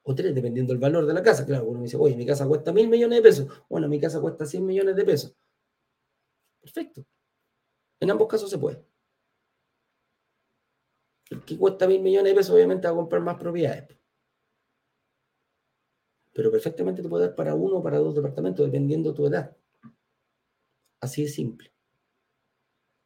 o 0.07 0.13
tres, 0.13 0.33
dependiendo 0.35 0.71
del 0.71 0.79
valor 0.79 1.05
de 1.05 1.13
la 1.13 1.23
casa. 1.23 1.45
Claro, 1.45 1.65
uno 1.65 1.79
me 1.79 1.85
dice, 1.85 1.97
oye, 1.97 2.15
mi 2.15 2.25
casa 2.25 2.47
cuesta 2.47 2.71
mil 2.71 2.87
millones 2.87 3.17
de 3.17 3.23
pesos. 3.23 3.47
Bueno, 3.67 3.87
mi 3.87 3.99
casa 3.99 4.21
cuesta 4.21 4.45
100 4.45 4.63
millones 4.65 4.95
de 4.95 5.03
pesos. 5.03 5.35
Perfecto. 6.61 7.05
En 7.99 8.11
ambos 8.11 8.27
casos 8.27 8.49
se 8.49 8.59
puede. 8.59 8.85
El 11.31 11.43
que 11.43 11.57
cuesta 11.57 11.87
mil 11.87 12.01
millones 12.01 12.31
de 12.31 12.35
pesos, 12.35 12.53
obviamente 12.53 12.87
va 12.87 12.93
a 12.93 12.97
comprar 12.97 13.21
más 13.23 13.37
propiedades. 13.37 13.97
Pero 16.33 16.51
perfectamente 16.51 17.01
te 17.01 17.09
puede 17.09 17.25
dar 17.25 17.35
para 17.35 17.55
uno 17.55 17.77
o 17.77 17.83
para 17.83 17.97
dos 17.97 18.13
departamentos, 18.13 18.63
dependiendo 18.63 19.09
de 19.09 19.15
tu 19.15 19.25
edad. 19.25 19.57
Así 21.01 21.23
de 21.23 21.29
simple. 21.29 21.73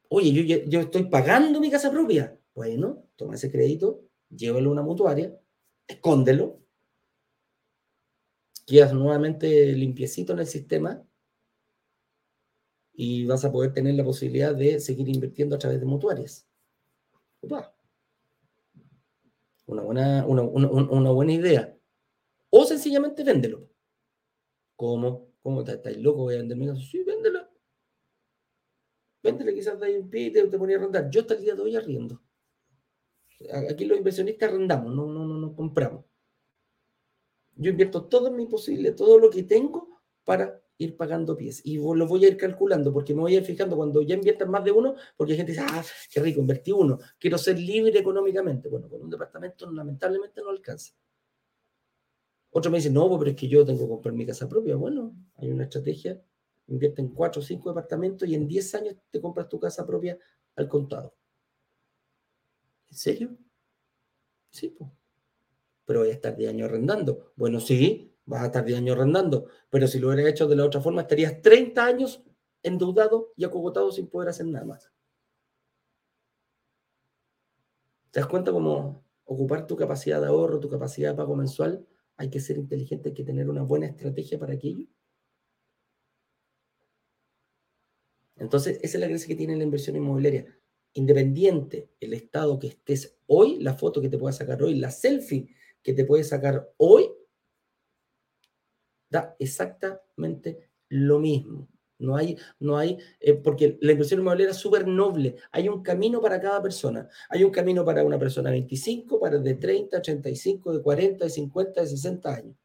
Oye, 0.09 0.33
yo, 0.33 0.57
yo 0.67 0.79
estoy 0.81 1.05
pagando 1.05 1.61
mi 1.61 1.71
casa 1.71 1.91
propia. 1.91 2.37
Bueno, 2.53 3.05
toma 3.15 3.35
ese 3.35 3.49
crédito, 3.49 4.01
llévalo 4.29 4.69
a 4.69 4.73
una 4.73 4.81
mutuaria, 4.81 5.39
escóndelo 5.87 6.59
quedas 8.69 8.93
nuevamente 8.93 9.73
limpiecito 9.73 10.33
en 10.33 10.39
el 10.39 10.45
sistema 10.45 11.03
y 12.93 13.25
vas 13.25 13.43
a 13.43 13.51
poder 13.51 13.73
tener 13.73 13.95
la 13.95 14.03
posibilidad 14.03 14.53
de 14.53 14.79
seguir 14.79 15.09
invirtiendo 15.09 15.55
a 15.55 15.59
través 15.59 15.79
de 15.79 15.87
mutuarias. 15.87 16.47
Una 19.65 19.81
buena, 19.81 20.25
una, 20.27 21.11
buena 21.11 21.33
idea. 21.33 21.75
O 22.51 22.63
sencillamente 22.65 23.23
véndelo. 23.23 23.67
¿Cómo? 24.75 25.31
¿Cómo 25.41 25.61
estás 25.61 25.97
loco? 25.97 26.23
Voy 26.23 26.35
a 26.35 26.37
vender. 26.37 26.77
Sí, 26.77 27.03
véndelo. 27.03 27.47
Véndelo, 29.23 29.51
quizás 29.51 29.79
de 29.79 29.99
un 29.99 30.09
pie 30.09 30.29
te, 30.29 30.47
te 30.47 30.57
ponía 30.59 30.75
a 30.77 30.79
arrendar. 30.79 31.09
Yo 31.09 31.21
hasta 31.21 31.33
el 31.33 31.41
día 31.41 31.55
de 31.55 31.61
hoy 31.61 31.75
arriendo. 31.75 32.21
Aquí 33.69 33.85
los 33.85 33.97
inversionistas 33.97 34.49
arrendamos, 34.49 34.93
no, 34.93 35.07
no, 35.07 35.25
no, 35.25 35.37
no 35.37 35.55
compramos. 35.55 36.08
Yo 37.59 37.71
invierto 37.71 38.05
todo 38.05 38.31
mi 38.31 38.45
posible, 38.45 38.93
todo 38.93 39.19
lo 39.19 39.29
que 39.29 39.43
tengo 39.43 39.99
para 40.23 40.61
ir 40.77 40.95
pagando 40.95 41.35
pies. 41.35 41.61
Y 41.65 41.77
lo 41.77 42.07
voy 42.07 42.23
a 42.23 42.29
ir 42.29 42.37
calculando 42.37 42.93
porque 42.93 43.13
me 43.13 43.19
voy 43.19 43.35
a 43.35 43.39
ir 43.39 43.43
fijando 43.43 43.75
cuando 43.75 44.01
ya 44.01 44.15
inviertan 44.15 44.49
más 44.49 44.63
de 44.63 44.71
uno, 44.71 44.95
porque 45.17 45.33
hay 45.33 45.37
gente 45.37 45.51
dice, 45.51 45.65
ah, 45.67 45.83
qué 46.09 46.21
rico, 46.21 46.39
invertí 46.39 46.71
uno, 46.71 46.97
quiero 47.19 47.37
ser 47.37 47.59
libre 47.59 47.99
económicamente. 47.99 48.69
Bueno, 48.69 48.87
con 48.87 49.01
un 49.01 49.09
departamento 49.09 49.69
lamentablemente 49.69 50.41
no 50.41 50.51
alcanza. 50.51 50.93
Otro 52.51 52.71
me 52.71 52.77
dice, 52.77 52.91
no, 52.91 53.19
pero 53.19 53.29
es 53.29 53.35
que 53.35 53.49
yo 53.49 53.65
tengo 53.65 53.81
que 53.81 53.87
comprar 53.89 54.13
mi 54.13 54.25
casa 54.25 54.47
propia. 54.47 54.77
Bueno, 54.77 55.13
hay 55.35 55.51
una 55.51 55.63
estrategia, 55.63 56.21
invierte 56.67 57.01
en 57.01 57.09
cuatro 57.09 57.41
o 57.41 57.45
cinco 57.45 57.69
departamentos 57.69 58.25
y 58.27 58.35
en 58.35 58.47
10 58.47 58.73
años 58.75 58.95
te 59.11 59.19
compras 59.19 59.49
tu 59.49 59.59
casa 59.59 59.85
propia 59.85 60.17
al 60.55 60.69
contado. 60.69 61.13
¿En 62.89 62.97
serio? 62.97 63.37
Sí, 64.49 64.69
pues 64.69 64.98
pero 65.89 66.01
voy 66.01 66.09
a 66.09 66.13
estar 66.13 66.35
10 66.35 66.51
años 66.51 66.69
arrendando. 66.69 67.33
Bueno, 67.35 67.59
sí, 67.59 68.15
vas 68.23 68.43
a 68.43 68.45
estar 68.45 68.63
10 68.63 68.77
años 68.77 68.95
arrendando, 68.95 69.47
pero 69.71 69.87
si 69.87 69.97
lo 69.97 70.09
hubieras 70.09 70.27
hecho 70.27 70.47
de 70.47 70.55
la 70.55 70.63
otra 70.63 70.81
forma, 70.81 71.01
estarías 71.01 71.41
30 71.41 71.83
años 71.83 72.23
endeudado 72.61 73.33
y 73.35 73.43
acogotado 73.43 73.91
sin 73.91 74.05
poder 74.05 74.29
hacer 74.29 74.45
nada 74.45 74.65
más. 74.65 74.91
¿Te 78.11 78.19
das 78.19 78.29
cuenta 78.29 78.51
cómo 78.51 79.03
ocupar 79.23 79.65
tu 79.65 79.75
capacidad 79.75 80.21
de 80.21 80.27
ahorro, 80.27 80.59
tu 80.59 80.69
capacidad 80.69 81.09
de 81.09 81.17
pago 81.17 81.35
mensual? 81.35 81.87
Hay 82.17 82.29
que 82.29 82.39
ser 82.39 82.57
inteligente, 82.57 83.09
hay 83.09 83.15
que 83.15 83.23
tener 83.23 83.49
una 83.49 83.63
buena 83.63 83.87
estrategia 83.87 84.37
para 84.37 84.53
aquello. 84.53 84.85
Entonces, 88.35 88.77
esa 88.83 88.97
es 88.97 89.01
la 89.01 89.07
gracia 89.07 89.27
que 89.27 89.35
tiene 89.35 89.57
la 89.57 89.63
inversión 89.63 89.95
inmobiliaria. 89.95 90.55
Independiente 90.93 91.89
el 91.99 92.13
estado 92.13 92.59
que 92.59 92.67
estés 92.67 93.17
hoy, 93.25 93.57
la 93.57 93.73
foto 93.73 93.99
que 93.99 94.09
te 94.09 94.19
puedas 94.19 94.37
sacar 94.37 94.61
hoy, 94.61 94.75
la 94.75 94.91
selfie 94.91 95.55
que 95.81 95.93
te 95.93 96.05
puede 96.05 96.23
sacar 96.23 96.71
hoy 96.77 97.11
da 99.09 99.35
exactamente 99.39 100.69
lo 100.89 101.19
mismo. 101.19 101.67
No 101.97 102.15
hay, 102.15 102.37
no 102.59 102.77
hay, 102.77 102.97
eh, 103.19 103.33
porque 103.33 103.77
la 103.81 103.91
inversión 103.91 104.21
inmobiliaria 104.21 104.51
es 104.51 104.57
súper 104.57 104.87
noble. 104.87 105.35
Hay 105.51 105.67
un 105.67 105.83
camino 105.83 106.21
para 106.21 106.39
cada 106.39 106.61
persona. 106.61 107.09
Hay 107.29 107.43
un 107.43 107.51
camino 107.51 107.83
para 107.83 108.03
una 108.05 108.17
persona 108.17 108.49
de 108.49 108.57
25, 108.57 109.19
para 109.19 109.37
de 109.37 109.55
30, 109.55 110.01
35, 110.01 110.73
de 110.73 110.81
40, 110.81 111.25
de 111.25 111.29
50, 111.29 111.81
de 111.81 111.87
60 111.87 112.33
años. 112.33 112.55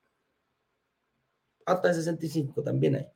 Hasta 1.66 1.88
de 1.88 1.94
65 1.94 2.62
también 2.62 2.94
hay. 2.96 3.08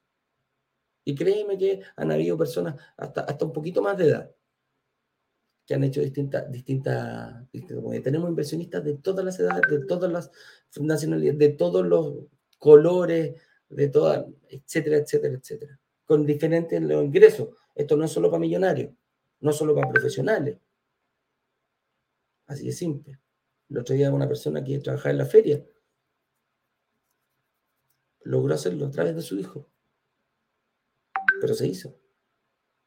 Y 1.05 1.15
créeme 1.15 1.57
que 1.57 1.83
han 1.97 2.11
habido 2.11 2.37
personas 2.37 2.75
hasta, 2.97 3.21
hasta 3.21 3.45
un 3.45 3.53
poquito 3.53 3.81
más 3.81 3.97
de 3.97 4.09
edad 4.09 4.38
que 5.69 5.75
han 5.75 5.85
hecho 5.85 6.01
distintas, 6.01 6.51
distintas, 6.51 7.47
tenemos 8.03 8.31
inversionistas 8.31 8.83
de 8.83 8.95
todas 8.95 9.23
las 9.23 9.39
edades, 9.39 9.71
de 9.71 9.85
todas 9.85 10.11
las 10.11 10.31
nacionalidades, 10.81 11.39
de 11.39 11.49
todos 11.51 11.87
los 11.87 12.25
colores, 12.57 13.39
de 13.69 13.89
todas, 13.89 14.25
etcétera, 14.49 14.97
etcétera, 14.97 15.35
etcétera, 15.35 15.79
con 16.07 16.25
diferentes 16.25 16.81
ingresos. 16.81 17.51
Esto 17.75 17.99
no 17.99 18.07
es 18.07 18.11
solo 18.11 18.31
para 18.31 18.41
millonarios, 18.41 18.95
no 19.41 19.53
solo 19.53 19.75
para 19.75 19.91
profesionales. 19.91 20.57
Así 22.47 22.65
de 22.65 22.73
simple. 22.73 23.21
El 23.69 23.77
otro 23.77 23.95
día 23.95 24.11
una 24.11 24.27
persona 24.27 24.65
que 24.65 24.79
trabajaba 24.79 25.11
en 25.11 25.19
la 25.19 25.27
feria 25.27 25.63
logró 28.23 28.55
hacerlo 28.55 28.87
a 28.87 28.91
través 28.91 29.15
de 29.15 29.21
su 29.21 29.39
hijo. 29.39 29.69
Pero 31.43 31.53
se 31.53 31.67
hizo. 31.67 31.95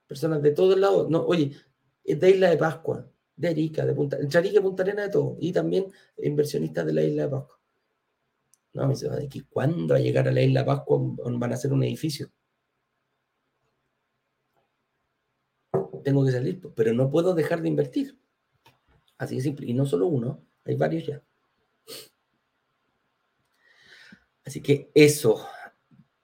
Personas 0.08 0.42
de 0.42 0.52
todos 0.52 0.80
lados. 0.80 1.12
No, 1.12 1.24
oye, 1.24 1.56
de 2.04 2.30
Isla 2.30 2.50
de 2.50 2.58
Pascua, 2.58 3.08
de 3.36 3.48
Arica, 3.48 3.86
de 3.86 3.94
Punta, 3.94 4.18
y 4.22 4.60
Punta 4.60 4.84
Arena 4.84 5.04
de 5.04 5.10
todo, 5.10 5.38
y 5.40 5.52
también 5.52 5.92
inversionistas 6.18 6.86
de 6.86 6.94
la 6.94 7.04
Isla 7.04 7.24
de 7.24 7.30
Pascua. 7.30 7.60
No, 8.74 8.88
me 8.88 8.94
dice, 8.94 9.10
¿cuándo 9.50 9.94
va 9.94 10.00
a 10.00 10.04
llegar 10.04 10.28
a 10.28 10.32
la 10.32 10.42
Isla 10.42 10.62
de 10.62 10.66
Pascua 10.66 11.00
van 11.00 11.52
a 11.52 11.56
hacer 11.56 11.74
un 11.74 11.84
edificio? 11.84 12.32
Tengo 16.04 16.26
que 16.26 16.32
salir, 16.32 16.62
pero 16.76 16.94
no 16.94 17.10
puedo 17.10 17.34
dejar 17.34 17.62
de 17.62 17.68
invertir. 17.68 18.18
Así 19.18 19.36
de 19.36 19.42
simple. 19.42 19.68
Y 19.68 19.74
no 19.74 19.86
solo 19.86 20.08
uno, 20.08 20.44
hay 20.66 20.76
varios 20.76 21.06
ya. 21.06 21.24
Así 24.44 24.62
que 24.62 24.90
eso. 24.96 25.46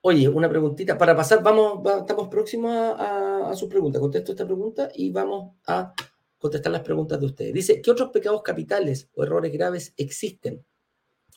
Oye, 0.02 0.28
una 0.28 0.50
preguntita. 0.50 0.98
Para 0.98 1.16
pasar, 1.16 1.44
vamos, 1.44 1.82
estamos 2.00 2.28
próximos 2.28 2.74
a, 2.74 3.27
su 3.56 3.70
pregunta. 3.70 4.00
Contesto 4.00 4.32
esta 4.32 4.46
pregunta 4.46 4.90
y 4.94 5.12
vamos 5.12 5.56
a 5.66 5.94
contestar 6.38 6.72
las 6.72 6.82
preguntas 6.82 7.20
de 7.20 7.26
ustedes. 7.26 7.54
Dice, 7.54 7.82
¿qué 7.82 7.92
otros 7.92 8.12
pecados 8.12 8.42
capitales 8.44 9.10
o 9.14 9.24
errores 9.24 9.52
graves 9.52 9.94
existen? 9.98 10.66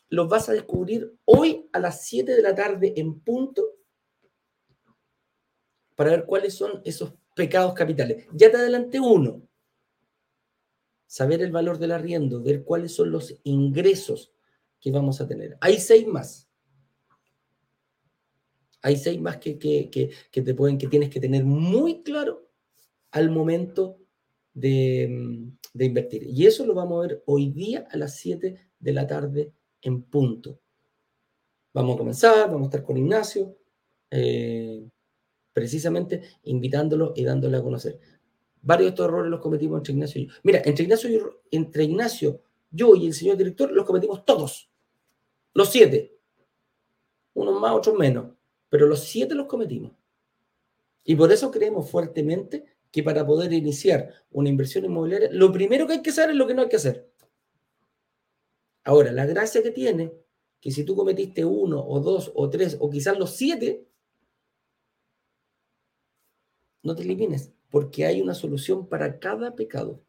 Los 0.09 0.29
vas 0.29 0.49
a 0.49 0.53
descubrir 0.53 1.15
hoy 1.25 1.69
a 1.73 1.79
las 1.79 2.05
7 2.05 2.35
de 2.35 2.43
la 2.43 2.55
tarde 2.55 2.95
en 2.97 3.21
punto 3.21 3.65
para 5.95 6.11
ver 6.11 6.25
cuáles 6.25 6.55
son 6.55 6.81
esos 6.85 7.15
pecados 7.35 7.75
capitales. 7.75 8.27
Ya 8.33 8.51
te 8.51 8.57
adelanté 8.57 8.99
uno. 8.99 9.43
Saber 11.07 11.43
el 11.43 11.53
valor 11.53 11.79
del 11.79 11.93
arriendo, 11.93 12.43
ver 12.43 12.65
cuáles 12.65 12.95
son 12.95 13.11
los 13.11 13.35
ingresos 13.45 14.33
que 14.81 14.91
vamos 14.91 15.21
a 15.21 15.27
tener. 15.27 15.57
Hay 15.61 15.79
seis 15.79 16.07
más. 16.07 16.50
Hay 18.83 18.97
seis 18.97 19.21
más 19.21 19.37
que, 19.39 19.55
te 19.55 20.55
pueden, 20.55 20.79
que 20.79 20.89
tienes 20.89 21.11
que 21.11 21.21
tener 21.21 21.45
muy 21.45 22.03
claro 22.03 22.49
al 23.11 23.31
momento 23.31 23.99
de, 24.55 25.51
de, 25.75 25.85
invertir. 25.85 26.23
Y 26.25 26.47
eso 26.47 26.65
lo 26.65 26.75
vamos 26.75 26.99
a 26.99 27.09
ver 27.09 27.23
hoy 27.27 27.51
día 27.51 27.87
a 27.91 27.97
las 27.97 28.17
7 28.17 28.59
de 28.79 28.93
la 28.93 29.07
tarde 29.07 29.53
en 29.83 30.03
punto. 30.03 30.59
Vamos 31.73 31.95
a 31.95 31.99
comenzar, 31.99 32.51
vamos 32.51 32.63
a 32.63 32.65
estar 32.65 32.83
con 32.83 32.97
Ignacio, 32.97 33.57
eh, 34.11 34.89
precisamente 35.53 36.23
invitándolo 36.45 37.13
y 37.15 37.25
dándole 37.25 37.57
a 37.57 37.63
conocer. 37.63 38.01
Varios 38.63 38.87
de 38.87 38.91
estos 38.91 39.07
errores 39.07 39.31
los 39.31 39.41
cometimos 39.41 39.79
entre 39.79 39.93
Ignacio 39.93 40.21
y 40.21 40.27
yo. 40.27 40.33
Mira, 40.43 40.63
entre 40.65 40.85
Ignacio, 40.85 41.11
y, 41.11 41.57
entre 41.57 41.85
Ignacio, 41.85 42.43
yo 42.71 42.97
y 42.97 43.07
el 43.07 43.15
señor 43.15 43.37
director 43.37 43.71
los 43.71 43.87
cometimos 43.87 44.25
todos. 44.25 44.71
Los 45.55 45.71
siete. 45.71 46.19
Unos 47.35 47.61
más, 47.61 47.73
otros 47.73 47.97
menos. 47.97 48.27
Pero 48.71 48.87
los 48.87 49.01
siete 49.01 49.35
los 49.35 49.47
cometimos. 49.47 49.93
Y 51.05 51.17
por 51.17 51.31
eso 51.31 51.51
creemos 51.51 51.91
fuertemente 51.91 52.65
que 52.91 53.03
para 53.03 53.27
poder 53.27 53.53
iniciar 53.53 54.15
una 54.31 54.49
inversión 54.49 54.85
inmobiliaria, 54.85 55.29
lo 55.33 55.53
primero 55.53 55.87
que 55.87 55.95
hay 55.95 56.03
que 56.03 56.11
hacer 56.11 56.31
es 56.31 56.37
lo 56.37 56.47
que 56.47 56.55
no 56.55 56.63
hay 56.63 56.69
que 56.69 56.77
hacer. 56.77 57.11
Ahora, 58.85 59.13
la 59.13 59.27
gracia 59.27 59.63
que 59.63 59.71
tiene, 59.71 60.13
que 60.61 60.71
si 60.71 60.85
tú 60.85 60.97
cometiste 60.97 61.45
uno 61.45 61.85
o 61.85 62.01
dos 62.01 62.33
o 62.35 62.49
tres 62.49 62.77
o 62.81 62.91
quizás 62.91 63.19
los 63.19 63.31
siete, 63.31 63.87
no 66.83 66.95
te 66.95 67.03
elimines, 67.03 67.53
porque 67.71 68.07
hay 68.07 68.21
una 68.21 68.35
solución 68.35 68.89
para 68.89 69.19
cada 69.19 69.55
pecado. 69.55 70.03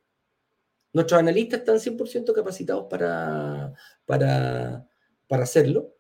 Nuestros 0.94 1.20
analistas 1.20 1.60
están 1.60 1.80
100% 1.80 2.34
capacitados 2.34 2.86
para, 2.90 3.74
para, 4.06 4.88
para 5.28 5.44
hacerlo 5.44 5.94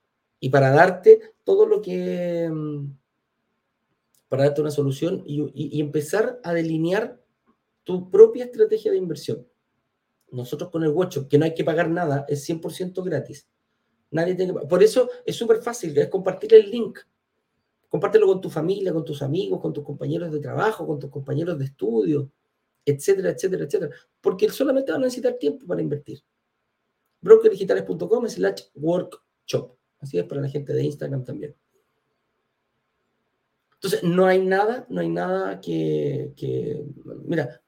y 0.43 0.49
para 0.49 0.71
darte 0.71 1.21
todo 1.45 1.65
lo 1.65 1.81
que, 1.81 2.49
mm, 2.51 2.97
para 4.27 4.45
darte 4.45 4.61
una 4.61 4.71
solución 4.71 5.23
y, 5.25 5.79
empezar 5.79 6.41
a 6.43 6.53
delinear 6.53 7.21
tu 7.83 8.09
propia 8.09 8.45
estrategia 8.45 8.91
de 8.91 8.97
inversión. 8.97 9.47
Nosotros 10.31 10.71
con 10.71 10.83
el 10.83 10.89
workshop, 10.89 11.27
que 11.27 11.37
no 11.37 11.45
hay 11.45 11.53
que 11.53 11.63
pagar 11.63 11.89
nada, 11.89 12.25
es 12.27 12.43
100% 12.43 13.03
gratis. 13.03 13.47
Nadie 14.09 14.35
tiene 14.35 14.53
Por 14.53 14.81
eso 14.81 15.09
es 15.25 15.35
súper 15.35 15.61
fácil, 15.61 15.95
es 15.97 16.09
compartir 16.09 16.53
el 16.55 16.71
link. 16.71 16.99
Compártelo 17.87 18.25
con 18.25 18.41
tu 18.41 18.49
familia, 18.49 18.93
con 18.93 19.05
tus 19.05 19.21
amigos, 19.21 19.61
con 19.61 19.73
tus 19.73 19.83
compañeros 19.83 20.31
de 20.31 20.39
trabajo, 20.39 20.87
con 20.87 20.97
tus 20.97 21.09
compañeros 21.11 21.59
de 21.59 21.65
estudio, 21.65 22.31
etcétera, 22.85 23.31
etcétera, 23.31 23.65
etcétera. 23.65 23.95
Porque 24.21 24.49
solamente 24.49 24.91
van 24.91 25.01
a 25.01 25.05
necesitar 25.05 25.35
tiempo 25.35 25.67
para 25.67 25.81
invertir. 25.81 26.23
brokerdigitales.com 27.21 28.27
slash 28.27 28.61
workshop. 28.73 29.80
Así 30.01 30.17
es 30.17 30.25
para 30.25 30.41
la 30.41 30.49
gente 30.49 30.73
de 30.73 30.83
Instagram 30.83 31.23
también. 31.23 31.55
Entonces, 33.75 34.03
no 34.03 34.25
hay 34.25 34.39
nada, 34.45 34.85
no 34.89 35.01
hay 35.01 35.09
nada 35.09 35.59
que, 35.61 36.33
que, 36.35 36.85
mira, 37.25 37.61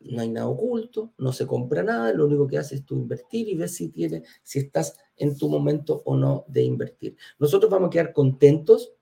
no 0.00 0.20
hay 0.22 0.28
nada 0.28 0.48
oculto, 0.48 1.12
no 1.18 1.32
se 1.32 1.46
compra 1.46 1.82
nada, 1.82 2.12
lo 2.12 2.26
único 2.26 2.46
que 2.46 2.58
haces 2.58 2.80
es 2.80 2.86
tú 2.86 2.94
invertir 2.94 3.48
y 3.48 3.56
ver 3.56 3.68
si, 3.68 3.88
tiene, 3.88 4.22
si 4.42 4.60
estás 4.60 4.96
en 5.16 5.36
tu 5.36 5.48
momento 5.48 6.02
o 6.04 6.16
no 6.16 6.44
de 6.46 6.62
invertir. 6.62 7.16
Nosotros 7.38 7.70
vamos 7.70 7.88
a 7.88 7.90
quedar 7.90 8.12
contentos 8.12 8.94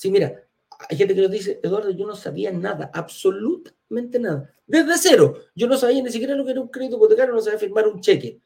Sí, 0.00 0.10
mira, 0.10 0.48
hay 0.88 0.96
gente 0.96 1.14
que 1.14 1.20
nos 1.20 1.30
dice, 1.30 1.60
Eduardo, 1.62 1.90
yo 1.90 2.06
no 2.06 2.16
sabía 2.16 2.50
nada, 2.50 2.90
absolutamente 2.94 4.18
nada. 4.18 4.50
Desde 4.66 4.96
cero. 4.96 5.34
Yo 5.54 5.66
no 5.66 5.76
sabía 5.76 6.02
ni 6.02 6.10
siquiera 6.10 6.34
lo 6.34 6.42
que 6.42 6.52
era 6.52 6.60
un 6.62 6.68
crédito 6.68 6.96
hipotecario, 6.96 7.34
no 7.34 7.40
sabía 7.42 7.58
firmar 7.58 7.86
un 7.86 8.00
cheque. 8.00 8.40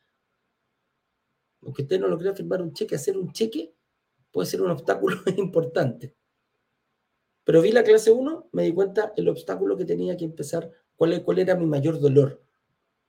Aunque 1.64 1.82
usted 1.82 2.00
no 2.00 2.08
lo 2.08 2.18
crea 2.18 2.34
firmar 2.34 2.62
un 2.62 2.72
cheque, 2.72 2.94
hacer 2.94 3.16
un 3.16 3.32
cheque 3.32 3.74
puede 4.30 4.46
ser 4.46 4.62
un 4.62 4.70
obstáculo 4.70 5.16
importante. 5.36 6.14
Pero 7.44 7.60
vi 7.60 7.72
la 7.72 7.84
clase 7.84 8.10
1, 8.10 8.48
me 8.52 8.62
di 8.62 8.72
cuenta 8.72 9.12
el 9.16 9.28
obstáculo 9.28 9.76
que 9.76 9.84
tenía 9.84 10.16
que 10.16 10.24
empezar, 10.24 10.70
cuál, 10.96 11.22
cuál 11.22 11.38
era 11.38 11.54
mi 11.54 11.66
mayor 11.66 12.00
dolor, 12.00 12.42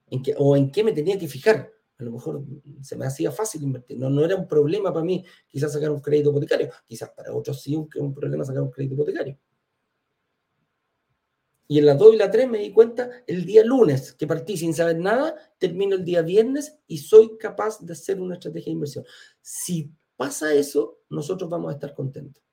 en 0.10 0.22
qué, 0.22 0.36
o 0.38 0.58
en 0.58 0.72
qué 0.72 0.84
me 0.84 0.92
tenía 0.92 1.18
que 1.18 1.28
fijar 1.28 1.76
a 1.98 2.04
lo 2.04 2.12
mejor 2.12 2.44
se 2.82 2.96
me 2.98 3.06
hacía 3.06 3.32
fácil 3.32 3.64
invertir. 3.64 3.98
No, 3.98 4.10
no 4.10 4.24
era 4.26 4.36
un 4.36 4.48
problema 4.48 4.92
para 4.92 5.06
mí 5.06 5.24
quizás 5.48 5.74
sacar 5.74 5.92
un 5.92 6.02
crédito 6.02 6.32
hipotecario. 6.32 6.70
Quizás 6.86 7.10
para 7.12 7.34
otros 7.34 7.62
sí 7.62 7.76
un, 7.76 7.90
un 7.98 8.14
problema 8.14 8.44
sacar 8.44 8.62
un 8.64 8.72
crédito 8.72 8.96
hipotecario. 8.96 9.38
Y 11.68 11.80
en 11.80 11.86
la 11.88 11.96
2 11.96 12.14
y 12.14 12.18
la 12.18 12.30
3 12.30 12.50
me 12.50 12.60
di 12.60 12.72
cuenta 12.72 13.10
el 13.26 13.46
día 13.46 13.64
lunes 13.64 14.14
que 14.14 14.28
partí 14.28 14.56
sin 14.56 14.74
saber 14.74 15.00
nada, 15.00 15.36
termino 15.58 15.96
el 15.96 16.06
día 16.06 16.22
viernes 16.22 16.78
y 16.88 17.00
soy 17.00 17.38
capaz 17.38 17.80
de 17.84 17.94
hacer 17.94 18.22
una 18.22 18.36
estrategia 18.36 18.66
de 18.66 18.74
inversión. 18.74 19.06
Si 19.42 19.92
pasa 20.16 20.54
eso, 20.54 21.00
nosotros 21.10 21.50
vamos 21.50 21.72
a 21.72 21.74
estar 21.74 21.94
contentos. 21.94 22.44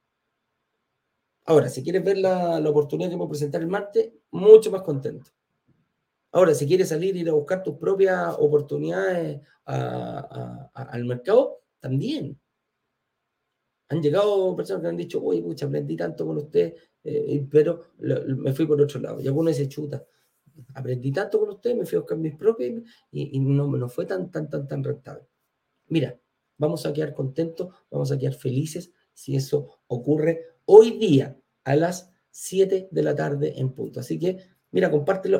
Ahora, 1.44 1.68
si 1.68 1.82
quieres 1.82 2.04
ver 2.04 2.18
la, 2.18 2.60
la 2.60 2.70
oportunidad 2.70 3.10
que 3.10 3.16
vamos 3.16 3.26
a 3.26 3.30
presentar 3.30 3.60
el 3.60 3.68
martes, 3.68 4.12
mucho 4.30 4.70
más 4.70 4.82
contento. 4.82 5.30
Ahora, 6.30 6.54
si 6.54 6.66
quieres 6.66 6.88
salir 6.88 7.14
y 7.14 7.20
ir 7.20 7.28
a 7.28 7.34
buscar 7.34 7.62
tus 7.62 7.76
propias 7.76 8.34
oportunidades 8.38 9.40
al 9.64 11.04
mercado, 11.04 11.60
también. 11.78 12.40
Han 13.90 14.00
llegado 14.00 14.56
personas 14.56 14.82
que 14.82 14.88
han 14.88 14.96
dicho, 14.96 15.20
uy, 15.20 15.42
mucha 15.42 15.66
aprendí 15.66 15.96
tanto 15.96 16.26
con 16.26 16.38
usted, 16.38 16.74
eh, 17.04 17.46
pero 17.50 17.92
me 17.98 18.52
fui 18.52 18.66
por 18.66 18.80
otro 18.80 19.00
lado. 19.00 19.20
Y 19.20 19.26
algunos 19.26 19.56
dicen, 19.56 19.68
chuta, 19.68 20.04
aprendí 20.74 21.12
tanto 21.12 21.40
con 21.40 21.50
usted, 21.50 21.74
me 21.74 21.86
fui 21.86 21.96
a 21.96 22.00
buscar 22.00 22.18
mis 22.18 22.34
propias 22.34 22.82
y, 23.10 23.40
no, 23.40 23.66
no 23.66 23.88
fue 23.88 24.06
tan, 24.06 24.30
tan, 24.30 24.48
tan, 24.48 24.66
tan 24.66 24.84
rentable. 24.84 25.26
Mira, 25.88 26.18
vamos 26.58 26.86
a 26.86 26.92
quedar 26.92 27.14
contentos, 27.14 27.68
vamos 27.90 28.12
a 28.12 28.18
quedar 28.18 28.34
felices 28.34 28.92
si 29.12 29.36
eso 29.36 29.80
ocurre 29.88 30.46
hoy 30.64 30.98
día 30.98 31.38
a 31.64 31.76
las 31.76 32.10
7 32.30 32.88
de 32.90 33.02
la 33.02 33.14
tarde 33.14 33.58
en 33.58 33.72
punto. 33.72 34.00
Así 34.00 34.18
que 34.18 34.38
Mira, 34.72 34.90
compártelo, 34.90 35.38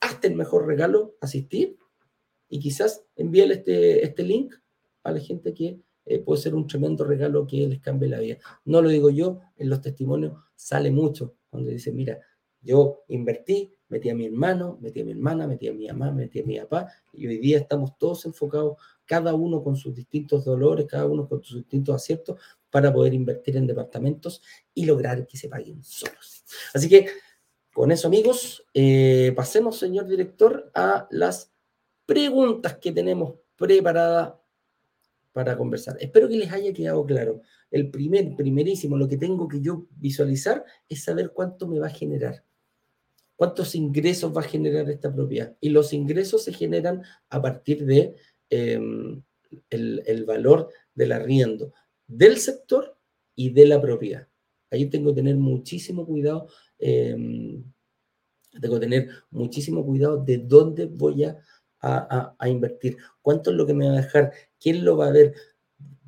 hazte 0.00 0.28
el 0.28 0.34
mejor 0.34 0.66
regalo, 0.66 1.16
asistir, 1.22 1.78
y 2.50 2.60
quizás 2.60 3.06
envíale 3.16 3.54
este, 3.54 4.04
este 4.04 4.22
link 4.22 4.54
a 5.02 5.10
la 5.10 5.20
gente 5.20 5.54
que 5.54 5.80
eh, 6.04 6.18
puede 6.18 6.42
ser 6.42 6.54
un 6.54 6.66
tremendo 6.66 7.02
regalo 7.02 7.46
que 7.46 7.66
les 7.66 7.80
cambie 7.80 8.10
la 8.10 8.20
vida. 8.20 8.36
No 8.66 8.82
lo 8.82 8.90
digo 8.90 9.08
yo, 9.08 9.40
en 9.56 9.70
los 9.70 9.80
testimonios 9.80 10.34
sale 10.62 10.90
mucho 10.90 11.34
cuando 11.50 11.70
dice, 11.70 11.92
mira, 11.92 12.20
yo 12.60 13.04
invertí, 13.08 13.74
metí 13.88 14.08
a 14.10 14.14
mi 14.14 14.26
hermano, 14.26 14.78
metí 14.80 15.00
a 15.00 15.04
mi 15.04 15.10
hermana, 15.10 15.46
metí 15.46 15.66
a 15.66 15.72
mi 15.72 15.88
mamá, 15.88 16.12
metí 16.12 16.40
a 16.40 16.44
mi 16.44 16.58
papá, 16.60 16.88
y 17.12 17.26
hoy 17.26 17.38
día 17.38 17.58
estamos 17.58 17.98
todos 17.98 18.24
enfocados, 18.26 18.76
cada 19.04 19.34
uno 19.34 19.62
con 19.62 19.74
sus 19.74 19.94
distintos 19.94 20.44
dolores, 20.44 20.86
cada 20.86 21.06
uno 21.06 21.28
con 21.28 21.42
sus 21.42 21.58
distintos 21.58 21.96
aciertos, 21.96 22.40
para 22.70 22.92
poder 22.92 23.12
invertir 23.12 23.56
en 23.56 23.66
departamentos 23.66 24.40
y 24.72 24.86
lograr 24.86 25.26
que 25.26 25.36
se 25.36 25.48
paguen 25.48 25.82
solos. 25.82 26.44
Así 26.72 26.88
que 26.88 27.08
con 27.74 27.90
eso, 27.90 28.06
amigos, 28.06 28.64
eh, 28.72 29.32
pasemos, 29.34 29.78
señor 29.78 30.06
director, 30.06 30.70
a 30.74 31.08
las 31.10 31.52
preguntas 32.06 32.78
que 32.78 32.92
tenemos 32.92 33.34
preparadas 33.56 34.34
para 35.32 35.56
conversar. 35.56 35.96
Espero 36.00 36.28
que 36.28 36.36
les 36.36 36.52
haya 36.52 36.72
quedado 36.72 37.04
claro. 37.04 37.40
El 37.72 37.90
primer, 37.90 38.36
primerísimo, 38.36 38.96
lo 38.96 39.08
que 39.08 39.16
tengo 39.16 39.48
que 39.48 39.60
yo 39.60 39.86
visualizar 39.96 40.64
es 40.88 41.02
saber 41.02 41.32
cuánto 41.32 41.66
me 41.66 41.80
va 41.80 41.88
a 41.88 41.90
generar. 41.90 42.44
¿Cuántos 43.34 43.74
ingresos 43.74 44.32
va 44.36 44.42
a 44.42 44.44
generar 44.44 44.88
esta 44.88 45.12
propiedad? 45.12 45.56
Y 45.60 45.70
los 45.70 45.92
ingresos 45.92 46.44
se 46.44 46.52
generan 46.52 47.02
a 47.28 47.42
partir 47.42 47.84
de 47.84 48.14
em, 48.50 49.20
el, 49.70 50.02
el 50.06 50.24
valor 50.24 50.68
del 50.94 51.10
arriendo 51.10 51.72
del 52.06 52.36
sector 52.38 52.96
y 53.34 53.50
de 53.50 53.66
la 53.66 53.80
propiedad. 53.80 54.28
Ahí 54.70 54.86
tengo 54.86 55.10
que 55.10 55.16
tener 55.16 55.36
muchísimo 55.36 56.06
cuidado 56.06 56.46
Em, 56.84 57.62
tengo 58.60 58.74
que 58.74 58.80
tener 58.80 59.08
muchísimo 59.30 59.86
cuidado 59.86 60.22
de 60.24 60.38
dónde 60.38 60.86
voy 60.86 61.22
a, 61.22 61.38
a, 61.80 62.48
invertir, 62.48 62.96
cuánto 63.22 63.50
es 63.50 63.56
lo 63.56 63.64
que 63.64 63.72
me 63.72 63.86
va 63.86 63.92
a 63.92 64.02
dejar, 64.02 64.32
quién 64.60 64.84
lo 64.84 64.96
va 64.96 65.06
a 65.06 65.12
ver, 65.12 65.32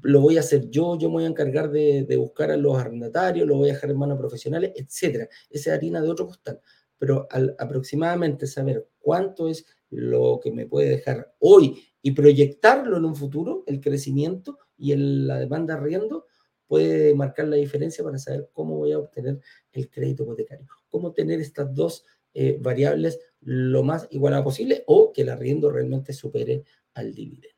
lo 0.04 0.20
voy 0.20 0.36
a 0.36 0.40
hacer 0.40 0.68
yo, 0.68 0.98
yo 0.98 1.08
me 1.08 1.14
voy 1.14 1.24
a 1.24 1.28
encargar 1.28 1.70
de, 1.70 2.06
buscar 2.18 2.50
a 2.50 2.56
los 2.56 2.76
arrendatarios, 2.78 3.48
lo 3.48 3.56
voy 3.56 3.70
a 3.70 3.72
dejar 3.72 3.90
en 3.90 3.98
manos 3.98 4.18
profesionales, 4.18 4.72
etcétera. 4.76 5.28
Esa 5.48 5.70
es 5.70 5.76
harina 5.76 6.02
de 6.02 6.10
otro 6.10 6.26
costal. 6.26 6.60
Pero 6.98 7.26
al 7.30 7.56
aproximadamente 7.58 8.46
saber 8.46 8.86
cuánto 8.98 9.48
es 9.48 9.64
lo 9.90 10.40
que 10.42 10.52
me 10.52 10.66
puede 10.66 10.90
dejar 10.90 11.34
hoy 11.40 11.82
y 12.02 12.10
proyectarlo 12.12 12.98
en 12.98 13.06
un 13.06 13.16
futuro, 13.16 13.64
el 13.66 13.80
crecimiento 13.80 14.58
y 14.76 14.94
la 14.94 15.38
demanda 15.38 15.74
arriendo, 15.74 16.26
puede 16.66 17.14
marcar 17.14 17.48
la 17.48 17.56
diferencia 17.56 18.04
para 18.04 18.18
saber 18.18 18.50
cómo 18.52 18.76
voy 18.76 18.92
a 18.92 18.98
obtener 18.98 19.40
el 19.72 19.88
crédito 19.88 20.24
hipotecario. 20.24 20.66
Cómo 20.88 21.12
tener 21.12 21.40
estas 21.40 21.74
dos 21.74 22.04
eh, 22.34 22.58
variables 22.60 23.20
lo 23.40 23.82
más 23.82 24.06
igualada 24.10 24.44
posible 24.44 24.84
o 24.86 25.12
que 25.12 25.22
el 25.22 25.30
arriendo 25.30 25.70
realmente 25.70 26.12
supere 26.12 26.64
al 26.92 27.14
dividendo. 27.14 27.53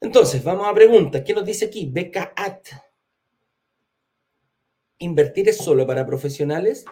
Entonces, 0.00 0.42
vamos 0.42 0.66
a 0.66 0.74
preguntas. 0.74 1.22
¿Qué 1.24 1.34
nos 1.34 1.44
dice 1.44 1.66
aquí? 1.66 1.90
Beca 1.92 2.32
At. 2.34 2.62
invertir 4.98 5.48
es 5.48 5.58
solo 5.58 5.86
para 5.86 6.06
profesionales, 6.06 6.84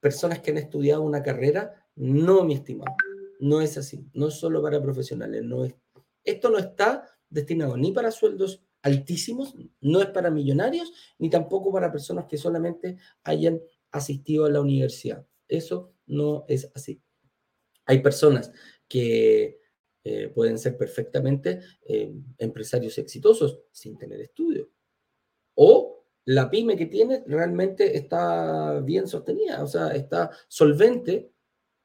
personas 0.00 0.40
que 0.40 0.50
han 0.50 0.58
estudiado 0.58 1.02
una 1.02 1.22
carrera, 1.22 1.86
no, 1.94 2.44
mi 2.44 2.54
estimado, 2.54 2.94
no 3.40 3.60
es 3.60 3.78
así, 3.78 4.06
no 4.12 4.28
es 4.28 4.34
solo 4.34 4.62
para 4.62 4.82
profesionales, 4.82 5.42
no 5.42 5.64
es, 5.64 5.74
esto 6.22 6.50
no 6.50 6.58
está 6.58 7.08
destinado 7.30 7.76
ni 7.76 7.92
para 7.92 8.10
sueldos 8.10 8.62
altísimos, 8.82 9.54
no 9.80 10.00
es 10.00 10.08
para 10.08 10.30
millonarios, 10.30 10.92
ni 11.18 11.30
tampoco 11.30 11.72
para 11.72 11.90
personas 11.90 12.26
que 12.26 12.36
solamente 12.36 12.98
hayan 13.24 13.60
asistido 13.90 14.44
a 14.44 14.50
la 14.50 14.60
universidad. 14.60 15.26
Eso 15.48 15.92
no 16.06 16.44
es 16.48 16.70
así. 16.74 17.00
Hay 17.86 18.00
personas 18.00 18.52
que 18.88 19.60
eh, 20.08 20.28
pueden 20.28 20.56
ser 20.56 20.76
perfectamente 20.76 21.58
eh, 21.84 22.14
empresarios 22.38 22.96
exitosos 22.96 23.58
sin 23.72 23.98
tener 23.98 24.20
estudio. 24.20 24.70
O 25.56 26.04
la 26.26 26.48
pyme 26.48 26.76
que 26.76 26.86
tiene 26.86 27.24
realmente 27.26 27.96
está 27.96 28.78
bien 28.84 29.08
sostenida, 29.08 29.64
o 29.64 29.66
sea, 29.66 29.88
está 29.96 30.30
solvente 30.46 31.32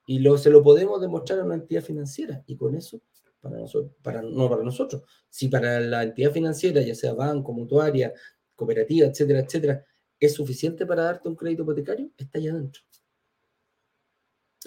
y 0.05 0.19
lo, 0.19 0.37
se 0.37 0.51
lo 0.51 0.61
podemos 0.61 1.01
demostrar 1.01 1.39
a 1.39 1.45
una 1.45 1.55
entidad 1.55 1.81
financiera. 1.81 2.43
Y 2.45 2.57
con 2.57 2.75
eso, 2.75 3.01
para 3.39 3.57
nosotros, 3.57 3.95
para, 4.03 4.21
no 4.21 4.47
para 4.47 4.61
nosotros, 4.61 5.01
si 5.27 5.47
para 5.47 5.79
la 5.79 6.03
entidad 6.03 6.31
financiera, 6.31 6.79
ya 6.81 6.93
sea 6.93 7.13
banco, 7.13 7.53
mutuaria, 7.53 8.13
cooperativa, 8.55 9.07
etcétera, 9.07 9.39
etcétera, 9.39 9.83
es 10.19 10.35
suficiente 10.35 10.85
para 10.85 11.05
darte 11.05 11.27
un 11.27 11.35
crédito 11.35 11.63
hipotecario, 11.63 12.11
está 12.15 12.37
allá 12.37 12.51
adentro. 12.51 12.83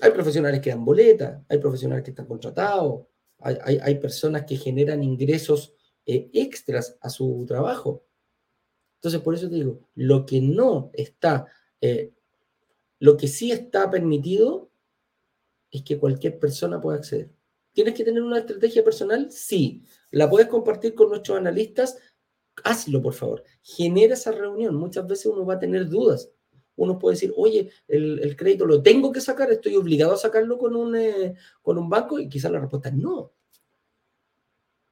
Hay 0.01 0.11
profesionales 0.11 0.61
que 0.61 0.71
dan 0.71 0.85
boletas, 0.85 1.41
hay 1.49 1.59
profesionales 1.59 2.03
que 2.03 2.11
están 2.11 2.27
contratados, 2.27 3.14
hay, 3.41 3.95
personas 3.97 4.45
que 4.45 4.57
generan 4.57 5.03
ingresos 5.03 5.75
eh, 6.07 6.31
extras 6.33 6.97
a 7.01 7.11
su 7.11 7.45
trabajo. 7.47 8.05
Entonces, 8.97 9.21
por 9.21 9.35
eso 9.35 9.49
te 9.49 9.57
digo, 9.57 9.81
lo 9.95 10.25
que 10.25 10.41
no 10.41 10.91
está, 10.95 11.47
eh, 11.81 12.13
lo 12.99 13.17
que 13.17 13.29
sí 13.29 13.53
está 13.53 13.91
permitido 13.91 14.71
es 15.71 15.83
que 15.83 15.99
cualquier 15.99 16.39
persona 16.39 16.81
pueda 16.81 16.99
acceder. 16.99 17.31
¿Tienes 17.73 17.95
que 17.95 18.05
tener 18.05 18.23
una 18.23 18.39
estrategia 18.39 18.85
personal? 18.85 19.31
Sí. 19.33 19.83
¿La 20.11 20.31
puedes 20.31 20.49
compartir 20.49 20.95
con 20.95 21.09
nuestros 21.09 21.37
analistas? 21.37 21.99
Hazlo, 22.63 23.03
por 23.03 23.15
favor. 23.15 23.43
Genera 23.63 24.15
esa 24.15 24.31
reunión. 24.31 24.77
Muchas 24.77 25.07
veces 25.07 25.27
uno 25.27 25.45
va 25.45 25.55
a 25.55 25.59
tener 25.59 25.89
dudas. 25.89 26.31
Uno 26.77 26.99
puede 26.99 27.15
decir, 27.15 27.33
oye, 27.37 27.71
el, 27.87 28.35
crédito 28.37 28.67
lo 28.67 28.83
tengo 28.83 29.13
que 29.13 29.21
sacar, 29.21 29.51
estoy 29.53 29.77
obligado 29.77 30.13
a 30.13 30.17
sacarlo 30.17 30.59
con 30.59 30.75
un, 30.75 30.97
eh, 30.97 31.35
con 31.63 31.79
un 31.79 31.89
banco, 31.89 32.19
y 32.19 32.29
quizás 32.29 32.51
la 32.51 32.61
respuesta 32.61 32.89
es 32.89 32.97
no. 32.97 33.33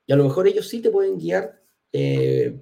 Y 0.07 0.13
a 0.13 0.17
lo 0.17 0.25
mejor 0.25 0.47
ellos 0.47 0.69
sí 0.69 0.81
te 0.81 0.91
pueden 0.91 1.19
guiar 1.19 1.63
eh, 1.93 2.61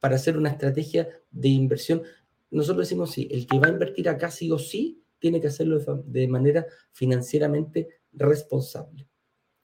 para 0.00 0.16
hacer 0.16 0.36
una 0.36 0.50
estrategia 0.50 1.08
de 1.30 1.48
inversión. 1.48 2.02
Nosotros 2.50 2.86
decimos, 2.86 3.10
sí, 3.10 3.28
el 3.30 3.46
que 3.46 3.58
va 3.58 3.68
a 3.68 3.70
invertir 3.70 4.08
acá 4.08 4.30
sí 4.30 4.50
o 4.50 4.58
sí, 4.58 5.02
tiene 5.18 5.40
que 5.40 5.48
hacerlo 5.48 5.78
de, 6.04 6.28
manera 6.28 6.66
financieramente 6.92 7.88
responsable. 8.12 9.08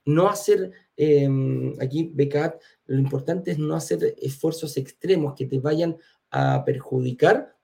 No 0.05 0.29
hacer, 0.29 0.73
em, 0.97 1.75
aquí 1.81 2.11
BCAT, 2.13 2.61
lo 2.87 2.99
importante 2.99 3.53
es 3.53 3.59
no 3.59 3.77
hacer 3.77 4.15
esfuerzos 4.21 4.77
extremos 4.77 5.35
que 5.35 5.47
te 5.47 5.61
vayan 5.61 5.97
a 6.31 6.65
perjudicar 6.65 7.55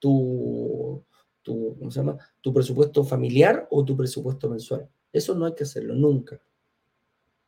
tu, 0.00 1.04
tu, 1.42 1.76
¿cómo 1.78 1.90
se 1.90 2.00
llama? 2.00 2.18
tu 2.40 2.52
presupuesto 2.52 3.04
familiar 3.04 3.68
o 3.70 3.84
tu 3.84 3.96
presupuesto 3.96 4.48
mensual. 4.48 4.88
Eso 5.12 5.34
no 5.34 5.46
hay 5.46 5.54
que 5.54 5.64
hacerlo 5.64 5.94
nunca. 5.94 6.40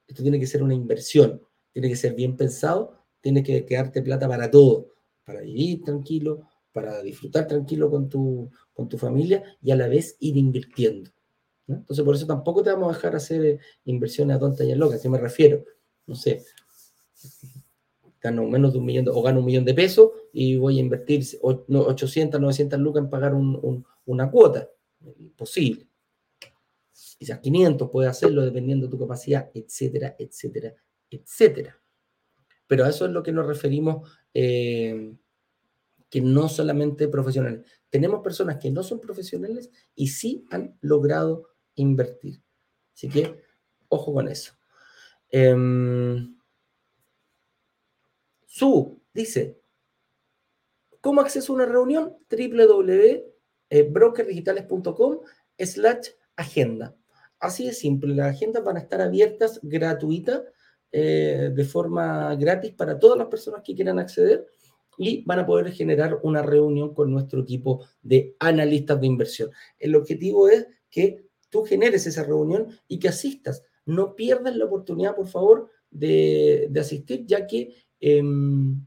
Esto 0.07 0.23
tiene 0.23 0.39
que 0.39 0.47
ser 0.47 0.63
una 0.63 0.75
inversión, 0.75 1.43
tiene 1.73 1.89
que 1.89 1.97
ser 1.97 2.15
bien 2.15 2.37
pensado, 2.37 2.99
tiene 3.21 3.43
que 3.43 3.65
quedarte 3.65 4.03
plata 4.03 4.29
para 4.29 4.51
todo, 4.51 4.89
para 5.25 5.41
vivir 5.41 5.83
tranquilo, 5.83 6.49
para 6.73 7.03
disfrutar 7.03 7.47
tranquilo 7.47 7.91
con 7.91 8.09
tu, 8.09 8.51
con 8.73 8.89
tu 8.89 8.99
familia 8.99 9.43
y 9.61 9.71
a 9.71 9.77
la 9.77 9.89
vez 9.89 10.17
ir 10.21 10.37
invirtiendo. 10.37 11.11
Entonces, 11.69 12.05
por 12.05 12.15
eso 12.15 12.27
tampoco 12.27 12.63
te 12.63 12.71
vamos 12.71 12.91
a 12.91 12.97
dejar 12.97 13.17
hacer 13.17 13.59
inversiones 13.85 14.37
a 14.37 14.41
tontas 14.41 14.67
y 14.67 14.73
a 14.73 14.77
locas. 14.77 14.99
¿A 14.99 15.03
qué 15.03 15.09
me 15.09 15.19
refiero? 15.19 15.65
No 16.07 16.15
sé, 16.15 16.45
gano 18.21 18.45
menos 18.49 18.73
de 18.73 18.79
un 18.79 18.85
millón, 18.85 19.09
o 19.09 19.23
gano 19.23 19.41
un 19.41 19.47
millón 19.47 19.65
de 19.65 19.75
pesos 19.75 20.11
y 20.33 20.57
voy 20.57 20.79
a 20.79 20.81
invertir 20.81 21.25
800, 21.43 22.41
900 22.41 22.81
lucas 22.81 23.05
en 23.05 23.11
pagar 23.11 23.35
una 23.35 24.31
cuota. 24.31 24.69
Imposible. 25.19 25.89
Quizás 27.19 27.41
500 27.41 27.91
puede 27.91 28.09
hacerlo 28.09 28.43
dependiendo 28.43 28.87
de 28.87 28.91
tu 28.91 28.99
capacidad, 28.99 29.51
etcétera, 29.55 30.17
etcétera, 30.19 30.75
etcétera. 31.11 31.81
Pero 32.67 32.85
a 32.85 32.89
eso 32.89 33.05
es 33.05 33.13
lo 33.13 33.23
que 33.23 33.33
nos 33.33 33.47
referimos, 33.47 34.11
eh, 34.33 35.15
que 36.09 36.21
no 36.21 36.49
solamente 36.49 37.09
profesionales. 37.09 37.67
Tenemos 37.91 38.23
personas 38.23 38.59
que 38.59 38.71
no 38.71 38.83
son 38.83 39.01
profesionales 39.01 39.71
y 39.95 40.09
sí 40.09 40.45
han 40.51 40.79
logrado 40.81 41.49
invertir. 41.75 42.43
Así 42.95 43.09
que, 43.09 43.43
ojo 43.89 44.15
con 44.15 44.29
eso. 44.29 44.53
Em, 45.31 46.37
Su 48.47 49.03
dice, 49.15 49.62
¿cómo 51.03 51.21
acceso 51.21 51.53
a 51.53 51.57
una 51.57 51.67
reunión? 51.67 52.17
www.brokerdigitales.com 52.31 55.19
slash 55.59 56.09
agenda. 56.37 56.97
Así 57.39 57.67
de 57.67 57.75
simple, 57.75 58.15
las 58.15 58.35
agendas 58.35 58.65
van 58.65 58.79
a 58.79 58.81
estar 58.81 59.03
abiertas 59.03 59.61
gratuitas 59.63 60.41
eh, 60.91 61.51
de 61.55 61.65
forma 61.65 62.35
gratis 62.37 62.73
para 62.73 62.99
todas 62.99 63.19
las 63.19 63.27
personas 63.27 63.61
que 63.65 63.75
quieran 63.75 63.99
acceder 63.99 64.47
y 64.97 65.23
van 65.25 65.41
a 65.41 65.47
poder 65.47 65.73
generar 65.73 66.21
una 66.23 66.43
reunión 66.43 66.95
con 66.95 67.11
nuestro 67.11 67.41
equipo 67.41 67.85
de 68.03 68.37
analistas 68.39 69.01
de 69.01 69.07
inversión. 69.07 69.51
El 69.79 69.97
objetivo 69.97 70.49
es 70.49 70.67
que 70.91 71.27
tú 71.51 71.65
generes 71.65 72.07
esa 72.07 72.25
reunión 72.25 72.69
y 72.89 72.99
que 72.99 73.09
asistas. 73.09 73.63
No 73.85 74.15
pierdas 74.15 74.55
la 74.55 74.67
oportunidad, 74.67 75.17
por 75.17 75.29
favor, 75.29 75.71
de, 75.91 76.71
asistir, 76.79 77.25
ya 77.27 77.47
que 77.47 77.75
em, 78.01 78.87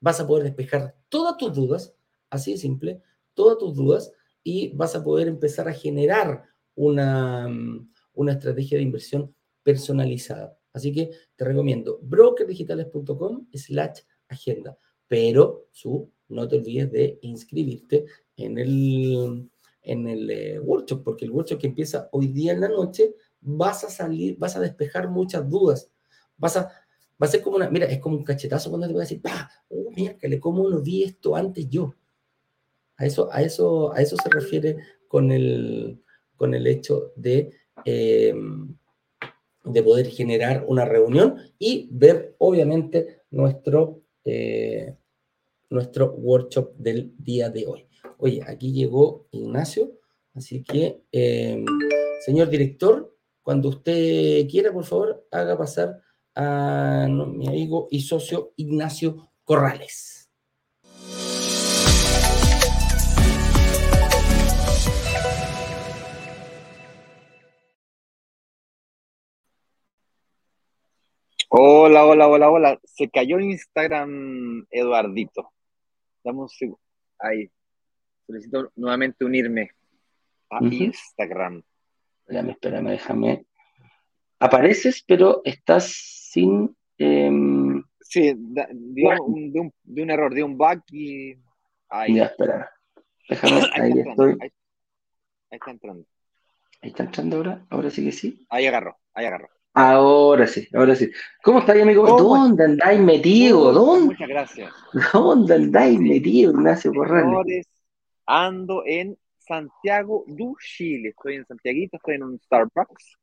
vas 0.00 0.20
a 0.20 0.26
poder 0.26 0.44
despejar 0.44 0.96
todas 1.08 1.36
tus 1.36 1.54
dudas, 1.54 1.94
así 2.30 2.52
de 2.52 2.58
simple, 2.58 3.02
todas 3.34 3.58
tus 3.58 3.74
dudas, 3.74 4.12
y 4.42 4.68
vas 4.74 4.94
a 4.94 5.02
poder 5.02 5.28
empezar 5.28 5.68
a 5.68 5.72
generar 5.72 6.44
una, 6.74 7.48
una 8.12 8.32
estrategia 8.32 8.78
de 8.78 8.84
inversión 8.84 9.34
personalizada. 9.62 10.56
Así 10.72 10.92
que 10.92 11.10
te 11.34 11.44
recomiendo 11.44 11.98
brokerdigitales.com 12.02 13.46
slash 13.52 14.00
agenda. 14.28 14.78
Pero 15.08 15.68
no 16.28 16.48
te 16.48 16.56
olvides 16.56 16.92
de 16.92 17.18
inscribirte 17.22 18.04
en 18.36 18.58
el, 18.58 19.50
en 19.82 20.08
el 20.08 20.30
eh, 20.30 20.60
workshop, 20.60 21.02
porque 21.02 21.24
el 21.24 21.30
workshop 21.30 21.60
que 21.60 21.68
empieza 21.68 22.08
hoy 22.12 22.28
día 22.28 22.52
en 22.52 22.60
la 22.60 22.68
noche, 22.68 23.14
vas 23.40 23.84
a 23.84 23.90
salir, 23.90 24.36
vas 24.38 24.56
a 24.56 24.60
despejar 24.60 25.08
muchas 25.08 25.48
dudas. 25.48 25.90
Vas 26.36 26.56
a, 26.56 26.70
va 27.20 27.26
a 27.26 27.30
ser 27.30 27.42
como 27.42 27.56
una, 27.56 27.70
mira, 27.70 27.86
es 27.86 27.98
como 27.98 28.16
un 28.16 28.24
cachetazo 28.24 28.70
cuando 28.70 28.86
te 28.86 28.92
voy 28.92 29.00
a 29.00 29.04
decir, 29.04 29.22
¡pah! 29.22 29.50
¡Oh, 29.68 29.90
miércoles! 29.90 30.40
¿Cómo 30.40 30.68
no 30.68 30.80
vi 30.80 31.04
esto 31.04 31.36
antes 31.36 31.68
yo? 31.68 31.94
A 32.96 33.06
eso, 33.06 33.28
a 33.32 33.42
eso, 33.42 33.92
a 33.92 34.00
eso 34.00 34.16
se 34.16 34.28
refiere 34.28 34.76
con 35.08 35.30
el, 35.32 36.02
con 36.36 36.54
el 36.54 36.66
hecho 36.66 37.12
de... 37.16 37.50
Eh, 37.84 38.34
de 39.66 39.82
poder 39.82 40.06
generar 40.06 40.64
una 40.68 40.84
reunión 40.84 41.36
y 41.58 41.88
ver, 41.90 42.34
obviamente, 42.38 43.22
nuestro, 43.30 44.02
eh, 44.24 44.94
nuestro 45.70 46.12
workshop 46.12 46.76
del 46.76 47.14
día 47.18 47.50
de 47.50 47.66
hoy. 47.66 47.88
Oye, 48.18 48.42
aquí 48.46 48.72
llegó 48.72 49.26
Ignacio, 49.32 49.98
así 50.34 50.62
que, 50.62 51.02
em, 51.10 51.64
señor 52.24 52.48
director, 52.48 53.14
cuando 53.42 53.68
usted 53.68 54.48
quiera, 54.48 54.72
por 54.72 54.84
favor, 54.84 55.26
haga 55.30 55.58
pasar 55.58 56.00
a 56.36 57.06
mi 57.08 57.48
amigo 57.48 57.88
y 57.90 58.00
socio 58.00 58.52
Ignacio 58.56 59.30
Corrales. 59.44 60.30
Hola, 71.48 72.04
hola, 72.04 72.28
hola, 72.28 72.50
hola. 72.50 72.80
Se 72.84 73.08
cayó 73.08 73.40
Instagram, 73.40 74.66
Eduardito. 74.70 75.52
Damos 76.22 76.54
ahí. 77.18 77.50
Solicito 78.26 78.72
nuevamente 78.76 79.24
unirme 79.24 79.70
a 80.50 80.58
Instagram. 80.62 81.62
Espérame, 82.26 82.50
espérame, 82.50 82.90
déjame. 82.90 83.46
Apareces, 84.38 85.02
pero 85.06 85.42
estás 85.44 85.92
sin. 86.30 86.76
Em, 86.98 87.82
sí, 88.00 88.34
de, 88.36 88.66
un, 89.20 90.10
error, 90.10 90.34
de 90.34 90.42
un 90.42 90.56
bug 90.56 90.82
y. 90.92 91.34
Ahí. 91.88 92.14
Ya, 92.16 92.26
espera. 92.26 92.70
Déjame, 93.28 93.60
ahí, 93.74 93.92
estoy. 94.00 94.36
ahí, 94.40 94.50
está 95.50 95.70
entrando. 95.70 96.06
Ahí 96.82 96.90
está 96.90 97.02
entrando 97.04 97.36
ahora. 97.36 97.66
Ahora 97.70 97.90
sí 97.90 98.04
que 98.04 98.12
sí. 98.12 98.46
Ahí 98.50 98.66
agarró, 98.66 98.96
ahí 99.14 99.26
agarró. 99.26 99.48
Ahora 99.74 100.46
sí, 100.46 100.66
ahora 100.72 100.96
sí. 100.96 101.10
¿Cómo 101.42 101.58
estáis, 101.58 101.82
amigo? 101.82 102.06
¿Dónde 102.06 102.64
andáis 102.64 102.98
metido? 102.98 103.72
¿Dónde? 103.72 104.06
Muchas 104.06 104.28
gracias. 104.28 104.72
¿Dónde 105.12 105.54
andáis 105.54 106.00
metido, 106.00 106.52
Ignacio 106.52 106.92
Corrales? 106.94 107.66
ando 108.26 108.82
en 108.84 109.16
Santiago 109.38 110.24
du 110.26 110.56
Chile. 110.60 111.10
Estoy 111.10 111.36
en 111.36 111.46
Santiaguito, 111.46 111.96
estoy 111.96 112.16
en 112.16 112.22
un 112.24 112.40
Starbucks. 112.40 113.18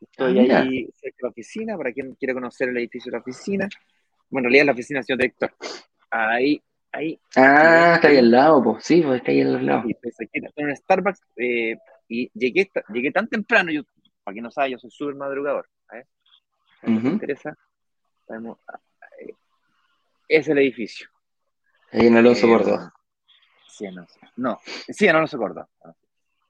Estoy 0.00 0.50
Ah, 0.50 0.60
ahí 0.62 0.88
cerca 0.96 1.16
de 1.18 1.22
la 1.22 1.28
oficina, 1.28 1.76
para 1.76 1.92
quien 1.92 2.14
quiera 2.14 2.34
conocer 2.34 2.68
el 2.70 2.78
edificio 2.78 3.10
de 3.10 3.18
la 3.18 3.22
oficina. 3.22 3.68
Bueno, 4.30 4.48
en 4.48 4.52
realidad 4.52 4.62
es 4.62 4.66
la 4.66 4.72
oficina 4.72 5.02
señor 5.02 5.18
director. 5.18 5.52
Ahí, 6.10 6.62
ahí. 6.92 7.20
Ah, 7.36 7.92
está 7.96 8.08
ahí 8.08 8.18
al 8.18 8.30
lado, 8.30 8.62
pues. 8.62 8.84
Sí, 8.84 9.02
pues 9.02 9.18
está 9.18 9.30
ahí 9.30 9.40
al 9.42 9.64
lado. 9.66 9.82
Y 9.86 9.92
estoy 9.92 10.12
cerquita, 10.12 10.48
estoy 10.48 10.64
en 10.64 10.70
un 10.70 10.76
Starbucks 10.76 11.20
eh, 11.36 11.76
y 12.08 12.30
llegué, 12.34 12.70
llegué 12.92 13.10
tan 13.12 13.28
temprano, 13.28 13.70
yo, 13.70 13.82
para 14.24 14.32
quien 14.34 14.44
no 14.44 14.50
sabe, 14.50 14.70
yo 14.72 14.78
soy 14.78 14.90
súper 14.90 15.14
madrugador. 15.14 15.68
¿eh? 15.92 16.04
Le 16.82 16.96
Ujú. 16.96 17.08
interesa, 17.08 17.56
sabemos, 18.26 18.58
ah, 18.68 18.80
eh, 19.20 19.34
es 20.28 20.48
el 20.48 20.58
edificio. 20.58 21.08
Ahí 21.92 22.06
en 22.06 22.16
Alonso 22.16 22.46
Eh, 22.46 22.50
Córdoba. 22.50 22.94
Sí, 23.68 23.86
no, 23.92 24.06
no, 24.36 24.60
sí, 24.88 25.06
en 25.06 25.16
Alonso 25.16 25.38
Córdoba. 25.38 25.68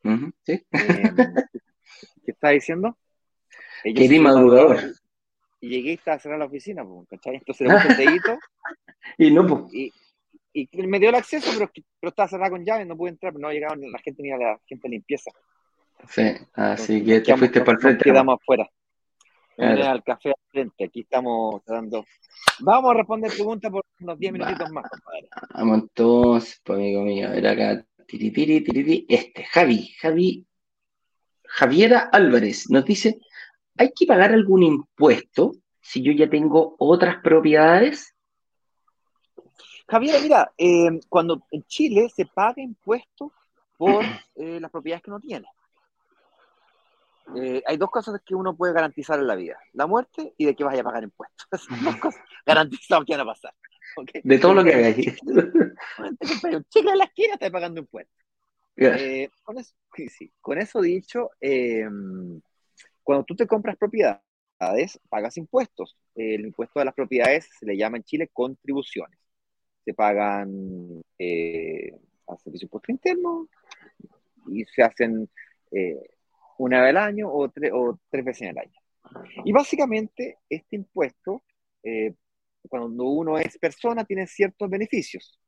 Ujú, 0.05 0.32
Sí. 0.44 0.53
Eh, 0.53 0.64
¿Qué 2.24 2.30
está 2.32 2.51
diciendo? 2.51 2.96
Soy 3.83 3.95
eres 3.97 4.20
madrugador. 4.20 4.78
Y 5.61 5.68
llegué 5.68 5.91
y 5.91 5.95
estaba 5.95 6.18
cerrada 6.18 6.39
la 6.41 6.47
oficina, 6.47 6.85
pues, 6.85 7.07
¿cachai? 7.09 7.37
Entonces 7.37 7.68
le 7.68 7.74
puse 7.74 7.89
el 7.91 7.97
dedito 7.97 8.39
Y 9.18 9.31
no, 9.31 9.47
pues. 9.47 9.74
y, 9.74 9.93
y 10.53 10.68
me 10.87 10.99
dio 10.99 11.11
el 11.11 11.14
acceso, 11.16 11.51
pero, 11.57 11.70
pero 12.01 12.09
estaba 12.11 12.28
cerrada 12.28 12.51
con 12.51 12.64
llave, 12.64 12.85
no 12.87 12.97
pude 12.97 13.11
entrar, 13.11 13.33
pero 13.33 13.43
no 13.47 13.53
llegaba 13.53 13.76
ni 13.76 13.91
la 13.91 13.99
gente 13.99 14.22
ni 14.22 14.31
a 14.33 14.37
la 14.39 14.61
gente 14.66 14.89
de 14.89 14.93
limpieza. 14.93 15.31
Sí, 16.09 16.22
así 16.55 16.95
Entonces, 16.97 17.03
que 17.05 17.05
te 17.05 17.22
quedamos- 17.22 17.39
fuiste 17.41 17.61
para 17.61 17.72
el 17.76 17.78
frente. 17.83 18.05
quedamos 18.05 18.39
afuera. 18.41 18.68
Claro. 19.57 19.85
al 19.91 20.03
café 20.03 20.31
al 20.31 20.35
frente, 20.51 20.85
aquí 20.85 21.01
estamos 21.01 21.62
dando. 21.66 22.07
Vamos 22.61 22.93
a 22.93 22.95
responder 22.95 23.31
preguntas 23.31 23.70
por 23.70 23.85
unos 24.01 24.18
10 24.18 24.33
minutitos 24.33 24.70
más, 24.70 24.89
compadre. 24.89 25.28
Vamos 25.53 25.78
entonces, 25.81 26.61
pues, 26.64 26.78
amigo 26.78 27.03
mío. 27.03 27.28
A 27.28 27.33
ver 27.33 27.47
acá. 27.47 27.87
Tiritiri, 28.07 28.62
tiritiri. 28.62 29.05
Este, 29.07 29.45
Javi, 29.45 29.89
Javi. 30.01 30.47
Javiera 31.45 32.09
Álvarez 32.11 32.70
nos 32.70 32.85
dice: 32.87 33.20
¿hay 33.81 33.93
que 33.93 34.05
pagar 34.05 34.33
algún 34.35 34.62
impuesto 34.62 35.53
si 35.81 36.03
yo 36.03 36.12
ya 36.12 36.28
tengo 36.28 36.76
otras 36.78 37.22
propiedades? 37.22 38.14
Javier, 39.89 40.20
mira, 40.22 40.53
eh, 40.59 41.01
cuando 41.09 41.47
en 41.51 41.62
Chile 41.62 42.11
se 42.14 42.26
paga 42.26 42.61
impuesto 42.61 43.33
por 43.78 44.05
eh, 44.37 44.61
las 44.61 44.70
propiedades 44.70 45.03
que 45.03 45.11
uno 45.11 45.18
tiene. 45.18 45.47
Eh, 47.37 47.62
hay 47.64 47.76
dos 47.78 47.91
cosas 47.91 48.20
que 48.22 48.35
uno 48.35 48.55
puede 48.55 48.74
garantizar 48.74 49.18
en 49.18 49.26
la 49.26 49.35
vida: 49.35 49.59
la 49.72 49.87
muerte 49.87 50.35
y 50.37 50.45
de 50.45 50.55
que 50.55 50.64
vaya 50.64 50.83
a 50.83 50.85
pagar 50.85 51.03
impuestos. 51.03 51.47
Esas 51.51 51.83
dos 51.83 51.97
cosas 51.97 52.20
garantizadas 52.47 53.07
que 53.07 53.16
van 53.16 53.22
a 53.22 53.33
pasar. 53.33 53.55
De 54.22 54.39
todo 54.39 54.53
lo 54.53 54.62
que 54.62 54.74
hagáis. 54.74 55.18
Un 55.24 56.64
chicle 56.68 56.93
en 56.93 56.99
la 56.99 57.05
esquina 57.05 57.35
está 57.35 57.51
pagando 57.51 57.81
impuestos. 57.81 58.14
Eh, 58.76 59.31
con, 59.43 59.59
eso, 59.59 59.74
sí, 59.95 60.33
con 60.41 60.59
eso 60.59 60.81
dicho, 60.81 61.31
cuando 63.03 63.24
tú 63.24 63.34
te 63.34 63.46
compras 63.46 63.76
propiedades, 63.76 64.22
pagas 65.09 65.36
impuestos. 65.36 65.96
El 66.14 66.46
impuesto 66.46 66.78
de 66.78 66.84
las 66.84 66.94
propiedades 66.94 67.48
se 67.59 67.66
le 67.66 67.76
llama 67.76 67.96
en 67.96 68.05
Chile 68.05 68.30
contribuciones. 68.32 69.18
Se 69.84 69.94
pagan 69.94 71.03
eh, 71.18 71.92
a 72.26 72.36
servicio 72.36 72.66
impuesto 72.66 72.92
interno 72.92 73.48
y 74.48 74.64
se 74.64 74.82
hacen 74.82 75.28
eh, 75.72 76.01
una 76.59 76.82
vez 76.82 76.90
al 76.90 76.96
año 76.98 77.32
o, 77.32 77.48
tre 77.48 77.70
o, 77.72 77.98
tres 78.11 78.24
veces 78.24 78.51
el 78.51 78.59
año. 78.59 78.80
Y 79.44 79.53
básicamente 79.53 80.38
este 80.48 80.76
impuesto, 80.76 81.42
eh, 81.82 82.14
cuando 82.68 83.05
uno 83.05 83.38
es 83.38 83.57
persona, 83.59 84.05
tiene 84.05 84.26
ciertos 84.26 84.68
beneficios. 84.68 85.40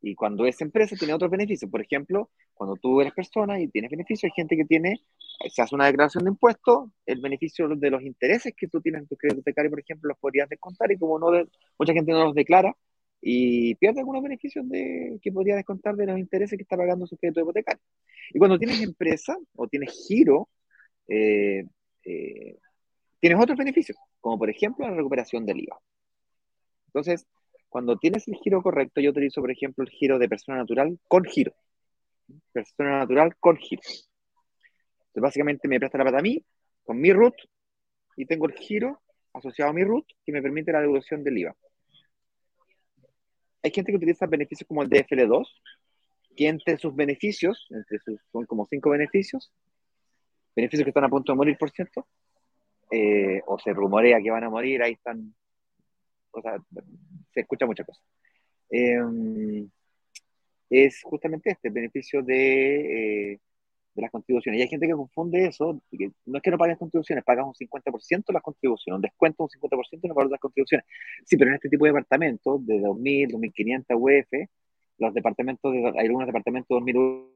Y 0.00 0.14
cuando 0.14 0.46
es 0.46 0.60
empresa, 0.60 0.96
tiene 0.96 1.14
otros 1.14 1.30
beneficios. 1.30 1.70
Por 1.70 1.82
ejemplo, 1.82 2.30
cuando 2.58 2.76
tú 2.76 3.00
eres 3.00 3.14
persona 3.14 3.60
y 3.60 3.68
tienes 3.68 3.90
beneficios, 3.90 4.24
hay 4.24 4.34
gente 4.34 4.56
que 4.56 4.64
tiene, 4.64 5.00
se 5.48 5.62
hace 5.62 5.74
una 5.74 5.86
declaración 5.86 6.24
de 6.24 6.30
impuestos, 6.30 6.90
el 7.06 7.20
beneficio 7.20 7.68
de 7.68 7.90
los 7.90 8.02
intereses 8.02 8.52
que 8.56 8.68
tú 8.68 8.80
tienes 8.80 9.02
en 9.02 9.08
tu 9.08 9.16
crédito 9.16 9.40
hipotecario, 9.40 9.70
por 9.70 9.80
ejemplo, 9.80 10.08
los 10.08 10.18
podrías 10.18 10.48
descontar 10.48 10.90
y 10.92 10.98
como 10.98 11.18
no 11.18 11.30
mucha 11.78 11.92
gente 11.92 12.12
no 12.12 12.24
los 12.24 12.34
declara 12.34 12.76
y 13.20 13.74
pierde 13.76 14.00
algunos 14.00 14.22
beneficios 14.22 14.68
de, 14.68 15.18
que 15.22 15.32
podría 15.32 15.56
descontar 15.56 15.96
de 15.96 16.06
los 16.06 16.18
intereses 16.18 16.56
que 16.56 16.62
está 16.62 16.76
pagando 16.76 17.06
su 17.06 17.16
crédito 17.16 17.40
hipotecario. 17.40 17.82
Y 18.32 18.38
cuando 18.38 18.58
tienes 18.58 18.80
empresa 18.82 19.36
o 19.56 19.68
tienes 19.68 20.06
giro, 20.08 20.48
eh, 21.08 21.64
eh, 22.04 22.58
tienes 23.20 23.40
otros 23.40 23.56
beneficios, 23.56 23.96
como 24.20 24.38
por 24.38 24.50
ejemplo 24.50 24.88
la 24.88 24.96
recuperación 24.96 25.46
del 25.46 25.60
IVA. 25.60 25.78
Entonces, 26.86 27.26
cuando 27.68 27.96
tienes 27.98 28.26
el 28.28 28.34
giro 28.36 28.62
correcto, 28.62 29.00
yo 29.00 29.10
utilizo, 29.10 29.40
por 29.40 29.50
ejemplo, 29.50 29.84
el 29.84 29.90
giro 29.90 30.18
de 30.18 30.28
persona 30.28 30.58
natural 30.58 30.98
con 31.06 31.24
giro. 31.24 31.52
Persona 32.58 32.98
natural 32.98 33.36
con 33.38 33.56
giro. 33.56 33.82
Entonces, 33.84 35.22
básicamente 35.22 35.68
me 35.68 35.78
presta 35.78 35.98
la 35.98 36.04
plata 36.04 36.18
a 36.18 36.22
mí, 36.22 36.44
con 36.84 37.00
mi 37.00 37.12
root, 37.12 37.34
y 38.16 38.26
tengo 38.26 38.46
el 38.46 38.54
giro 38.54 39.00
asociado 39.32 39.70
a 39.70 39.74
mi 39.74 39.84
root 39.84 40.06
que 40.24 40.32
me 40.32 40.42
permite 40.42 40.72
la 40.72 40.80
devolución 40.80 41.22
del 41.22 41.38
IVA. 41.38 41.56
Hay 43.62 43.70
gente 43.70 43.92
que 43.92 43.96
utiliza 43.96 44.26
beneficios 44.26 44.66
como 44.66 44.82
el 44.82 44.90
DFL2, 44.90 45.46
que 46.36 46.48
entre 46.48 46.78
sus 46.78 46.94
beneficios, 46.94 47.66
entre 47.70 47.98
sus, 48.00 48.20
son 48.32 48.44
como 48.46 48.66
cinco 48.66 48.90
beneficios, 48.90 49.52
beneficios 50.56 50.84
que 50.84 50.90
están 50.90 51.04
a 51.04 51.08
punto 51.08 51.32
de 51.32 51.36
morir, 51.36 51.56
por 51.58 51.70
cierto, 51.70 52.06
eh, 52.90 53.40
o 53.46 53.58
se 53.58 53.72
rumorea 53.72 54.20
que 54.20 54.30
van 54.30 54.44
a 54.44 54.50
morir, 54.50 54.82
ahí 54.82 54.92
están 54.92 55.32
cosas, 56.30 56.60
se 57.32 57.40
escucha 57.40 57.66
muchas 57.66 57.86
cosas. 57.86 58.02
Eh, 58.70 58.98
es 60.70 61.02
justamente 61.02 61.50
este, 61.50 61.68
el 61.68 61.74
beneficio 61.74 62.22
de, 62.22 63.32
eh, 63.32 63.40
de, 63.94 64.02
las 64.02 64.10
contribuciones. 64.10 64.58
Y 64.58 64.62
hay 64.62 64.68
gente 64.68 64.86
que 64.86 64.92
confunde 64.92 65.46
eso, 65.46 65.80
no 66.26 66.36
es 66.36 66.42
que 66.42 66.50
no 66.50 66.58
pagues 66.58 66.78
contribuciones, 66.78 67.24
pagas 67.24 67.46
un 67.46 67.54
50% 67.54 68.24
de 68.28 68.34
las 68.34 68.42
contribuciones, 68.42 68.96
un 68.96 69.02
descuento 69.02 69.44
un 69.44 69.48
50% 69.50 70.04
en 70.04 70.10
el 70.10 70.14
valor 70.14 70.30
de 70.30 70.34
las 70.34 70.40
contribuciones. 70.40 70.86
Sí, 71.24 71.36
pero 71.36 71.50
en 71.50 71.56
este 71.56 71.68
tipo 71.68 71.84
de 71.84 71.92
departamentos, 71.92 72.66
de 72.66 72.80
2.000, 72.80 73.30
2.500 73.32 73.96
UF, 73.96 74.48
los 74.98 75.14
departamentos, 75.14 75.72
de, 75.72 75.78
hay 75.98 76.06
algunos 76.06 76.26
departamentos 76.26 76.68
de 76.68 76.92
2.000 76.92 77.28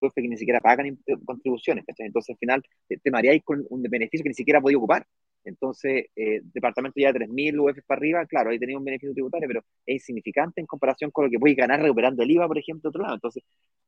UF 0.00 0.14
que 0.14 0.22
ni 0.22 0.36
siquiera 0.36 0.60
pagan 0.60 0.98
contribuciones, 1.24 1.84
¿cachai? 1.86 2.06
Entonces 2.06 2.30
al 2.34 2.38
final 2.38 2.62
te, 2.88 2.96
te 2.98 3.10
mareáis 3.10 3.42
con 3.44 3.64
un 3.68 3.82
beneficio 3.82 4.22
que 4.22 4.30
ni 4.30 4.34
siquiera 4.34 4.60
podía 4.60 4.78
ocupar. 4.78 5.06
Entonces, 5.44 6.06
eh, 6.14 6.40
departamento 6.42 7.00
ya 7.00 7.12
de 7.12 7.20
3.000 7.20 7.58
UF 7.58 7.78
para 7.86 7.98
arriba, 7.98 8.26
claro, 8.26 8.50
ahí 8.50 8.58
tenía 8.58 8.76
un 8.76 8.84
beneficio 8.84 9.12
tributario, 9.14 9.48
pero 9.48 9.64
es 9.86 9.94
insignificante 9.94 10.60
en 10.60 10.66
comparación 10.66 11.10
con 11.10 11.24
lo 11.24 11.30
que 11.30 11.38
puedes 11.38 11.56
ganar 11.56 11.80
recuperando 11.80 12.22
el 12.22 12.30
IVA, 12.30 12.46
por 12.46 12.58
ejemplo, 12.58 12.82
de 12.82 12.88
otro 12.90 13.02
lado. 13.02 13.14
Entonces, 13.14 13.42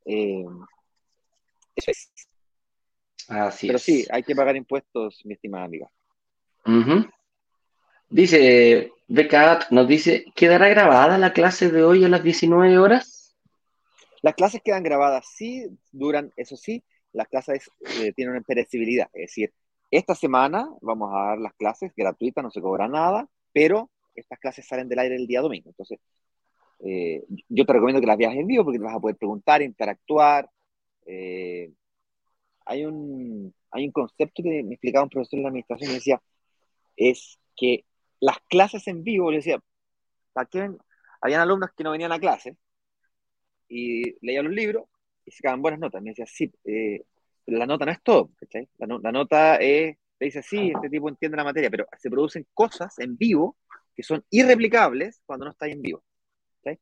eh, 0.07 0.45
eso 1.77 1.91
es. 1.91 2.11
Así 3.29 3.67
pero 3.67 3.77
es. 3.77 3.83
sí, 3.83 4.07
hay 4.11 4.23
que 4.23 4.35
pagar 4.35 4.57
impuestos, 4.57 5.21
mi 5.25 5.35
estimada 5.35 5.65
amiga. 5.65 5.89
Uh 6.65 6.71
-huh. 6.71 7.13
Dice, 8.09 8.93
Becat 9.09 9.71
nos 9.71 9.89
dice, 9.89 10.25
¿quedará 10.35 10.69
grabada 10.69 11.19
la 11.19 11.33
clase 11.33 11.71
de 11.71 11.83
hoy 11.83 12.05
a 12.05 12.09
las 12.09 12.23
19 12.23 12.79
horas? 12.79 13.37
Las 14.23 14.35
clases 14.35 14.61
quedan 14.63 14.83
grabadas, 14.83 15.27
sí, 15.35 15.67
duran, 15.91 16.33
eso 16.37 16.57
sí, 16.57 16.83
las 17.13 17.29
clases 17.29 17.71
eh, 18.01 18.13
tienen 18.13 18.35
una 18.35 18.43
perecibilidad, 18.43 19.09
es 19.13 19.23
decir, 19.23 19.53
esta 19.93 20.15
semana 20.15 20.69
vamos 20.81 21.13
a 21.13 21.19
dar 21.29 21.39
las 21.39 21.53
clases 21.53 21.93
gratuitas, 21.95 22.43
no 22.43 22.51
se 22.51 22.63
cobra 22.63 22.89
nada, 22.89 23.29
pero 23.53 23.91
estas 24.15 24.39
clases 24.39 24.67
salen 24.67 24.89
del 24.89 24.99
aire 24.99 25.17
el 25.17 25.27
día 25.27 25.43
domingo. 25.43 25.69
Entonces, 25.69 26.01
eh, 26.81 27.23
yo 27.49 27.67
te 27.67 27.73
recomiendo 27.75 28.01
que 28.01 28.07
las 28.07 28.17
veas 28.17 28.35
en 28.35 28.47
vivo 28.47 28.65
porque 28.65 28.79
te 28.79 28.85
vas 28.85 28.97
a 28.97 29.01
poder 29.01 29.17
preguntar, 29.17 29.61
interactuar. 29.61 30.51
Eh, 31.05 31.71
hay, 32.65 32.87
un, 32.87 33.55
hay 33.71 33.85
un 33.85 33.93
concepto 33.93 34.43
que 34.43 34.63
me 34.63 34.75
explicaba 34.75 35.05
un 35.05 35.11
profesor 35.11 35.39
de 35.39 35.43
la 35.43 35.49
administración 35.49 35.91
y 35.91 35.95
decía, 35.95 36.23
es 36.97 37.39
que 37.55 37.85
las 38.19 38.39
clases 38.49 38.89
en 38.89 39.05
vivo, 39.05 39.31
le 39.31 39.39
decía, 39.39 39.63
¿para 40.33 40.49
qué 40.49 40.61
ven? 40.61 40.79
Habían 41.21 41.43
alumnos 41.43 41.71
que 41.77 41.85
no 41.85 41.91
venían 41.91 42.13
a 42.13 42.19
clase 42.19 42.57
y 43.69 44.17
leían 44.25 44.47
los 44.47 44.55
libros 44.55 44.87
y 45.27 45.33
sacaban 45.33 45.61
buenas 45.61 45.81
notas. 45.81 46.03
Me 46.03 46.11
decía, 46.11 46.27
sí, 46.27 46.51
eh, 46.65 47.05
la 47.47 47.67
nota 47.67 47.85
no 47.85 47.93
es 47.93 48.03
todo, 48.03 48.31
¿cachai? 48.37 48.69
La, 48.79 48.87
no, 48.87 48.99
la 48.99 49.13
nota 49.13 49.57
es, 49.57 49.97
te 50.19 50.25
dice, 50.27 50.43
sí, 50.43 50.73
este 50.75 50.89
tipo 50.89 51.09
entiende 51.09 51.37
la 51.37 51.45
materia, 51.45 51.71
pero 51.71 51.87
se 51.99 52.11
producen 52.11 52.47
cosas 52.55 52.99
en 52.99 53.17
vivo 53.17 53.57
que 53.95 54.03
son 54.03 54.25
irreplicables 54.31 55.21
cuando 55.27 55.45
no 55.47 55.51
estáis 55.53 55.75
en 55.75 55.83
vivo. 55.83 56.05
¿cachai? 56.63 56.81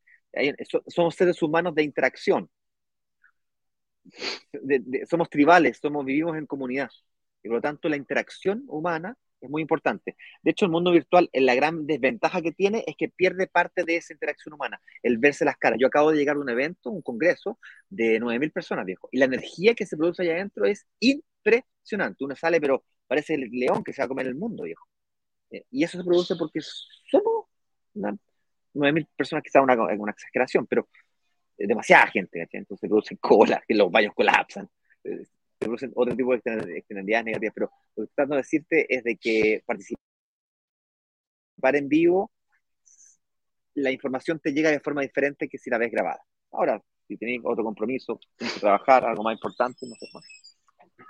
So, 0.69 0.83
somos 0.87 1.15
seres 1.15 1.43
humanos 1.43 1.75
de 1.75 1.83
interacción. 1.83 2.51
Somos 5.09 5.29
tribales, 5.29 5.79
somos, 5.81 6.05
vivimos 6.05 6.37
en 6.37 6.47
comunidad. 6.47 6.91
Y 7.43 7.49
por 7.49 7.57
lo 7.57 7.63
tanto, 7.63 7.89
la 7.89 7.97
interacción 7.97 8.65
humana 8.67 9.17
es 9.41 9.51
muy 9.51 9.63
importante. 9.63 10.17
De 10.43 10.51
hecho, 10.51 10.65
el 10.67 10.71
mundo 10.71 10.93
virtual, 10.93 11.29
la 11.33 11.55
gran 11.55 11.87
desventaja 11.87 12.43
que 12.43 12.53
tiene 12.53 12.85
es 12.87 12.97
que 12.97 13.09
pierde 13.09 13.47
parte 13.47 13.85
de 13.85 13.97
esa 13.97 14.13
interacción 14.13 14.55
humana, 14.55 14.81
el 15.03 15.19
verse 15.19 15.45
las 15.45 15.57
caras. 15.57 15.79
Yo 15.81 15.87
acabo 15.87 16.11
de 16.11 16.19
llegar 16.19 16.37
a 16.37 16.41
un 16.41 16.49
evento, 16.49 16.91
un 16.91 17.03
congreso 17.03 17.59
de 17.89 18.21
9.000 18.21 18.53
personas, 18.53 18.85
viejo, 18.85 19.09
y 19.13 19.19
la 19.19 19.25
energía 19.27 19.75
que 19.75 19.87
se 19.87 19.97
produce 19.97 20.23
allá 20.23 20.35
adentro 20.35 20.65
es 20.65 20.87
impresionante. 21.01 22.25
Uno 22.25 22.37
sale, 22.37 22.61
pero 22.61 22.85
parece 23.07 23.35
el 23.35 23.51
león 23.51 23.83
que 23.83 23.93
se 23.93 24.03
va 24.03 24.07
a 24.07 24.09
comer 24.09 24.27
el 24.27 24.35
mundo, 24.35 24.65
viejo. 24.65 24.87
Y 25.71 25.83
eso 25.83 25.99
se 25.99 26.05
produce 26.05 26.37
porque 26.37 26.61
somos 26.61 27.47
9.000 27.95 29.09
personas, 29.17 29.43
quizás 29.43 29.63
una, 29.63 29.75
una 29.75 30.13
exageración, 30.13 30.67
pero 30.67 30.89
demasiada 31.67 32.07
gente, 32.07 32.47
entonces 32.53 32.81
se 32.81 32.89
producen 32.89 33.19
colas, 33.19 33.61
que 33.67 33.75
los 33.75 33.91
baños 33.91 34.15
colapsan, 34.15 34.69
se 35.61 35.67
producen 35.67 35.93
otro 35.95 36.17
tipo 36.17 36.33
de 36.33 36.79
externalidades 36.79 37.27
negativas, 37.27 37.55
pero 37.55 37.71
lo 37.97 38.03
que 38.03 38.05
estoy 38.05 38.15
tratando 38.15 38.37
de 38.37 38.41
decirte 38.41 38.87
es 38.89 39.05
de 39.05 39.17
que 39.17 39.63
participar 39.67 40.01
en 41.75 41.89
vivo, 41.89 42.31
la 43.75 43.91
información 43.91 44.41
te 44.41 44.53
llega 44.53 44.71
de 44.71 44.81
forma 44.81 45.03
diferente 45.03 45.49
que 45.49 45.59
si 45.59 45.69
la 45.69 45.77
ves 45.77 45.93
grabada. 45.93 46.23
Ahora, 46.53 46.83
si 47.07 47.19
tienes 47.19 47.43
otro 47.45 47.63
compromiso, 47.63 48.19
tienes 48.37 48.55
que 48.55 48.61
trabajar, 48.61 49.05
algo 49.05 49.23
más 49.23 49.35
importante, 49.35 49.87
no 49.87 49.95
sé 49.97 50.07
más. 50.15 50.25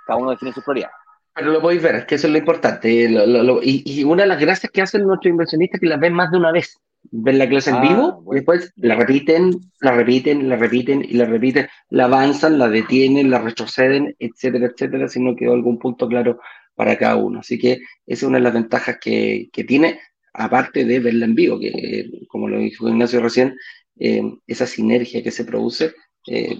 Cada 0.05 0.19
uno 0.19 0.31
define 0.31 0.51
su 0.51 0.61
prioridad. 0.61 0.89
Pero 1.33 1.51
lo 1.51 1.61
podéis 1.61 1.81
ver, 1.81 2.05
que 2.05 2.15
eso 2.15 2.27
es 2.27 2.33
lo 2.33 2.39
importante. 2.39 2.91
y, 2.91 4.03
una 4.03 4.23
de 4.23 4.27
las 4.27 4.39
gracias 4.39 4.69
que 4.69 4.81
hacen 4.81 5.03
nuestros 5.03 5.31
inversionistas 5.31 5.75
es 5.75 5.81
que 5.81 5.87
las 5.87 5.99
ven 5.99 6.13
más 6.13 6.29
de 6.29 6.37
una 6.37 6.51
vez. 6.51 6.77
Ven 7.13 7.37
la 7.37 7.49
clase 7.49 7.71
en 7.71 7.75
ah, 7.77 7.81
vivo, 7.81 8.23
y 8.31 8.35
después 8.35 8.71
la 8.77 8.95
repiten, 8.95 9.59
la 9.81 9.91
repiten, 9.91 10.47
la 10.47 10.55
repiten 10.55 11.03
y 11.03 11.13
la 11.13 11.25
repiten, 11.25 11.67
la 11.89 12.05
avanzan, 12.05 12.57
la 12.57 12.69
detienen, 12.69 13.29
la 13.29 13.39
retroceden, 13.39 14.15
etcétera, 14.17 14.67
etcétera, 14.67 15.09
si 15.09 15.19
no 15.19 15.35
quedó 15.35 15.53
algún 15.53 15.77
punto 15.77 16.07
claro 16.07 16.39
para 16.73 16.97
cada 16.97 17.17
uno. 17.17 17.41
Así 17.41 17.59
que 17.59 17.73
esa 17.73 17.83
es 18.05 18.23
una 18.23 18.37
de 18.37 18.43
las 18.45 18.53
ventajas 18.53 18.97
que, 19.01 19.49
que 19.51 19.65
tiene, 19.65 19.99
aparte 20.33 20.85
de 20.85 20.99
verla 20.99 21.25
en 21.25 21.35
vivo, 21.35 21.59
que 21.59 22.09
como 22.29 22.47
lo 22.47 22.59
dijo 22.59 22.87
Ignacio 22.87 23.21
recién, 23.21 23.57
eh, 23.99 24.23
esa 24.47 24.65
sinergia 24.65 25.21
que 25.21 25.31
se 25.31 25.43
produce, 25.43 25.93
eh, 26.27 26.57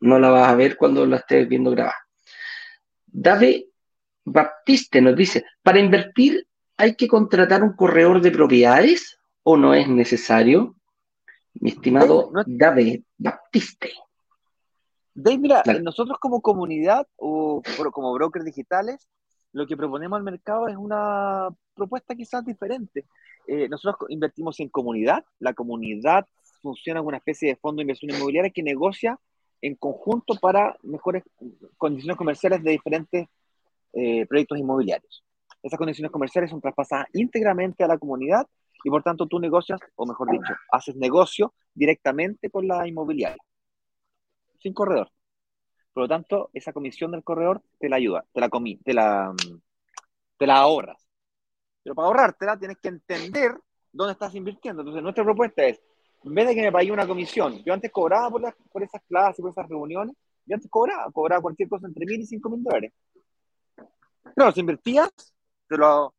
no 0.00 0.18
la 0.18 0.28
vas 0.28 0.48
a 0.48 0.54
ver 0.54 0.76
cuando 0.76 1.06
la 1.06 1.16
estés 1.16 1.48
viendo 1.48 1.70
grabada. 1.70 1.96
David 3.06 3.64
Baptiste 4.24 5.00
nos 5.00 5.16
dice, 5.16 5.44
para 5.62 5.78
invertir 5.78 6.46
hay 6.76 6.94
que 6.94 7.08
contratar 7.08 7.62
un 7.62 7.74
corredor 7.74 8.20
de 8.20 8.30
propiedades 8.30 9.18
o 9.44 9.56
no 9.56 9.74
es 9.74 9.88
necesario? 9.88 10.74
Mi 11.54 11.70
estimado 11.70 12.32
David 12.46 13.04
Baptiste. 13.16 13.92
Dave, 15.14 15.38
mira, 15.38 15.62
nosotros 15.82 16.18
como 16.18 16.40
comunidad 16.40 17.06
o 17.16 17.62
como 17.92 18.12
brokers 18.14 18.44
digitales, 18.44 19.08
lo 19.52 19.66
que 19.66 19.76
proponemos 19.76 20.16
al 20.16 20.24
mercado 20.24 20.66
es 20.66 20.76
una 20.76 21.48
propuesta 21.74 22.16
quizás 22.16 22.44
diferente. 22.44 23.06
Eh, 23.46 23.68
nosotros 23.68 24.10
invertimos 24.10 24.58
en 24.58 24.68
comunidad, 24.70 25.24
la 25.38 25.52
comunidad 25.54 26.26
funciona 26.60 26.98
como 26.98 27.08
una 27.08 27.18
especie 27.18 27.50
de 27.50 27.56
fondo 27.56 27.78
de 27.78 27.82
inversión 27.82 28.10
inmobiliaria 28.10 28.50
que 28.50 28.62
negocia 28.62 29.20
en 29.60 29.76
conjunto 29.76 30.34
para 30.40 30.76
mejores 30.82 31.22
condiciones 31.76 32.16
comerciales 32.16 32.62
de 32.64 32.72
diferentes 32.72 33.28
eh, 33.92 34.26
proyectos 34.26 34.58
inmobiliarios. 34.58 35.22
Esas 35.62 35.78
condiciones 35.78 36.10
comerciales 36.10 36.50
son 36.50 36.60
traspasadas 36.60 37.06
íntegramente 37.12 37.84
a 37.84 37.86
la 37.86 37.98
comunidad 37.98 38.46
y 38.84 38.90
por 38.90 39.02
tanto 39.02 39.26
tú 39.26 39.40
negocias, 39.40 39.80
o 39.96 40.06
mejor 40.06 40.30
dicho, 40.30 40.54
haces 40.70 40.94
negocio 40.94 41.54
directamente 41.74 42.50
con 42.50 42.68
la 42.68 42.86
inmobiliaria, 42.86 43.42
sin 44.60 44.74
corredor. 44.74 45.10
Por 45.92 46.02
lo 46.02 46.08
tanto, 46.08 46.50
esa 46.52 46.72
comisión 46.72 47.10
del 47.12 47.24
corredor 47.24 47.62
te 47.78 47.88
la 47.88 47.96
ayuda, 47.96 48.24
te 48.32 48.40
la, 48.40 48.48
comi 48.50 48.76
te 48.76 48.92
la, 48.92 49.32
te 50.36 50.46
la 50.46 50.58
ahorras. 50.58 51.08
Pero 51.82 51.94
para 51.94 52.08
ahorrártela 52.08 52.58
tienes 52.58 52.78
que 52.78 52.88
entender 52.88 53.56
dónde 53.90 54.12
estás 54.12 54.34
invirtiendo. 54.34 54.82
Entonces, 54.82 55.02
nuestra 55.02 55.24
propuesta 55.24 55.64
es, 55.64 55.80
en 56.22 56.34
vez 56.34 56.48
de 56.48 56.54
que 56.54 56.62
me 56.62 56.72
pague 56.72 56.92
una 56.92 57.06
comisión, 57.06 57.62
yo 57.64 57.72
antes 57.72 57.90
cobraba 57.90 58.30
por, 58.30 58.42
las, 58.42 58.54
por 58.70 58.82
esas 58.82 59.02
clases, 59.08 59.40
por 59.40 59.50
esas 59.50 59.68
reuniones, 59.68 60.14
yo 60.44 60.54
antes 60.56 60.70
cobraba, 60.70 61.10
cobraba 61.10 61.40
cualquier 61.40 61.68
cosa 61.70 61.86
entre 61.86 62.04
mil 62.04 62.20
y 62.20 62.26
cinco 62.26 62.50
mil 62.50 62.62
dólares. 62.62 62.92
Claro, 64.34 64.52
si 64.52 64.60
invertías, 64.60 65.10
te 65.68 65.76
lo, 65.76 66.12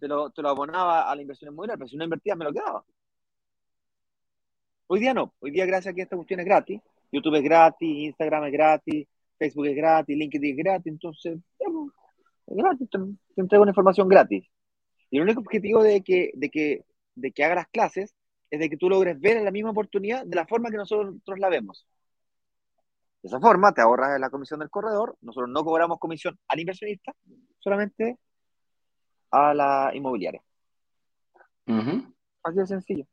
te 0.00 0.08
lo, 0.08 0.30
te 0.30 0.42
lo 0.42 0.48
abonaba 0.48 1.10
a 1.10 1.14
la 1.14 1.22
inversión 1.22 1.52
inmobiliaria, 1.52 1.78
pero 1.78 1.88
si 1.88 1.96
no 1.96 2.04
invertías, 2.04 2.36
me 2.36 2.46
lo 2.46 2.52
quedaba. 2.52 2.84
Hoy 4.88 4.98
día 4.98 5.14
no. 5.14 5.34
Hoy 5.38 5.52
día, 5.52 5.66
gracias 5.66 5.92
a 5.92 5.94
que 5.94 6.02
esta 6.02 6.16
cuestión 6.16 6.40
es 6.40 6.46
gratis, 6.46 6.80
YouTube 7.12 7.36
es 7.36 7.44
gratis, 7.44 7.88
Instagram 7.88 8.44
es 8.46 8.52
gratis, 8.52 9.06
Facebook 9.38 9.66
es 9.66 9.76
gratis, 9.76 10.16
LinkedIn 10.16 10.58
es 10.58 10.64
gratis, 10.64 10.92
entonces, 10.92 11.38
es 11.58 12.56
gratis, 12.56 12.88
te, 12.90 12.98
entrego 13.40 13.62
una 13.62 13.70
información 13.70 14.08
gratis. 14.08 14.48
Y 15.10 15.18
el 15.18 15.22
único 15.22 15.40
objetivo 15.40 15.82
de 15.82 16.02
que, 16.02 16.32
de 16.34 16.50
que, 16.50 16.84
de 17.14 17.32
que 17.32 17.44
haga 17.44 17.56
las 17.56 17.68
clases 17.68 18.14
es 18.50 18.58
de 18.58 18.68
que 18.68 18.76
tú 18.76 18.88
logres 18.88 19.20
ver 19.20 19.42
la 19.42 19.50
misma 19.50 19.70
oportunidad 19.70 20.24
de 20.24 20.34
la 20.34 20.46
forma 20.46 20.70
que 20.70 20.76
nosotros 20.76 21.38
la 21.38 21.48
vemos. 21.48 21.86
De 23.22 23.28
esa 23.28 23.38
forma 23.38 23.72
te 23.72 23.82
ahorras 23.82 24.18
la 24.18 24.30
comisión 24.30 24.60
del 24.60 24.70
corredor, 24.70 25.16
nosotros 25.20 25.50
no 25.50 25.62
cobramos 25.62 25.98
comisión 25.98 26.38
al 26.48 26.60
inversionista, 26.60 27.12
solamente 27.58 28.18
a 29.30 29.54
la 29.54 29.90
inmobiliaria. 29.94 30.42
Así 32.42 32.58
de 32.58 32.66
sencillo. 32.66 33.06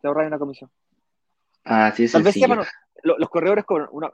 Te 0.00 0.08
ahorras 0.08 0.26
una 0.26 0.38
comisión. 0.38 0.70
Así 1.64 2.04
es 2.04 2.12
sencillo. 2.12 2.62
los 3.02 3.28
corredores 3.30 3.64
cobran 3.64 3.88
una. 3.92 4.12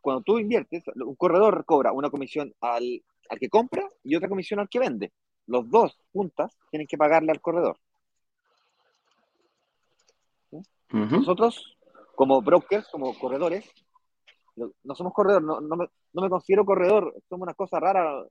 Cuando 0.00 0.22
tú 0.22 0.38
inviertes, 0.38 0.84
un 0.94 1.16
corredor 1.16 1.64
cobra 1.64 1.92
una 1.92 2.10
comisión 2.10 2.54
al, 2.60 3.02
al 3.28 3.38
que 3.38 3.48
compra 3.50 3.88
y 4.02 4.16
otra 4.16 4.28
comisión 4.28 4.60
al 4.60 4.68
que 4.68 4.78
vende. 4.78 5.12
Los 5.46 5.68
dos 5.68 5.98
juntas 6.12 6.56
tienen 6.70 6.86
que 6.86 6.96
pagarle 6.96 7.32
al 7.32 7.40
corredor. 7.40 7.76
Nosotros, 10.92 11.76
como 12.16 12.42
brokers, 12.42 12.88
como 12.88 13.16
corredores, 13.18 13.70
no 14.56 14.94
somos 14.94 15.12
corredores, 15.12 15.46
no, 15.46 15.60
no, 15.60 15.76
me, 15.76 15.86
no, 16.12 16.22
me, 16.22 16.28
considero 16.28 16.64
corredor, 16.64 17.14
somos 17.28 17.46
una 17.46 17.54
cosa 17.54 17.78
rara, 17.78 18.24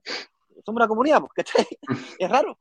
somos 0.64 0.78
una 0.78 0.88
comunidad, 0.88 1.20
pues, 1.20 1.32
¿cachai? 1.32 1.66
es 2.18 2.30
raro. 2.30 2.58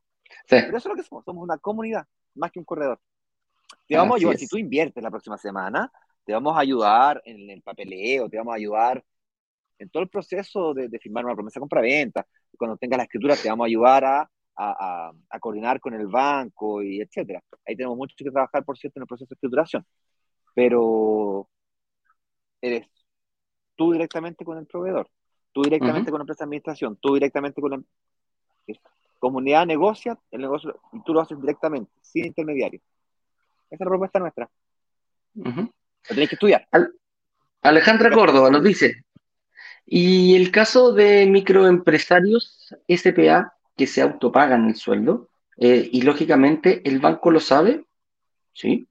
Pero 0.48 0.78
eso 0.78 0.78
es 0.78 0.86
lo 0.86 0.96
que 0.96 1.04
somos, 1.04 1.26
somos 1.26 1.44
una 1.44 1.58
comunidad, 1.58 2.06
más 2.36 2.52
que 2.52 2.60
un 2.60 2.66
corredor. 2.66 3.00
Te 3.88 3.98
vamos 3.98 4.14
a 4.14 4.18
ayudar, 4.18 4.38
si 4.38 4.48
tú 4.48 4.58
inviertes 4.58 5.02
la 5.04 5.12
próxima 5.12 5.38
semana, 5.38 5.92
te 6.26 6.34
vamos 6.34 6.56
a 6.56 6.60
ayudar 6.60 7.22
en 7.26 7.50
el 7.50 7.62
papeleo, 7.62 8.30
te 8.30 8.38
vamos 8.38 8.54
a 8.54 8.58
ayudar 8.58 9.04
en 9.78 9.90
todo 9.90 10.04
el 10.04 10.10
proceso 10.10 10.74
de, 10.74 10.90
de 10.90 11.00
firmar 11.00 11.26
una 11.26 11.36
promesa 11.36 11.60
de 11.60 11.62
compra-venta. 11.62 12.26
Cuando 12.58 12.78
tengas 12.78 12.98
la 12.98 13.04
escritura, 13.04 13.36
te 13.36 13.50
vamos 13.50 13.66
a 13.66 13.68
ayudar 13.68 14.04
a, 14.04 14.30
a, 14.56 15.12
a, 15.30 15.40
coordinar 15.40 15.80
con 15.80 15.94
el 15.94 16.08
banco 16.08 16.82
y 16.84 17.02
etcétera. 17.02 17.42
Ahí 17.66 17.76
tenemos 17.76 17.98
mucho 17.98 18.14
que 18.18 18.30
trabajar, 18.30 18.66
por 18.66 18.78
cierto, 18.78 19.00
en 19.00 19.04
el 19.04 19.08
proceso 19.08 19.30
de 19.30 19.36
escrituración. 19.36 19.86
Pero 20.54 21.48
eres 22.62 22.88
tú 23.76 23.94
directamente 23.94 24.44
con 24.44 24.58
el 24.58 24.68
proveedor, 24.68 25.10
tú 25.52 25.64
directamente 25.64 26.12
con 26.12 26.20
la 26.20 26.24
empresa 26.24 26.44
de 26.44 26.46
administración, 26.46 26.98
tú 26.98 27.14
directamente 27.14 27.62
con 27.62 27.72
la 27.72 27.82
comunidad 29.20 29.66
negocia 29.66 30.18
el 30.32 30.42
negocio 30.42 30.80
y 30.94 31.04
tú 31.04 31.14
lo 31.14 31.22
haces 31.22 31.40
directamente, 31.40 31.92
sin 32.02 32.26
intermediario. 32.26 32.80
Esa 33.70 33.76
es 33.76 33.80
la 33.80 33.86
propuesta 33.86 34.20
nuestra. 34.20 34.50
Lo 35.34 35.72
tienes 36.08 36.30
que 36.30 36.36
estudiar. 36.36 36.68
Alejandra 37.62 38.12
Córdoba 38.12 38.50
nos 38.50 38.64
dice, 38.64 39.04
¿y 39.86 40.36
el 40.36 40.52
caso 40.52 40.94
de 40.94 41.26
microempresarios 41.26 42.76
SPA 42.88 43.54
que 43.76 43.88
se 43.88 44.02
autopagan 44.02 44.70
el 44.70 44.76
sueldo? 44.76 45.30
Eh, 45.58 45.90
y 45.92 46.02
lógicamente 46.04 46.82
el 46.88 47.00
banco 47.00 47.32
lo 47.32 47.42
sabe, 47.42 47.86
¿sí? 48.54 48.88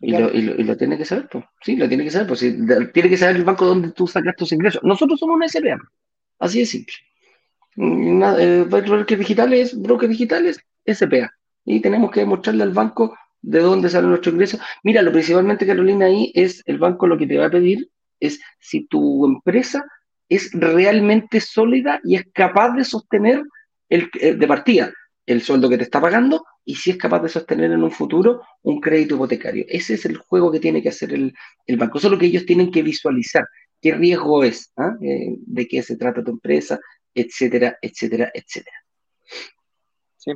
Y, 0.00 0.12
lo, 0.12 0.32
y, 0.32 0.42
lo, 0.42 0.76
tiene 0.76 0.96
que 0.96 1.04
saber, 1.04 1.28
pues. 1.28 1.44
Sí, 1.62 1.76
lo 1.76 1.88
tiene 1.88 2.04
que 2.04 2.10
saber, 2.10 2.28
pues. 2.28 2.40
tiene 2.40 3.08
que 3.08 3.16
saber 3.16 3.36
el 3.36 3.44
banco 3.44 3.66
donde 3.66 3.90
tú 3.92 4.06
sacas 4.06 4.36
tus 4.36 4.52
ingresos. 4.52 4.82
Nosotros 4.84 5.18
somos 5.18 5.36
una 5.36 5.48
SPA. 5.48 5.78
Así 6.38 6.60
de 6.60 6.66
simple. 6.66 6.94
Nada, 7.76 8.42
eh, 8.42 8.62
brokers 8.62 9.18
digitales, 9.18 9.80
brokers 9.80 10.10
digitales, 10.10 10.60
SPA. 10.86 11.32
Y 11.64 11.80
tenemos 11.80 12.10
que 12.12 12.20
demostrarle 12.20 12.62
al 12.62 12.72
banco 12.72 13.16
de 13.40 13.60
dónde 13.60 13.90
salen 13.90 14.10
nuestros 14.10 14.34
ingresos. 14.34 14.60
Mira, 14.84 15.02
lo 15.02 15.12
principalmente, 15.12 15.66
Carolina, 15.66 16.06
ahí 16.06 16.30
es 16.34 16.62
el 16.66 16.78
banco 16.78 17.06
lo 17.06 17.18
que 17.18 17.26
te 17.26 17.38
va 17.38 17.46
a 17.46 17.50
pedir 17.50 17.90
es 18.20 18.40
si 18.58 18.86
tu 18.86 19.26
empresa 19.26 19.84
es 20.28 20.50
realmente 20.52 21.40
sólida 21.40 22.00
y 22.04 22.16
es 22.16 22.24
capaz 22.32 22.70
de 22.74 22.84
sostener 22.84 23.42
el, 23.88 24.10
eh, 24.20 24.34
de 24.34 24.46
partida 24.46 24.92
el 25.28 25.42
sueldo 25.42 25.68
que 25.68 25.76
te 25.76 25.82
está 25.84 26.00
pagando 26.00 26.46
y 26.64 26.74
si 26.74 26.90
es 26.90 26.96
capaz 26.96 27.20
de 27.20 27.28
sostener 27.28 27.70
en 27.70 27.82
un 27.82 27.90
futuro 27.90 28.42
un 28.62 28.80
crédito 28.80 29.14
hipotecario. 29.14 29.66
Ese 29.68 29.94
es 29.94 30.06
el 30.06 30.16
juego 30.16 30.50
que 30.50 30.58
tiene 30.58 30.82
que 30.82 30.88
hacer 30.88 31.12
el, 31.12 31.34
banco. 31.76 31.98
Eso 31.98 32.06
es 32.06 32.12
lo 32.12 32.18
que 32.18 32.26
ellos 32.26 32.46
tienen 32.46 32.70
que 32.70 32.82
visualizar. 32.82 33.44
¿Qué 33.80 33.92
riesgo 33.92 34.42
es? 34.42 34.72
¿ah? 34.78 34.96
Eh, 35.02 35.36
¿De 35.38 35.68
qué 35.68 35.82
se 35.82 35.98
trata 35.98 36.24
tu 36.24 36.30
empresa? 36.30 36.80
Etcétera, 37.14 37.78
etcétera, 37.82 38.30
etcétera. 38.32 38.76
Sí. 40.16 40.32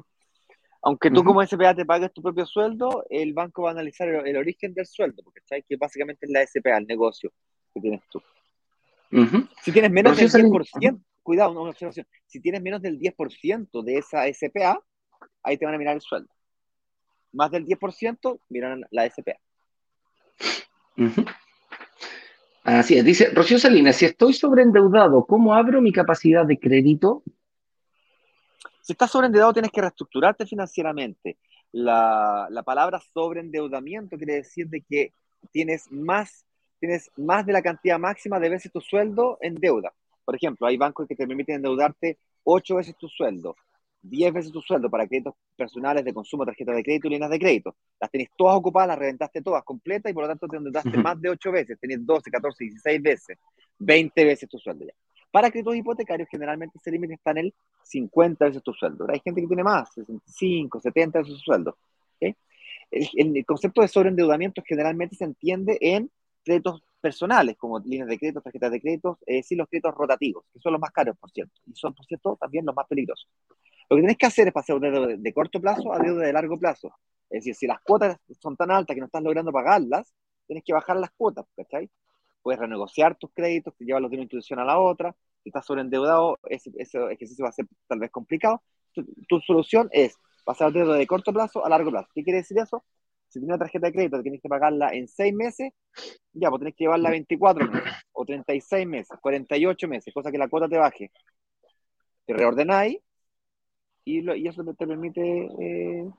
Aunque 0.82 1.11
tú 1.11 1.24
como 1.24 1.45
SPA 1.47 1.74
te 1.74 1.86
pagues 1.86 2.12
tu 2.12 2.20
propio 2.20 2.45
sueldo, 2.45 3.07
el 3.09 3.32
banco 3.32 3.62
va 3.62 3.70
a 3.70 3.72
analizar 3.72 4.09
el, 4.09 4.36
origen 4.36 4.74
del 4.74 4.84
sueldo, 4.84 5.22
porque 5.22 5.40
sabes 5.47 5.64
que 5.66 5.76
básicamente 5.76 6.26
es 6.26 6.32
la 6.32 6.47
SPA, 6.47 6.76
el 6.76 6.86
negocio 6.86 7.32
que 7.72 7.80
tienes 7.80 8.03
tú. 8.11 8.20
Si 9.62 9.72
tienes 9.72 9.90
menos 9.90 10.18
del 10.18 10.30
100%, 10.30 11.03
cuidado, 11.23 11.53
una 11.53 11.70
observación. 11.70 12.07
Si 12.27 12.41
tienes 12.41 12.62
menos 12.62 12.83
del 12.83 12.99
10% 12.99 13.83
de 13.83 13.99
esa 13.99 14.25
SPA, 14.33 14.81
ahí 15.43 15.57
te 15.57 15.64
van 15.64 15.75
a 15.75 15.79
mirar 15.79 15.95
el 15.95 16.01
sueldo. 16.01 16.29
Más 17.33 17.51
del 17.51 17.64
10%, 17.64 18.41
miran 18.49 18.85
la 18.91 19.09
SPA. 19.09 19.39
Así 22.64 22.97
es, 22.97 23.05
dice 23.05 23.31
Rocío 23.31 23.59
Salinas, 23.59 23.97
si 23.97 24.05
estoy 24.05 24.35
sobreendeudado, 24.35 25.25
¿cómo 25.27 25.55
abro 25.55 25.81
mi 25.81 25.93
capacidad 25.93 26.47
de 26.47 26.59
crédito? 26.59 27.23
Si 28.83 28.93
estás 28.93 29.11
sobreendeudado, 29.11 29.53
tienes 29.53 29.73
que 29.73 29.81
reestructurarte 29.81 30.47
financieramente. 30.47 31.39
La, 31.73 32.47
la 32.51 32.62
palabra 32.62 33.01
sobreendeudamiento 33.12 34.16
quiere 34.16 34.35
decir 34.35 34.68
de 34.68 34.83
que 34.83 35.12
tienes 35.51 35.91
más 35.91 36.45
tienes 36.83 37.12
más 37.16 37.47
de 37.47 37.53
la 37.53 37.62
cantidad 37.62 37.97
máxima 37.97 38.41
de 38.41 38.49
veces 38.49 38.73
tu 38.73 38.81
sueldo 38.81 39.39
en 39.41 39.55
deuda. 39.55 39.93
Por 40.25 40.37
ejemplo, 40.37 40.66
hay 40.66 40.77
bancos 40.77 41.07
que 41.07 41.16
te 41.16 41.27
permiten 41.27 41.57
endeudarte 41.57 42.18
8 42.45 42.77
veces 42.77 42.97
tu 42.97 43.09
sueldo, 43.09 43.57
10 44.03 44.33
veces 44.33 44.53
tu 44.53 44.61
sueldo 44.61 44.91
para 44.91 45.07
créditos 45.07 45.35
personales 45.57 46.05
de 46.05 46.12
consumo, 46.12 46.45
tarjetas 46.45 46.77
de 46.77 46.83
crédito 46.83 47.07
y 47.07 47.11
líneas 47.11 47.31
de 47.31 47.39
crédito. 47.39 47.77
Las 48.01 48.11
tenés 48.11 48.29
todas 48.37 48.57
ocupadas, 48.57 48.89
las 48.89 48.99
reventaste 48.99 49.43
todas 49.43 49.62
completas 49.62 50.11
y 50.11 50.14
por 50.14 50.25
lo 50.25 50.29
tanto 50.29 50.49
te 50.49 50.57
endeudaste 50.57 50.97
más 50.99 51.20
de 51.20 51.31
8 51.31 51.53
veces, 51.53 51.79
tenés 51.81 52.05
12, 52.05 52.31
14, 52.31 52.64
16 52.64 53.03
veces, 53.03 53.39
20 53.79 54.25
veces 54.25 54.49
tu 54.49 54.59
sueldo 54.59 54.85
ya. 54.85 54.93
Para 55.31 55.51
créditos 55.51 55.77
hipotecarios, 55.77 56.29
generalmente 56.29 56.79
ese 56.79 56.91
límite 56.91 57.14
está 57.14 57.31
en 57.31 57.39
el 57.39 57.55
50 57.85 58.45
veces 58.45 58.62
tu 58.62 58.75
sueldo. 58.75 59.07
hay 59.09 59.20
gente 59.20 59.41
que 59.41 59.47
tiene 59.47 59.64
más, 59.64 59.93
65, 59.95 60.81
70 60.81 61.18
veces 61.20 61.35
su 61.35 61.41
sueldo. 61.41 61.77
El, 62.20 63.37
el, 63.37 63.47
concepto 63.47 63.81
de 63.81 63.89
sobreendeudamiento 63.89 64.62
generalmente 64.66 65.16
se 65.16 65.25
entiende 65.25 65.79
en 65.81 66.11
créditos 66.45 66.83
personales, 67.03 67.57
como 67.59 67.81
líneas 67.81 68.09
de 68.09 68.19
crédito, 68.19 68.41
tarjetas 68.41 68.73
de 68.73 68.81
crédito, 68.81 69.19
es 69.27 69.39
decir, 69.45 69.59
los 69.59 69.69
créditos 69.69 69.95
rotativos, 69.95 70.45
que 70.55 70.61
son 70.61 70.73
los 70.73 70.81
más 70.81 70.93
caros, 70.93 71.17
por 71.19 71.31
cierto, 71.31 71.55
y 71.67 71.75
son, 71.75 71.95
por 71.95 72.07
cierto, 72.07 72.39
también 72.41 72.65
los 72.67 72.75
más 72.77 72.87
peligrosos. 72.89 73.29
Lo 73.91 73.97
que 73.97 74.03
tienes 74.03 74.17
que 74.19 74.27
hacer 74.27 74.49
es 74.49 74.55
pasar 74.55 74.81
de 74.81 75.19
de 75.19 75.35
corto 75.35 75.61
plazo 75.61 75.93
a 75.93 75.99
deuda 75.99 76.25
de 76.27 76.33
largo 76.33 76.59
plazo. 76.59 76.95
Es 77.31 77.41
decir, 77.41 77.55
si 77.55 77.67
las 77.67 77.81
cuotas 77.83 78.19
son 78.41 78.57
tan 78.57 78.71
altas 78.71 78.95
que 78.95 79.01
no 79.01 79.07
estás 79.07 79.23
logrando 79.23 79.53
pagarlas, 79.53 80.15
tienes 80.47 80.65
que 80.65 80.73
bajar 80.73 80.97
las 80.97 81.11
cuotas, 81.13 81.47
¿cachai? 81.57 81.91
Puedes 82.43 82.61
renegociar 82.61 83.17
tus 83.17 83.31
créditos, 83.35 83.75
llevarlos 83.79 84.11
de 84.11 84.17
una 84.17 84.25
institución 84.25 84.59
a 84.61 84.65
la 84.65 84.79
otra. 84.81 85.15
Si 85.43 85.49
estás 85.51 85.67
sobreendeudado, 85.67 86.39
ese, 86.49 86.71
ese 86.77 86.99
ejercicio 87.13 87.45
va 87.45 87.51
a 87.51 87.53
ser 87.53 87.67
tal 87.89 88.01
vez 88.01 88.11
complicado. 88.11 88.63
Tu, 88.93 89.05
tu 89.29 89.41
solución 89.41 89.89
es 89.93 90.17
pasar 90.45 90.73
de 90.73 90.85
de 90.85 91.07
corto 91.07 91.33
plazo 91.33 91.65
a 91.65 91.69
largo 91.69 91.91
plazo. 91.91 92.09
¿Qué 92.15 92.23
quiere 92.25 92.39
decir 92.41 92.59
eso? 92.59 92.85
Si 93.33 93.41
tienes 93.41 93.55
una 93.55 93.64
tarjeta 93.64 93.87
de 93.87 93.93
crédito 93.95 94.18
que 94.18 94.24
tienes 94.24 94.43
que 94.43 94.49
pagarla 94.51 94.91
en 94.93 95.09
6 95.09 95.33
meses, 95.33 95.72
ya, 96.35 96.51
pues 96.51 96.61
tenés 96.61 96.74
que 96.74 96.85
llevarla 96.85 97.09
24 97.09 97.66
meses, 97.66 97.93
o 98.12 98.26
36 98.26 98.87
meses, 98.87 99.18
48 99.22 99.89
meses, 99.89 100.12
cosa 100.12 100.30
que 100.30 100.37
la 100.37 100.49
cuota 100.49 100.68
te 100.68 100.76
baje. 100.76 101.11
Te 102.26 102.35
reordenáis 102.35 102.99
y, 104.05 104.30
y 104.30 104.47
eso 104.47 104.62
te, 104.62 104.87
permite, 104.87 105.49
eh, 105.59 106.11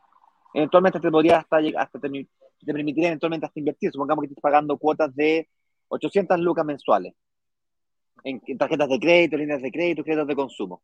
eventualmente 0.55 0.99
te 0.99 1.11
podría 1.11 1.38
hasta, 1.38 1.57
hasta 1.78 1.99
te, 1.99 2.09
te, 2.09 2.74
permitiría 2.74 3.09
eventualmente 3.09 3.45
hasta 3.45 3.59
invertir. 3.59 3.91
Supongamos 3.91 4.24
que 4.24 4.30
estás 4.30 4.41
pagando 4.41 4.76
cuotas 4.80 5.16
de 5.16 5.47
800 5.89 6.39
lucas 6.39 6.66
mensuales 6.66 7.14
en, 8.24 8.41
tarjetas 8.57 8.89
de 8.89 8.99
crédito, 8.99 9.38
líneas 9.38 9.61
de 9.61 9.72
crédito, 9.72 10.03
créditos 10.03 10.28
de 10.28 10.36
consumo. 10.36 10.82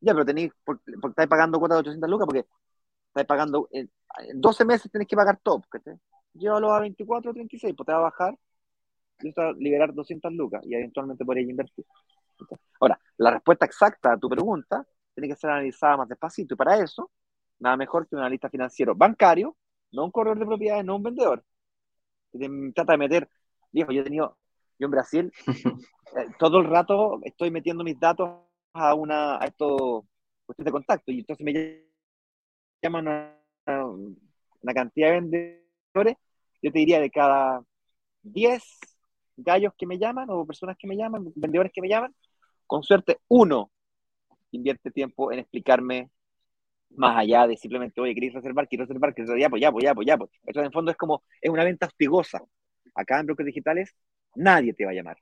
Ya, 0.00 0.14
pero 0.14 0.24
tenéis, 0.24 0.50
porque, 0.64 0.82
estáis 1.10 1.28
pagando 1.28 1.60
cuotas 1.60 1.76
de 1.76 1.90
800 1.90 2.10
lucas 2.10 2.26
porque 2.26 2.44
estáis 3.08 3.26
pagando, 3.26 3.68
en, 3.72 3.90
12 4.34 4.64
meses 4.64 4.90
tenés 4.90 5.08
que 5.08 5.16
pagar 5.16 5.38
top, 5.42 5.64
Llévalo 6.34 6.72
a 6.72 6.80
24 6.80 7.30
o 7.30 7.34
36, 7.34 7.74
pues 7.76 7.86
te 7.86 7.92
va 7.92 7.98
a 7.98 8.02
bajar 8.02 8.36
y 9.20 9.40
a 9.40 9.52
liberar 9.52 9.92
200 9.92 10.32
lucas 10.32 10.62
y 10.64 10.74
eventualmente 10.74 11.24
podrías 11.24 11.48
invertir. 11.48 11.84
Ahora, 12.80 13.00
la 13.16 13.32
respuesta 13.32 13.66
exacta 13.66 14.12
a 14.12 14.18
tu 14.18 14.28
pregunta 14.28 14.86
tiene 15.14 15.28
que 15.28 15.36
ser 15.36 15.50
analizada 15.50 15.96
más 15.96 16.08
despacito 16.08 16.54
y 16.54 16.56
para 16.56 16.78
eso, 16.78 17.10
nada 17.58 17.76
mejor 17.76 18.06
que 18.06 18.14
un 18.14 18.20
analista 18.20 18.48
financiero 18.48 18.94
bancario, 18.94 19.56
no 19.92 20.04
un 20.04 20.10
corredor 20.10 20.38
de 20.38 20.46
propiedades, 20.46 20.84
no 20.84 20.96
un 20.96 21.02
vendedor. 21.02 21.44
Que 22.32 22.72
trata 22.74 22.92
de 22.92 22.98
meter, 22.98 23.28
viejo, 23.72 23.90
yo 23.90 24.02
he 24.02 24.04
tenido, 24.04 24.36
yo 24.78 24.84
en 24.84 24.90
Brasil, 24.90 25.32
eh, 26.16 26.28
todo 26.38 26.60
el 26.60 26.66
rato 26.66 27.18
estoy 27.24 27.50
metiendo 27.50 27.82
mis 27.82 27.98
datos 27.98 28.30
a 28.74 28.94
una, 28.94 29.42
a 29.42 29.46
estos 29.46 30.04
cuestiones 30.46 30.66
de 30.66 30.72
contacto 30.72 31.10
y 31.10 31.20
entonces 31.20 31.44
me 31.44 31.87
llaman 32.82 33.08
a 33.08 33.84
una 33.86 34.74
cantidad 34.74 35.08
de 35.08 35.14
vendedores, 35.20 36.16
yo 36.62 36.72
te 36.72 36.78
diría 36.78 37.00
de 37.00 37.10
cada 37.10 37.62
10 38.22 38.62
gallos 39.36 39.72
que 39.76 39.86
me 39.86 39.98
llaman 39.98 40.28
o 40.30 40.46
personas 40.46 40.76
que 40.78 40.86
me 40.86 40.96
llaman, 40.96 41.32
vendedores 41.34 41.72
que 41.72 41.80
me 41.80 41.88
llaman, 41.88 42.14
con 42.66 42.82
suerte 42.82 43.18
uno 43.28 43.70
invierte 44.50 44.90
tiempo 44.90 45.32
en 45.32 45.40
explicarme 45.40 46.10
más 46.90 47.16
allá 47.18 47.46
de 47.46 47.56
simplemente, 47.56 48.00
oye, 48.00 48.14
queréis 48.14 48.34
reservar, 48.34 48.68
quiero 48.68 48.84
reservar, 48.84 49.14
quiero 49.14 49.32
reservar, 49.32 49.40
ya, 49.40 49.50
pues 49.50 49.62
ya, 49.62 49.72
pues 49.72 49.84
ya, 49.84 49.94
pues 49.94 50.06
ya. 50.06 50.16
Pues. 50.16 50.30
Eso 50.46 50.62
en 50.62 50.72
fondo 50.72 50.90
es 50.90 50.96
como, 50.96 51.22
es 51.40 51.50
una 51.50 51.64
venta 51.64 51.86
hostigosa. 51.86 52.42
Acá 52.94 53.20
en 53.20 53.26
brokers 53.26 53.46
digitales, 53.46 53.94
nadie 54.34 54.72
te 54.72 54.84
va 54.84 54.92
a 54.92 54.94
llamar. 54.94 55.18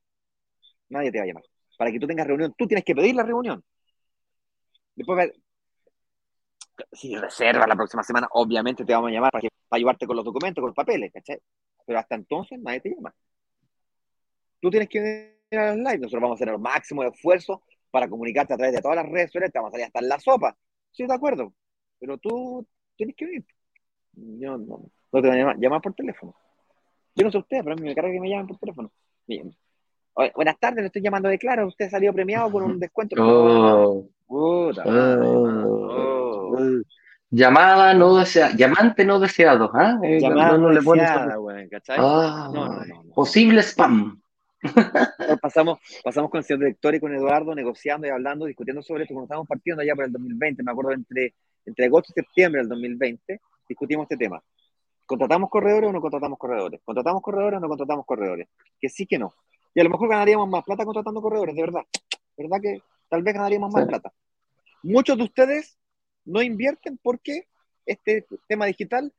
Nadie 0.89 1.11
te 1.13 1.19
va 1.19 1.25
a 1.25 1.27
llamar. 1.27 1.45
Para 1.77 1.93
que 1.93 1.99
tú 1.99 2.07
tengas 2.07 2.27
reunión, 2.27 2.55
tú 2.57 2.67
tienes 2.67 2.85
que 2.85 2.95
pedir 2.95 3.15
la 3.15 3.25
reunión. 3.25 3.63
Después, 4.95 5.31
si 6.93 7.17
reservas 7.17 7.69
la 7.69 7.77
próxima 7.77 8.03
semana, 8.03 8.29
obviamente 8.33 8.85
te 8.85 8.93
vamos 8.93 9.11
a 9.11 9.13
llamar 9.13 9.31
para, 9.31 9.43
que, 9.43 9.49
para 9.69 9.79
ayudarte 9.79 10.07
con 10.07 10.17
los 10.17 10.25
documentos, 10.25 10.63
con 10.63 10.69
los 10.69 10.77
papeles, 10.77 11.13
¿cachai? 11.13 11.39
Pero 11.87 11.99
hasta 11.99 12.15
entonces 12.15 12.59
nadie 12.61 12.81
te 12.81 12.91
llama. 12.91 13.15
Tú 14.61 14.71
tienes 14.71 14.89
que 14.89 15.39
ir 15.51 15.59
a 15.59 15.75
live, 15.75 15.99
nosotros 15.99 16.23
vamos 16.23 16.41
a 16.41 16.43
hacer 16.43 16.49
el 16.55 16.59
máximo 16.59 17.03
de 17.03 17.09
esfuerzo 17.09 17.63
para 17.91 18.09
comunicarte 18.09 18.55
a 18.55 18.57
través 18.57 18.75
de 18.75 18.83
todas 18.83 18.97
las 18.97 19.07
redes 19.07 19.29
sociales, 19.29 19.53
te 19.53 19.59
vamos 19.59 19.71
a 19.71 19.73
salir 19.73 19.87
hasta 19.87 20.01
en 20.01 20.09
la 20.09 20.21
sopa. 20.21 20.57
Sí, 20.93 21.07
de 21.07 21.15
acuerdo. 21.15 21.53
Pero 21.99 22.19
tú 22.19 22.67
tienes 22.97 23.17
que 23.17 23.25
ir. 23.25 23.47
Yo 24.13 24.57
no, 24.59 24.91
no 25.13 25.23
te 25.23 25.29
van 25.29 25.39
a 25.41 25.55
llamar, 25.57 25.81
por 25.81 25.95
teléfono. 25.95 26.35
Yo 27.15 27.25
no 27.25 27.31
sé 27.31 27.39
usted, 27.39 27.59
pero 27.63 27.73
a 27.73 27.77
mí 27.77 27.83
me 27.83 27.95
carga 27.95 28.13
que 28.13 28.21
me 28.21 28.29
llamen 28.29 28.47
por 28.47 28.59
teléfono. 28.59 28.91
Bien. 29.27 29.55
Buenas 30.35 30.59
tardes, 30.59 30.81
le 30.81 30.87
estoy 30.87 31.03
llamando 31.03 31.29
de 31.29 31.39
claro. 31.39 31.67
Usted 31.67 31.91
salió 31.91 32.13
premiado 32.13 32.51
con 32.51 32.63
un 32.63 32.79
descuento. 32.79 33.17
Oh. 33.19 34.09
Puta, 34.27 34.83
oh. 34.87 35.87
Oh. 35.89 36.26
Llamada 37.29 37.93
no 37.95 38.17
deseada, 38.17 38.55
llamante 38.55 39.05
no 39.05 39.19
deseado, 39.19 39.71
¿ah? 39.75 39.99
¿eh? 40.03 40.21
Llamada 40.21 40.57
no, 40.57 40.71
le 40.71 40.81
deseada, 40.81 41.37
güey, 41.37 41.69
¿cachai? 41.69 41.97
Ah, 41.99 42.49
no, 42.53 42.69
no, 42.69 42.85
no, 42.85 43.03
Posible 43.15 43.63
spam 43.63 44.21
pasamos, 45.41 45.79
pasamos 46.03 46.31
con 46.31 46.39
el 46.39 46.45
señor 46.45 46.61
director 46.61 46.95
y 46.95 47.01
con 47.01 47.15
Eduardo 47.15 47.55
negociando 47.55 48.07
y 48.07 48.11
hablando, 48.11 48.47
discutiendo 48.47 48.83
sobre 48.83 49.03
esto 49.03 49.15
cuando 49.15 49.27
estábamos 49.27 49.49
partiendo 49.49 49.83
allá 49.83 49.95
por 49.95 50.05
el 50.05 50.13
2020, 50.13 50.63
me 50.63 50.73
acuerdo 50.73 50.93
entre, 50.93 51.35
entre 51.65 51.87
agosto 51.87 52.13
y 52.15 52.21
septiembre 52.21 52.61
del 52.61 52.69
2020, 52.69 53.41
discutimos 53.69 54.05
este 54.05 54.17
tema. 54.17 54.43
¿Contratamos 55.05 55.51
corredores 55.51 55.91
o 55.91 55.93
no 55.93 56.01
contratamos 56.01 56.39
corredores? 56.39 56.81
¿Contratamos 56.85 57.23
corredores 57.23 57.59
o 57.59 57.61
no 57.61 57.69
contratamos 57.69 58.07
corredores? 58.07 58.49
Que 58.81 58.89
sí, 58.89 59.07
que 59.07 59.19
no. 59.19 59.35
Y 59.75 59.81
a 59.81 59.85
lo 59.85 59.91
mejor 59.91 60.09
ganaríamos 60.09 60.49
más 60.49 60.65
plata 60.65 60.85
contratando 60.85 61.21
corredores, 61.23 61.55
de 61.55 61.61
verdad. 61.61 61.83
¿Verdad 62.37 62.59
que 62.61 62.81
tal 63.09 63.23
vez 63.23 63.35
ganaríamos 63.35 63.73
más 63.73 63.87
plata? 63.87 64.13
Muchos 64.83 65.17
de 65.17 65.25
ustedes 65.25 65.79
no 66.27 66.43
invierten 66.43 66.99
porque 67.03 67.47
este 67.87 68.27
tema 68.47 68.67
digital 68.67 69.13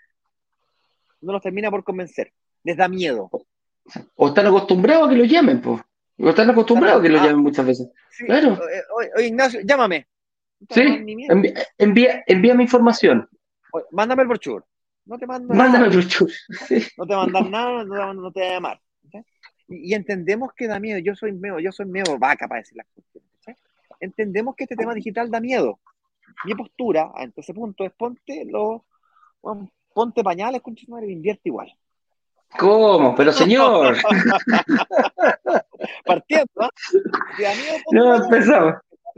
no 1.21 1.33
los 1.33 1.41
termina 1.41 1.71
por 1.71 1.83
convencer. 1.83 2.31
Les 2.63 2.77
da 2.77 2.87
miedo. 2.87 3.29
O 4.15 4.27
están 4.27 4.45
acostumbrados 4.47 5.07
a 5.07 5.09
que 5.09 5.17
lo 5.17 5.23
llamen, 5.23 5.61
pues. 5.61 5.81
O 6.19 6.29
están 6.29 6.49
acostumbrados 6.49 6.99
a 6.99 7.03
que 7.03 7.09
lo 7.09 7.17
llamen 7.17 7.39
muchas 7.39 7.65
veces. 7.65 7.89
Claro. 8.25 8.59
Oye, 9.15 9.27
Ignacio, 9.27 9.61
llámame. 9.63 10.07
Sí, 10.69 10.81
envía, 11.77 12.23
envía, 12.25 12.55
mi 12.55 12.63
información. 12.63 13.29
mándame 13.91 14.23
el 14.23 14.27
brochure. 14.27 14.65
No 15.05 15.17
te 15.17 15.27
mando 15.27 15.53
Mándame 15.53 15.87
el 15.87 15.91
brochure. 15.91 16.33
No 16.97 17.05
te 17.05 17.15
mandan 17.15 17.51
nada, 17.51 18.13
no 18.13 18.31
te, 18.31 18.41
va 18.41 18.47
a 18.47 18.51
llamar. 18.51 18.81
Y, 19.69 19.93
entendemos 19.93 20.51
que 20.53 20.67
da 20.67 20.79
miedo. 20.79 20.99
Yo 20.99 21.15
soy 21.15 21.31
medio, 21.33 21.59
yo 21.59 21.71
soy 21.71 21.85
medio 21.85 22.17
vaca 22.17 22.47
para 22.47 22.61
decir 22.61 22.77
las 22.77 22.87
cosas. 22.87 23.21
Entendemos 23.99 24.55
que 24.55 24.63
este 24.65 24.75
tema 24.75 24.93
digital 24.93 25.29
da 25.31 25.39
miedo. 25.39 25.79
Mi 26.45 26.55
postura 26.55 27.11
ante 27.15 27.41
ese 27.41 27.53
punto 27.53 27.83
es 27.83 27.91
ponte 27.93 28.45
los, 28.45 28.81
ponte 29.93 30.23
pañales, 30.23 30.61
con 30.61 30.75
madre, 30.87 31.11
invierte 31.11 31.49
igual. 31.49 31.73
¿Cómo? 32.57 33.13
Pero 33.15 33.31
señor. 33.31 33.97
Partiendo, 36.05 36.69
¿no? 37.91 38.15
empezamos. 38.15 38.75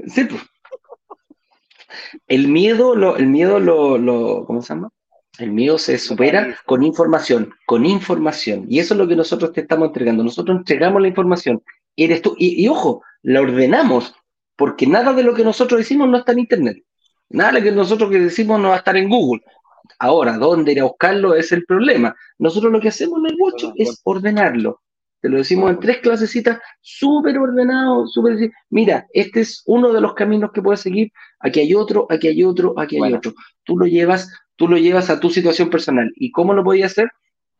Sí, 0.08 0.26
pues. 0.26 0.42
El 2.28 2.48
miedo, 2.48 2.96
lo, 2.96 3.18
el 3.18 3.28
miedo 3.28 3.60
lo, 3.60 3.98
lo, 3.98 4.46
¿cómo 4.46 4.62
se 4.62 4.74
llama? 4.74 4.90
El 5.38 5.52
miedo 5.52 5.78
se 5.78 5.98
supera 5.98 6.58
con 6.66 6.84
información, 6.84 7.54
con 7.66 7.86
información. 7.86 8.66
Y 8.68 8.80
eso 8.80 8.94
es 8.94 8.98
lo 8.98 9.08
que 9.08 9.16
nosotros 9.16 9.54
te 9.54 9.62
estamos 9.62 9.88
entregando. 9.88 10.24
Nosotros 10.24 10.58
entregamos 10.58 11.02
la 11.02 11.08
información. 11.08 11.64
Eres 11.96 12.22
tú. 12.22 12.36
Y, 12.38 12.64
y 12.64 12.68
ojo, 12.68 13.04
la 13.22 13.42
ordenamos, 13.42 14.16
porque 14.56 14.88
nada 14.88 15.14
de 15.14 15.24
lo 15.24 15.34
que 15.34 15.44
nosotros 15.44 15.80
decimos 15.80 16.10
no 16.10 16.18
está 16.18 16.34
en 16.34 16.40
Internet. 16.40 16.84
Nada 17.30 17.52
de 17.52 17.60
lo 17.60 17.64
que 17.64 17.72
nosotros 17.72 18.10
que 18.10 18.20
decimos 18.20 18.60
no 18.60 18.70
va 18.70 18.76
a 18.76 18.80
estar 18.80 18.98
en 18.98 19.10
Google. 19.10 19.42
Ahora, 20.00 20.38
¿dónde 20.38 20.72
ir 20.72 20.82
a 20.82 20.86
buscarlo? 20.86 21.36
Es 21.36 21.52
el 21.52 21.66
problema. 21.66 22.16
Nosotros 22.38 22.72
lo 22.72 22.80
que 22.80 22.90
hacemos 22.90 23.20
en 23.20 23.32
el 23.32 23.38
bocho 23.38 23.74
es 23.76 24.02
ordenarlo. 24.04 24.82
Te 25.22 25.28
lo 25.28 25.38
decimos 25.38 25.70
en 25.72 25.80
tres 25.80 25.98
clasecitas, 25.98 26.60
súper 26.80 27.38
ordenado, 27.38 28.08
súper... 28.08 28.52
Mira, 28.70 29.06
este 29.14 29.42
es 29.42 29.64
uno 29.66 29.92
de 29.92 30.00
los 30.00 30.14
caminos 30.14 30.52
que 30.54 30.62
puedes 30.62 30.80
seguir. 30.80 31.12
Aquí 31.42 31.60
hay 31.60 31.74
otro, 31.74 32.08
aquí 32.10 32.30
hay 32.30 32.44
otro, 32.44 32.74
aquí 32.80 33.04
hay 33.04 33.14
otro. 33.14 33.34
Tú 33.64 33.78
lo 33.78 33.86
llevas, 33.86 34.32
tú 34.56 34.70
lo 34.70 34.78
llevas 34.78 35.10
a 35.10 35.20
tu 35.20 35.30
situación 35.30 35.70
personal. 35.70 36.10
¿Y 36.16 36.32
cómo 36.32 36.54
lo 36.54 36.64
podías 36.64 36.92
hacer? 36.92 37.10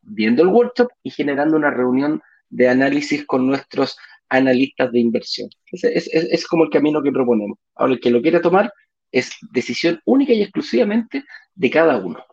Viendo 0.00 0.42
el 0.42 0.48
workshop 0.48 0.88
y 1.02 1.10
generando 1.10 1.56
una 1.56 1.70
reunión 1.70 2.22
de 2.48 2.68
análisis 2.68 3.26
con 3.26 3.46
nuestros 3.46 3.98
analistas 4.30 4.90
de 4.92 5.00
inversión. 5.00 5.50
Ese 5.70 5.96
es, 5.96 6.08
es 6.12 6.46
como 6.46 6.64
el 6.64 6.70
camino 6.70 7.02
que 7.02 7.12
proponemos. 7.12 7.58
Ahora, 7.74 7.92
el 7.92 8.00
que 8.00 8.10
lo 8.10 8.22
quiera 8.22 8.40
tomar, 8.40 8.72
es 9.12 9.32
decisión 9.52 10.00
única 10.04 10.32
y 10.32 10.42
exclusivamente 10.42 11.24
de 11.54 11.70
cada 11.70 11.96
uno. 11.98 12.24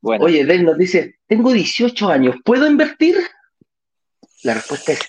Bueno. 0.00 0.24
Oye, 0.24 0.44
Del 0.44 0.64
nos 0.64 0.76
dice, 0.76 1.16
tengo 1.26 1.52
18 1.52 2.08
años, 2.08 2.36
¿puedo 2.44 2.66
invertir? 2.66 3.16
La 4.42 4.54
respuesta 4.54 4.92
es 4.92 5.00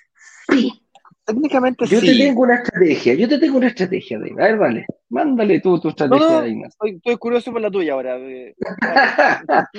sí. 0.50 0.82
Técnicamente 1.26 1.86
yo 1.88 2.00
sí. 2.00 2.06
Yo 2.06 2.14
te 2.14 2.20
tengo 2.20 2.41
una 2.43 2.56
estrategia, 2.56 3.14
yo 3.16 3.28
te 3.28 3.39
tengo 3.39 3.58
una 3.58 3.68
estrategia, 3.68 4.20
David. 4.20 4.39
A 4.39 4.43
ver, 4.43 4.58
vale, 4.58 4.86
mándale 5.10 5.60
tú 5.60 5.80
tu 5.80 5.89
estrategia, 5.89 6.26
no, 6.26 6.41
no, 6.41 6.68
estoy, 6.68 6.91
estoy, 6.91 7.18
curioso 7.18 7.52
por 7.52 7.62
la 7.62 7.72
tuya 7.72 7.93
ahora. 7.93 8.20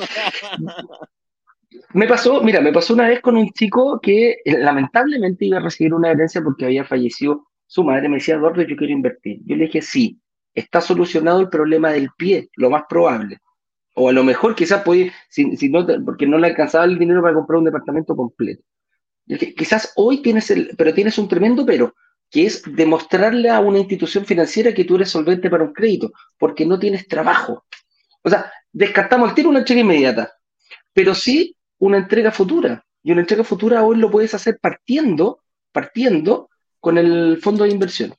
me 1.95 2.09
pasó, 2.09 2.43
mira, 2.43 2.61
me 2.61 2.73
pasó 2.73 2.95
una 2.95 3.09
vez 3.09 3.21
con 3.21 3.37
un 3.37 3.51
chico 3.51 4.01
que 4.01 4.39
eh, 4.45 4.59
lamentablemente 4.59 5.45
iba 5.47 5.59
a 5.59 5.63
recibir 5.63 5.95
una 5.95 6.11
herencia 6.11 6.43
porque 6.43 6.65
había 6.65 6.85
fallecido 6.85 7.47
su 7.67 7.85
madre. 7.85 8.09
Me 8.09 8.17
decía, 8.17 8.37
Eduardo, 8.37 8.63
yo 8.63 8.77
quiero 8.77 8.93
invertir. 8.93 9.41
Yo 9.45 9.57
le 9.57 9.67
dije, 9.67 9.83
sí, 9.83 10.21
está 10.55 10.81
solucionado 10.81 11.41
el 11.41 11.49
problema 11.49 11.91
del 11.93 12.09
pie, 12.17 12.49
lo 12.57 12.71
más 12.71 12.85
probable. 12.89 13.39
O 13.95 14.09
a 14.09 14.13
lo 14.13 14.25
mejor 14.25 14.55
quizás 14.55 14.83
puede, 14.83 15.13
si, 15.29 15.57
si 15.57 15.69
no, 15.69 15.87
porque 16.05 16.27
no 16.27 16.39
le 16.39 16.49
alcanzaba 16.49 16.85
el 16.85 16.99
dinero 16.99 17.23
para 17.23 17.35
comprar 17.35 17.59
un 17.59 17.65
departamento 17.65 18.15
completo. 18.15 18.63
Quizás 19.57 19.93
hoy 19.97 20.23
tienes 20.23 20.51
el, 20.51 20.71
pero 20.77 20.95
tienes 20.95 21.19
un 21.19 21.29
tremendo 21.29 21.67
pero, 21.67 21.95
que 22.31 22.47
es 22.47 22.63
demostrarle 22.67 23.51
a 23.51 23.61
una 23.61 23.79
institución 23.79 24.25
financiera 24.25 24.73
que 24.73 24.85
tú 24.85 24.97
eres 24.97 25.11
solvente 25.11 25.51
para 25.51 25.65
un 25.65 25.73
crédito, 25.73 26.13
porque 26.39 26.67
no 26.67 26.79
tienes 26.79 27.09
trabajo. 27.09 27.65
O 28.23 28.31
sea, 28.31 28.53
descartamos 28.73 29.31
el 29.31 29.35
tiro 29.35 29.49
una 29.49 29.61
entrega 29.61 29.81
inmediata, 29.81 30.33
pero 30.93 31.15
sí 31.15 31.57
una 31.79 31.99
entrega 31.99 32.31
futura. 32.31 32.85
Y 33.03 33.13
una 33.13 33.21
entrega 33.21 33.45
futura 33.45 33.85
hoy 33.85 33.99
lo 33.99 34.11
puedes 34.11 34.35
hacer 34.35 34.59
partiendo, 34.61 35.41
partiendo 35.73 36.51
con 36.87 36.99
el 36.99 37.41
fondo 37.43 37.65
de 37.65 37.71
inversión. 37.71 38.15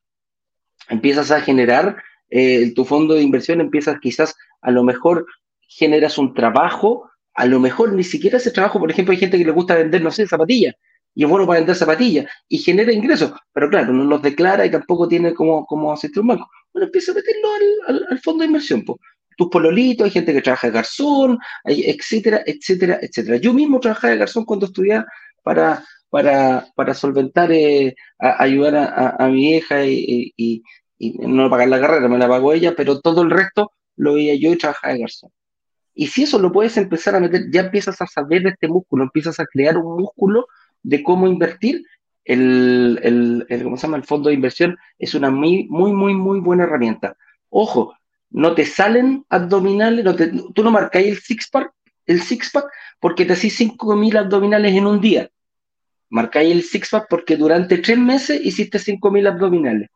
Empiezas 0.89 1.31
a 1.31 1.39
generar 1.39 2.03
eh, 2.29 2.73
tu 2.75 2.83
fondo 2.83 3.13
de 3.13 3.21
inversión, 3.21 3.61
empiezas 3.61 3.97
quizás 4.01 4.35
a 4.61 4.71
lo 4.71 4.83
mejor 4.83 5.25
generas 5.61 6.17
un 6.17 6.33
trabajo, 6.33 7.09
a 7.33 7.45
lo 7.45 7.61
mejor 7.61 7.93
ni 7.93 8.03
siquiera 8.03 8.39
ese 8.39 8.51
trabajo, 8.51 8.77
por 8.77 8.91
ejemplo, 8.91 9.13
hay 9.13 9.19
gente 9.19 9.37
que 9.37 9.45
le 9.45 9.53
gusta 9.53 9.75
vender, 9.75 10.01
no 10.01 10.11
sé, 10.11 10.27
zapatillas, 10.27 10.75
y 11.15 11.23
es 11.23 11.29
bueno 11.29 11.47
para 11.47 11.61
vender 11.61 11.77
zapatillas, 11.77 12.25
y 12.49 12.57
genera 12.57 12.91
ingresos, 12.91 13.31
pero 13.53 13.69
claro, 13.69 13.93
no 13.93 14.03
los 14.03 14.21
declara 14.21 14.65
y 14.65 14.69
tampoco 14.69 15.07
tiene 15.07 15.33
como, 15.33 15.65
como 15.65 15.93
asistir 15.93 16.19
un 16.19 16.27
banco. 16.27 16.49
Bueno, 16.73 16.87
empieza 16.87 17.13
a 17.13 17.15
meterlo 17.15 17.47
al, 17.87 18.05
al, 18.09 18.19
fondo 18.19 18.41
de 18.41 18.47
inversión, 18.47 18.83
pues. 18.83 18.99
Tus 19.37 19.47
pololitos, 19.47 20.03
hay 20.03 20.11
gente 20.11 20.33
que 20.33 20.41
trabaja 20.41 20.67
de 20.67 20.73
garzón, 20.73 21.39
etcétera, 21.63 22.41
etcétera, 22.45 22.99
etcétera. 23.01 23.37
Yo 23.37 23.53
mismo 23.53 23.79
trabajaba 23.79 24.11
de 24.11 24.19
garzón 24.19 24.43
cuando 24.43 24.65
estudiaba 24.65 25.05
para, 25.41 25.85
para, 26.09 26.67
para 26.75 26.93
solventar, 26.93 27.51
eh, 27.51 27.95
ayudar 28.19 28.75
a, 28.75 29.09
a, 29.17 29.27
mi 29.29 29.55
hija 29.55 29.85
y, 29.85 30.33
y, 30.37 30.63
y, 30.97 31.11
no 31.19 31.49
pagar 31.49 31.67
la 31.67 31.79
carrera, 31.79 32.07
me 32.07 32.17
la 32.17 32.27
pagó 32.27 32.53
ella, 32.53 32.73
pero 32.75 33.01
todo 33.01 33.21
el 33.21 33.29
resto 33.29 33.73
lo 33.95 34.13
veía 34.13 34.35
yo 34.35 34.51
y 34.51 34.57
trabajaba 34.57 34.93
de 34.93 34.99
garzón. 34.99 35.31
Y 35.93 36.07
si 36.07 36.23
eso 36.23 36.39
lo 36.39 36.51
puedes 36.51 36.77
empezar 36.77 37.15
a 37.15 37.19
meter, 37.19 37.45
ya 37.51 37.61
empiezas 37.61 38.01
a 38.01 38.07
saber 38.07 38.43
de 38.43 38.49
este 38.49 38.67
músculo, 38.67 39.03
empiezas 39.03 39.39
a 39.39 39.45
crear 39.45 39.77
un 39.77 39.97
músculo 40.01 40.47
de 40.83 41.03
cómo 41.03 41.27
invertir. 41.27 41.83
El, 42.23 42.99
el, 43.03 43.45
el, 43.49 43.63
¿cómo 43.63 43.77
se 43.77 43.87
llama? 43.87 43.97
el 43.97 44.03
fondo 44.03 44.29
de 44.29 44.35
inversión 44.35 44.77
es 44.99 45.15
una 45.15 45.29
muy, 45.31 45.65
muy, 45.69 45.93
muy, 45.93 46.13
muy 46.13 46.39
buena 46.39 46.65
herramienta. 46.65 47.15
Ojo, 47.49 47.95
no 48.29 48.53
te 48.53 48.65
salen 48.65 49.25
abdominales, 49.29 50.03
no 50.03 50.15
te, 50.15 50.31
tú 50.53 50.63
no 50.63 50.71
marcáis 50.71 51.07
el 51.07 51.19
six-pack 51.19 51.71
el 52.07 52.21
six 52.21 52.51
-pack 52.53 52.65
porque 52.99 53.25
te 53.25 53.33
hacís 53.33 53.59
5.000 53.59 54.17
abdominales 54.17 54.73
en 54.73 54.87
un 54.87 54.99
día. 54.99 55.29
Marcáis 56.09 56.51
el 56.51 56.63
six-pack 56.63 57.07
porque 57.09 57.35
durante 57.35 57.77
tres 57.79 57.97
meses 57.97 58.39
hiciste 58.43 58.79
5.000 58.79 59.27
abdominales. 59.27 59.89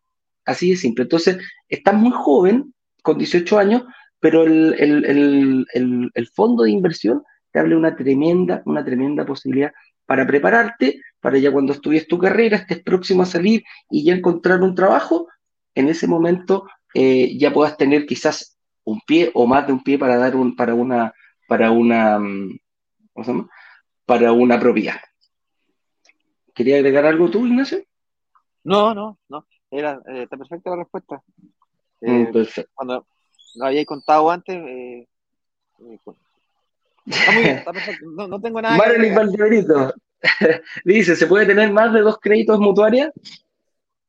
Así 0.45 0.71
de 0.71 0.75
simple. 0.75 1.03
Entonces, 1.03 1.37
estás 1.69 1.93
muy 1.93 2.11
joven, 2.11 2.73
con 3.01 3.17
18 3.17 3.57
años, 3.57 3.83
pero 4.19 4.43
el, 4.43 4.75
el, 4.77 5.65
el, 5.73 6.11
el, 6.13 6.27
fondo 6.27 6.63
de 6.63 6.71
inversión 6.71 7.23
te 7.51 7.59
abre 7.59 7.75
una 7.75 7.95
tremenda, 7.95 8.61
una 8.65 8.85
tremenda 8.85 9.25
posibilidad 9.25 9.71
para 10.05 10.27
prepararte, 10.27 11.01
para 11.19 11.37
ya 11.37 11.51
cuando 11.51 11.73
estudies 11.73 12.07
tu 12.07 12.17
carrera, 12.17 12.57
estés 12.57 12.83
próximo 12.83 13.23
a 13.23 13.25
salir 13.25 13.63
y 13.89 14.03
ya 14.03 14.13
encontrar 14.13 14.61
un 14.61 14.75
trabajo, 14.75 15.27
en 15.73 15.87
ese 15.87 16.07
momento 16.07 16.67
eh, 16.93 17.37
ya 17.37 17.51
puedas 17.53 17.77
tener 17.77 18.05
quizás 18.05 18.57
un 18.83 18.99
pie 19.07 19.31
o 19.33 19.47
más 19.47 19.65
de 19.65 19.73
un 19.73 19.83
pie 19.83 19.97
para 19.97 20.17
dar 20.17 20.35
un, 20.35 20.55
para 20.55 20.73
una, 20.73 21.13
para 21.47 21.71
una, 21.71 22.17
¿cómo 23.13 23.25
se 23.25 23.31
llama? 23.31 23.49
Para 24.05 24.31
una 24.33 24.59
propiedad. 24.59 24.99
¿Quería 26.61 26.75
agregar 26.75 27.07
algo 27.07 27.27
tú, 27.27 27.47
Ignacio? 27.47 27.83
No, 28.63 28.93
no, 28.93 29.17
no. 29.29 29.47
Era, 29.71 29.99
eh, 30.05 30.21
está 30.21 30.37
perfecta 30.37 30.69
la 30.69 30.75
respuesta. 30.75 31.23
Eh, 32.01 32.11
mm, 32.11 32.31
perfecto. 32.31 32.71
Cuando, 32.75 33.07
lo 33.55 33.65
habíais 33.65 33.87
contado 33.87 34.29
antes. 34.29 34.55
Eh, 34.55 35.07
eh, 35.79 35.99
está 37.07 37.31
muy 37.31 37.41
bien, 37.41 37.57
está 37.57 37.73
perfecto. 37.73 38.05
No, 38.15 38.27
no 38.27 38.39
tengo 38.39 38.61
nada. 38.61 38.77
Marilyn 38.77 39.15
Valdebenito 39.15 39.91
dice: 40.85 41.15
¿se 41.15 41.25
puede 41.25 41.47
tener 41.47 41.71
más 41.71 41.91
de 41.93 42.01
dos 42.01 42.19
créditos 42.19 42.59
mutuarias? 42.59 43.11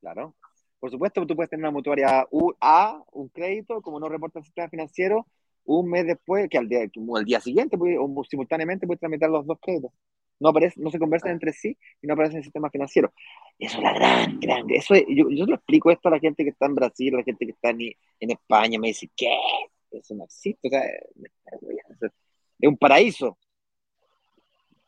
Claro. 0.02 0.34
Por 0.78 0.90
supuesto, 0.90 1.26
tú 1.26 1.34
puedes 1.34 1.48
tener 1.48 1.64
una 1.64 1.70
mutuaria 1.70 2.26
A, 2.60 3.02
un 3.12 3.30
crédito, 3.30 3.80
como 3.80 3.98
no 3.98 4.10
reporta 4.10 4.40
el 4.40 4.44
sistema 4.44 4.68
financiero, 4.68 5.26
un 5.64 5.88
mes 5.88 6.06
después, 6.06 6.50
que 6.50 6.58
al 6.58 6.68
día, 6.68 6.80
al 7.16 7.24
día 7.24 7.40
siguiente, 7.40 7.78
o 7.80 8.24
simultáneamente 8.28 8.86
puedes 8.86 9.00
tramitar 9.00 9.30
los 9.30 9.46
dos 9.46 9.56
créditos. 9.58 9.90
No, 10.42 10.48
aparece, 10.48 10.80
no 10.80 10.90
se 10.90 10.98
conversan 10.98 11.30
entre 11.30 11.52
sí 11.52 11.78
y 12.02 12.06
no 12.06 12.14
aparecen 12.14 12.36
en 12.36 12.38
el 12.38 12.44
sistema 12.44 12.68
financiero. 12.68 13.12
Eso 13.58 13.78
es 13.78 13.82
la 13.84 13.94
gran, 13.94 14.40
gran. 14.40 14.68
Eso 14.70 14.94
es, 14.94 15.04
yo, 15.08 15.30
yo 15.30 15.46
lo 15.46 15.54
explico 15.54 15.90
esto 15.92 16.08
a 16.08 16.12
la 16.12 16.18
gente 16.18 16.42
que 16.42 16.50
está 16.50 16.66
en 16.66 16.74
Brasil, 16.74 17.14
a 17.14 17.18
la 17.18 17.22
gente 17.22 17.46
que 17.46 17.52
está 17.52 17.70
en, 17.70 17.80
en 18.18 18.30
España, 18.32 18.78
me 18.80 18.88
dice, 18.88 19.08
¿qué? 19.16 19.38
Eso 19.92 20.16
no 20.16 20.24
existe. 20.24 20.66
O 20.66 20.70
sea, 20.70 20.82
es 22.58 22.68
un 22.68 22.76
paraíso 22.76 23.38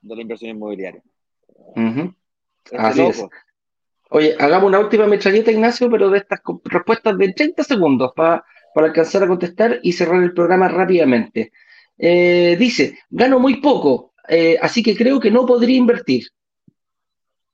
de 0.00 0.16
la 0.16 0.22
inversión 0.22 0.50
inmobiliaria. 0.50 1.02
Uh 1.48 1.80
-huh. 1.80 2.14
Así 2.76 3.02
es. 3.02 3.24
Oye, 4.10 4.34
hagamos 4.38 4.68
una 4.68 4.80
última 4.80 5.06
metralleta, 5.06 5.52
Ignacio, 5.52 5.88
pero 5.88 6.10
de 6.10 6.18
estas 6.18 6.40
respuestas 6.64 7.16
de 7.16 7.32
30 7.32 7.62
segundos 7.62 8.12
para, 8.16 8.44
para 8.74 8.88
alcanzar 8.88 9.22
a 9.22 9.28
contestar 9.28 9.78
y 9.84 9.92
cerrar 9.92 10.20
el 10.20 10.34
programa 10.34 10.68
rápidamente. 10.68 11.52
Eh, 11.96 12.56
dice, 12.58 12.98
gano 13.08 13.38
muy 13.38 13.60
poco, 13.60 14.13
eh, 14.28 14.58
así 14.60 14.82
que 14.82 14.96
creo 14.96 15.20
que 15.20 15.30
no 15.30 15.46
podría 15.46 15.76
invertir. 15.76 16.28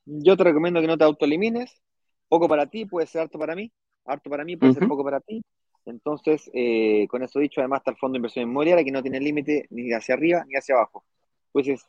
Yo 0.04 0.36
te 0.36 0.44
recomiendo 0.44 0.80
que 0.80 0.86
no 0.86 0.98
te 0.98 1.04
autoelimines. 1.04 1.80
Poco 2.28 2.48
para 2.48 2.66
ti 2.66 2.84
puede 2.86 3.06
ser 3.06 3.22
harto 3.22 3.38
para 3.38 3.54
mí. 3.54 3.70
Harto 4.04 4.30
para 4.30 4.44
mí 4.44 4.56
puede 4.56 4.72
uh 4.72 4.74
-huh. 4.74 4.78
ser 4.78 4.88
poco 4.88 5.04
para 5.04 5.20
ti. 5.20 5.42
Entonces, 5.86 6.50
eh, 6.52 7.06
con 7.08 7.22
eso 7.22 7.38
dicho, 7.38 7.60
además 7.60 7.80
está 7.80 7.90
el 7.90 7.96
fondo 7.96 8.14
de 8.14 8.18
inversión 8.18 8.48
inmobiliaria 8.48 8.84
que 8.84 8.92
no 8.92 9.02
tiene 9.02 9.20
límite 9.20 9.66
ni 9.70 9.92
hacia 9.92 10.14
arriba 10.14 10.44
ni 10.46 10.56
hacia 10.56 10.74
abajo. 10.74 11.04
Pues 11.52 11.68
es 11.68 11.84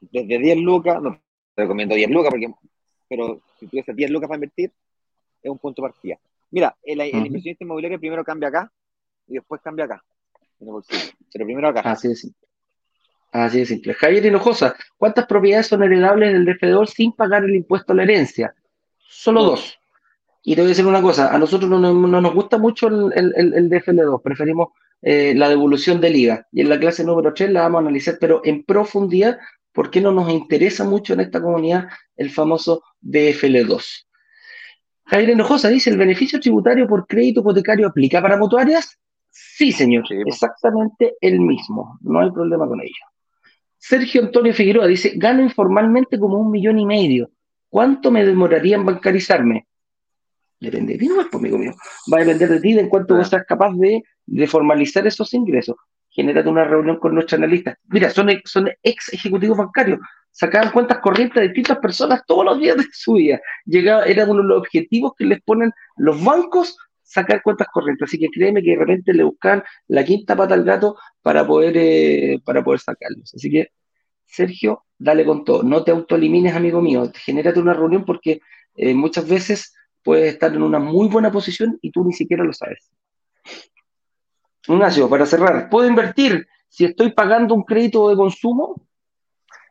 desde 0.00 0.38
10 0.38 0.58
lucas, 0.58 1.02
no 1.02 1.20
te 1.54 1.62
recomiendo 1.62 1.94
10 1.94 2.10
lucas, 2.10 2.30
porque, 2.30 2.52
pero 3.08 3.40
si 3.58 3.66
tuvieses 3.66 3.94
10 3.94 4.10
lucas 4.10 4.28
para 4.28 4.36
invertir, 4.36 4.72
es 5.42 5.50
un 5.50 5.58
punto 5.58 5.82
de 5.82 5.88
partida. 5.88 6.18
Mira, 6.50 6.76
el, 6.82 7.00
el 7.00 7.08
uh 7.08 7.18
-huh. 7.18 7.26
inversionista 7.26 7.64
inmobiliario 7.64 7.98
primero 7.98 8.24
cambia 8.24 8.48
acá 8.48 8.72
y 9.26 9.34
después 9.34 9.60
cambia 9.60 9.84
acá, 9.84 10.02
en 10.60 10.68
el 10.68 10.72
bolsillo. 10.72 11.12
Pero 11.32 11.44
primero 11.44 11.68
acá. 11.68 11.80
Así 11.80 12.08
es. 12.08 12.30
Así 13.32 13.58
de 13.58 13.66
simple. 13.66 13.94
Javier 13.94 14.26
Hinojosa, 14.26 14.74
¿cuántas 14.96 15.26
propiedades 15.26 15.66
son 15.66 15.82
heredables 15.82 16.32
del 16.32 16.46
DF2 16.46 16.86
sin 16.86 17.12
pagar 17.12 17.44
el 17.44 17.54
impuesto 17.54 17.92
a 17.92 17.96
la 17.96 18.04
herencia? 18.04 18.54
Solo 18.98 19.40
no. 19.42 19.46
dos. 19.50 19.78
Y 20.42 20.54
te 20.54 20.62
voy 20.62 20.68
a 20.68 20.70
decir 20.70 20.86
una 20.86 21.02
cosa, 21.02 21.34
a 21.34 21.38
nosotros 21.38 21.68
no, 21.68 21.78
no, 21.78 21.92
no 21.92 22.20
nos 22.20 22.34
gusta 22.34 22.56
mucho 22.56 22.88
el, 22.88 23.12
el, 23.14 23.54
el 23.54 23.70
DFL2, 23.70 24.22
preferimos 24.22 24.68
eh, 25.02 25.34
la 25.36 25.48
devolución 25.48 26.00
del 26.00 26.16
IVA. 26.16 26.46
Y 26.52 26.62
en 26.62 26.68
la 26.70 26.78
clase 26.78 27.04
número 27.04 27.34
3 27.34 27.50
la 27.50 27.62
vamos 27.62 27.78
a 27.78 27.82
analizar, 27.82 28.16
pero 28.20 28.40
en 28.44 28.64
profundidad, 28.64 29.38
¿por 29.72 29.90
qué 29.90 30.00
no 30.00 30.10
nos 30.10 30.30
interesa 30.30 30.84
mucho 30.84 31.12
en 31.12 31.20
esta 31.20 31.40
comunidad 31.40 31.88
el 32.16 32.30
famoso 32.30 32.82
DFL2? 33.02 34.06
Javier 35.04 35.30
Hinojosa 35.30 35.68
dice, 35.68 35.90
¿el 35.90 35.98
beneficio 35.98 36.40
tributario 36.40 36.86
por 36.86 37.06
crédito 37.06 37.40
hipotecario 37.40 37.86
aplica 37.86 38.20
para 38.20 38.36
mutuarias? 38.36 38.98
Sí, 39.30 39.70
señor, 39.70 40.06
sí, 40.08 40.16
exactamente 40.26 41.14
el 41.20 41.40
mismo, 41.40 41.98
no 42.02 42.20
hay 42.20 42.30
problema 42.30 42.66
con 42.66 42.80
ello. 42.80 43.04
Sergio 43.78 44.22
Antonio 44.22 44.52
Figueroa 44.52 44.86
dice, 44.86 45.12
gano 45.16 45.42
informalmente 45.42 46.18
como 46.18 46.38
un 46.38 46.50
millón 46.50 46.78
y 46.78 46.86
medio. 46.86 47.30
¿Cuánto 47.68 48.10
me 48.10 48.24
demoraría 48.24 48.76
en 48.76 48.84
bancarizarme? 48.84 49.66
Depende 50.60 50.94
de 50.94 50.98
ti, 50.98 51.08
no 51.08 51.20
es 51.20 51.32
amigo 51.32 51.56
mío. 51.56 51.72
Va 52.12 52.18
a 52.18 52.20
depender 52.20 52.48
de 52.48 52.60
ti 52.60 52.74
de 52.74 52.80
en 52.80 52.88
cuánto 52.88 53.14
ah. 53.14 53.18
vos 53.18 53.28
seas 53.28 53.44
capaz 53.46 53.72
de, 53.76 54.02
de, 54.26 54.46
formalizar 54.46 55.06
esos 55.06 55.32
ingresos. 55.34 55.76
Genérate 56.10 56.48
una 56.48 56.64
reunión 56.64 56.98
con 56.98 57.14
nuestros 57.14 57.38
analistas. 57.38 57.76
Mira, 57.88 58.10
son, 58.10 58.28
son 58.44 58.68
ex 58.82 59.12
ejecutivos 59.12 59.56
bancarios. 59.56 60.00
Sacaban 60.32 60.72
cuentas 60.72 60.98
corrientes 60.98 61.40
de 61.40 61.48
distintas 61.48 61.78
personas 61.78 62.22
todos 62.26 62.44
los 62.44 62.58
días 62.58 62.76
de 62.76 62.84
su 62.92 63.14
vida. 63.14 63.40
Llegaba, 63.64 64.04
era 64.04 64.24
uno 64.24 64.42
de 64.42 64.48
los 64.48 64.58
objetivos 64.58 65.12
que 65.16 65.24
les 65.26 65.40
ponen 65.42 65.70
los 65.96 66.22
bancos 66.22 66.76
sacar 67.08 67.42
cuentas 67.42 67.68
corrientes. 67.72 68.08
Así 68.08 68.18
que 68.18 68.28
créeme 68.28 68.62
que 68.62 68.70
de 68.70 68.76
repente 68.76 69.12
le 69.14 69.24
buscan 69.24 69.62
la 69.88 70.04
quinta 70.04 70.36
pata 70.36 70.54
al 70.54 70.64
gato 70.64 70.96
para 71.22 71.46
poder, 71.46 71.76
eh, 71.76 72.40
para 72.44 72.62
poder 72.62 72.80
sacarlos. 72.80 73.34
Así 73.34 73.50
que, 73.50 73.68
Sergio, 74.26 74.84
dale 74.98 75.24
con 75.24 75.44
todo. 75.44 75.62
No 75.62 75.82
te 75.84 75.90
autoelimines, 75.90 76.54
amigo 76.54 76.82
mío. 76.82 77.10
Genérate 77.14 77.60
una 77.60 77.72
reunión 77.72 78.04
porque 78.04 78.40
eh, 78.76 78.94
muchas 78.94 79.26
veces 79.26 79.74
puedes 80.02 80.34
estar 80.34 80.54
en 80.54 80.62
una 80.62 80.78
muy 80.78 81.08
buena 81.08 81.32
posición 81.32 81.78
y 81.80 81.90
tú 81.90 82.04
ni 82.04 82.12
siquiera 82.12 82.44
lo 82.44 82.52
sabes. 82.52 82.90
Ignacio, 84.66 85.08
para 85.08 85.24
cerrar, 85.24 85.70
¿puedo 85.70 85.88
invertir 85.88 86.46
si 86.68 86.84
estoy 86.84 87.12
pagando 87.12 87.54
un 87.54 87.62
crédito 87.62 88.10
de 88.10 88.16
consumo? 88.16 88.86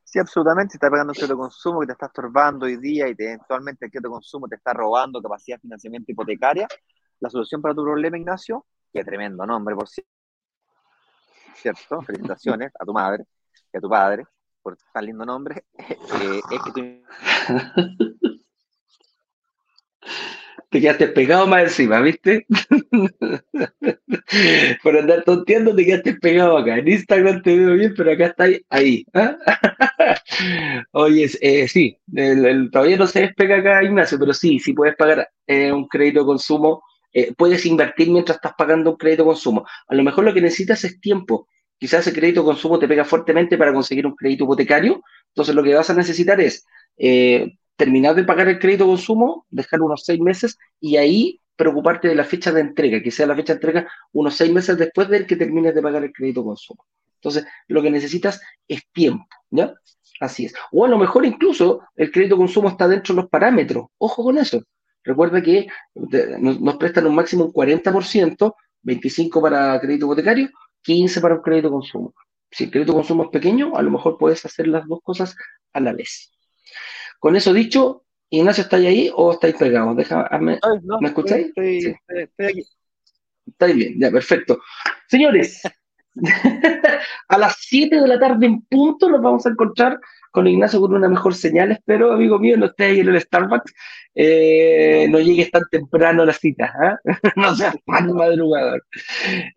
Sí, 0.04 0.18
absolutamente. 0.18 0.72
Si 0.72 0.78
estás 0.78 0.90
pagando 0.90 1.12
un 1.12 1.16
crédito 1.16 1.36
de 1.36 1.40
consumo 1.40 1.80
que 1.82 1.86
te 1.86 1.92
está 1.92 2.08
estorbando 2.08 2.66
hoy 2.66 2.78
día 2.78 3.08
y 3.08 3.14
te, 3.14 3.26
eventualmente 3.26 3.86
el 3.86 3.92
crédito 3.92 4.10
de 4.10 4.14
consumo 4.14 4.48
te 4.48 4.56
está 4.56 4.74
robando 4.74 5.22
capacidad 5.22 5.58
de 5.58 5.62
financiamiento 5.62 6.12
hipotecaria, 6.12 6.68
la 7.20 7.30
solución 7.30 7.62
para 7.62 7.76
tu 7.76 7.84
problema, 7.84 8.18
Ignacio, 8.18 8.66
qué 8.94 9.04
tremendo 9.04 9.46
nombre, 9.46 9.76
por 9.76 9.90
cierto, 11.56 12.02
felicitaciones 12.02 12.72
a 12.80 12.86
tu 12.86 12.94
madre 12.94 13.26
y 13.74 13.78
a 13.78 13.82
tu 13.82 13.90
padre 13.90 14.26
por 14.62 14.78
tan 14.94 15.06
lindo 15.06 15.26
nombre, 15.26 15.66
eh, 15.78 16.42
que 16.50 16.72
tú 16.74 16.82
te 20.70 20.82
quedaste 20.82 21.08
pegado 21.08 21.48
más 21.48 21.64
encima, 21.64 22.02
¿viste? 22.02 22.46
Por 24.84 24.98
andar 24.98 25.24
tonteando 25.24 25.74
te 25.76 25.86
quedaste 25.86 26.16
pegado 26.16 26.58
acá. 26.58 26.78
En 26.78 26.88
Instagram 26.88 27.42
te 27.42 27.58
veo 27.58 27.76
bien, 27.76 27.94
pero 27.96 28.12
acá 28.12 28.28
está 28.28 28.46
ahí. 28.70 29.06
¿ah? 29.14 29.38
Oye, 30.92 31.30
eh, 31.42 31.68
sí, 31.68 31.98
todavía 32.72 32.98
no 32.98 33.08
se 33.08 33.22
despega 33.22 33.58
acá, 33.58 33.84
Ignacio, 33.84 34.20
pero 34.20 34.34
sí, 34.34 34.60
sí 34.60 34.74
puedes 34.74 34.96
pagar 34.96 35.30
eh, 35.46 35.72
un 35.72 35.88
crédito 35.88 36.20
de 36.20 36.26
consumo, 36.26 36.84
eh, 37.18 37.34
puedes 37.36 37.66
invertir 37.66 38.10
mientras 38.10 38.38
estás 38.38 38.54
pagando 38.58 38.92
un 38.92 38.98
crédito 38.98 39.26
consumo. 39.26 39.66
A 39.88 39.96
lo 39.96 40.04
mejor 40.04 40.24
lo 40.24 40.34
que 40.34 40.42
necesitas 40.42 40.84
es 40.84 41.00
tiempo. 41.00 41.48
Quizás 41.80 42.06
el 42.08 42.14
crédito 42.14 42.44
consumo 42.44 42.80
te 42.80 42.88
pega 42.88 43.06
fuertemente 43.06 43.58
para 43.58 43.74
conseguir 43.74 44.06
un 44.06 44.16
crédito 44.16 44.44
hipotecario, 44.46 45.04
entonces 45.30 45.54
lo 45.54 45.64
que 45.64 45.76
vas 45.76 45.90
a 45.90 45.94
necesitar 45.94 46.42
es 46.42 46.66
terminar 47.78 48.16
de 48.16 48.24
pagar 48.24 48.50
el 48.50 48.60
crédito 48.60 48.88
consumo, 48.88 49.46
dejar 49.50 49.82
unos 49.82 50.04
seis 50.04 50.20
meses 50.20 50.58
y 50.80 50.98
ahí 50.98 51.40
preocuparte 51.56 52.08
de 52.08 52.16
la 52.16 52.24
fecha 52.24 52.52
de 52.52 52.62
entrega, 52.62 53.02
que 53.02 53.12
sea 53.12 53.28
la 53.28 53.36
fecha 53.36 53.54
de 53.54 53.58
entrega 53.58 53.92
unos 54.12 54.36
seis 54.36 54.52
meses 54.52 54.78
después 54.78 55.08
del 55.08 55.26
que 55.26 55.36
termines 55.36 55.74
de 55.74 55.82
pagar 55.82 56.04
el 56.04 56.12
crédito 56.12 56.44
consumo. 56.44 56.86
Entonces, 57.16 57.46
lo 57.68 57.82
que 57.82 57.92
necesitas 57.92 58.42
es 58.68 58.82
tiempo, 58.92 59.26
¿ya? 59.50 59.74
Así 60.20 60.46
es. 60.46 60.54
O 60.72 60.86
a 60.86 60.88
lo 60.88 60.98
mejor 60.98 61.26
incluso 61.26 61.82
el 61.96 62.12
crédito 62.12 62.38
consumo 62.38 62.70
está 62.70 62.88
dentro 62.88 63.14
de 63.14 63.22
los 63.22 63.30
parámetros. 63.30 63.88
Ojo 63.98 64.24
con 64.24 64.38
eso. 64.38 64.64
Recuerda 65.08 65.42
que 65.42 65.68
nos 65.96 66.76
prestan 66.76 67.08
un 67.08 67.16
máximo 67.16 67.46
un 67.46 67.54
40%, 67.54 68.56
25% 68.84 69.42
para 69.42 69.80
crédito 69.80 70.06
hipotecario, 70.06 70.50
15% 70.86 71.22
para 71.22 71.36
un 71.36 71.42
crédito 71.42 71.72
consumo. 71.72 72.14
Si 72.52 72.66
el 72.66 72.72
crédito 72.72 72.94
consumo 72.94 73.24
es 73.24 73.30
pequeño, 73.30 73.78
a 73.78 73.82
lo 73.82 73.92
mejor 73.92 74.18
puedes 74.18 74.44
hacer 74.46 74.68
las 74.68 74.86
dos 74.86 75.00
cosas 75.02 75.34
a 75.72 75.80
la 75.80 75.94
vez. 75.94 76.34
Con 77.20 77.38
eso 77.38 77.54
dicho, 77.54 78.04
Ignacio, 78.30 78.64
¿estáis 78.64 78.86
ahí 78.86 79.12
o 79.16 79.32
estáis 79.32 79.56
pegados? 79.56 79.96
Déjame, 79.96 80.60
¿Me 81.00 81.08
escucháis? 81.08 81.48
Estoy, 81.48 81.96
estoy, 82.10 82.46
aquí. 82.46 82.64
Estáis 83.46 83.76
bien, 83.78 83.98
ya, 83.98 84.12
perfecto. 84.12 84.60
Señores, 85.08 85.62
a 87.30 87.38
las 87.38 87.56
7 87.62 88.02
de 88.02 88.08
la 88.08 88.20
tarde 88.20 88.46
en 88.46 88.62
punto 88.64 89.10
nos 89.10 89.22
vamos 89.22 89.46
a 89.46 89.52
encontrar 89.52 90.02
con 90.38 90.46
Ignacio 90.46 90.80
con 90.80 90.94
una 90.94 91.10
mejor 91.10 91.34
señal, 91.34 91.72
espero, 91.72 92.12
amigo 92.12 92.38
mío, 92.38 92.58
no 92.58 92.68
estés 92.68 92.92
ahí 92.92 93.00
en 93.00 93.10
el 93.10 93.20
Starbucks, 93.20 93.74
eh, 94.14 95.08
no 95.10 95.20
llegues 95.20 95.50
tan 95.50 95.64
temprano 95.72 96.22
a 96.22 96.26
la 96.28 96.34
cita, 96.34 96.72
¿ah? 96.80 97.00
no 97.36 97.56
seas 97.56 97.76
tan 97.88 98.14
madrugador. 98.14 98.86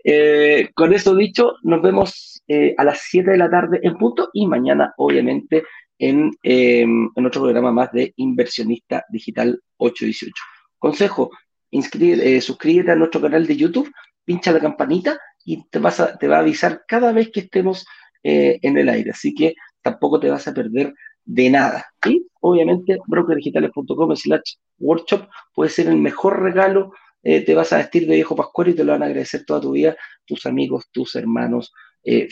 Eh, 0.02 0.70
con 0.74 0.94
eso 0.94 1.15
dicho, 1.15 1.57
nos 1.65 1.82
vemos 1.82 2.43
eh, 2.48 2.74
a 2.78 2.85
las 2.85 3.02
7 3.11 3.32
de 3.32 3.36
la 3.36 3.51
tarde 3.51 3.81
en 3.82 3.98
punto 3.98 4.31
y 4.32 4.47
mañana, 4.47 4.94
obviamente, 4.97 5.65
en, 5.98 6.31
em, 6.43 7.11
en 7.15 7.27
otro 7.27 7.43
programa 7.43 7.73
más 7.73 7.93
de 7.93 8.15
Inversionista 8.16 9.05
Digital 9.11 9.61
818. 9.77 10.32
Consejo, 10.78 11.31
eh, 11.70 12.40
suscríbete 12.40 12.90
a 12.90 12.97
nuestro 12.97 13.20
canal 13.20 13.47
de 13.47 13.55
YouTube, 13.55 13.93
pincha 14.24 14.51
la 14.51 14.61
campanita 14.61 15.20
y 15.44 15.62
te, 15.69 15.78
vas 15.78 16.02
te 16.19 16.27
va 16.27 16.36
a 16.36 16.40
avisar 16.40 16.85
cada 16.89 17.12
vez 17.12 17.31
que 17.31 17.40
estemos 17.40 17.85
en 18.23 18.77
el 18.78 18.89
aire. 18.89 19.11
Así 19.11 19.35
que 19.35 19.55
tampoco 19.82 20.20
te 20.20 20.31
vas 20.31 20.47
a 20.48 20.55
perder 20.55 20.94
de 21.24 21.51
nada. 21.51 21.86
Y 22.07 22.27
obviamente 22.40 22.98
brokerdigitales.com 23.07 24.16
slash 24.16 24.57
workshop 24.78 25.28
puede 25.55 25.70
ser 25.70 25.89
el 25.89 25.97
mejor 25.97 26.43
regalo. 26.43 26.93
Eh, 27.23 27.44
te 27.44 27.55
vas 27.55 27.73
a 27.73 27.78
vestir 27.78 28.07
de 28.07 28.15
viejo 28.15 28.35
pascuero 28.35 28.70
y 28.70 28.74
te 28.74 28.85
lo 28.85 28.93
van 28.93 29.02
a 29.02 29.07
agradecer 29.07 29.44
toda 29.44 29.61
tu 29.61 29.73
vida 29.73 29.97
tus 30.24 30.47
amigos, 30.47 30.89
tus 30.93 31.16
hermanos, 31.16 31.73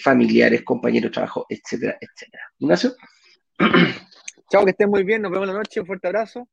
familiares, 0.02 0.62
compañeros 0.62 1.10
de 1.10 1.14
trabajo, 1.14 1.46
etcétera, 1.48 1.98
etcétera. 2.00 2.44
Ignacio. 2.58 2.92
Chao, 4.50 4.64
que 4.64 4.70
estén 4.70 4.88
muy 4.88 5.04
bien. 5.04 5.20
Nos 5.22 5.30
vemos 5.30 5.46
la 5.46 5.54
noche. 5.54 5.80
Un 5.80 5.86
fuerte 5.86 6.06
abrazo. 6.06 6.48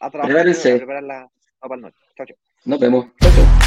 A 0.00 0.10
trabajar. 0.10 0.48
A 0.48 0.52
preparar 0.52 1.02
la, 1.02 1.30
la 1.62 1.76
noche. 1.76 1.98
Chao, 2.16 2.26
chao. 2.26 2.36
Nos 2.64 2.80
vemos. 2.80 3.06
Chao, 3.20 3.30
chao. 3.30 3.61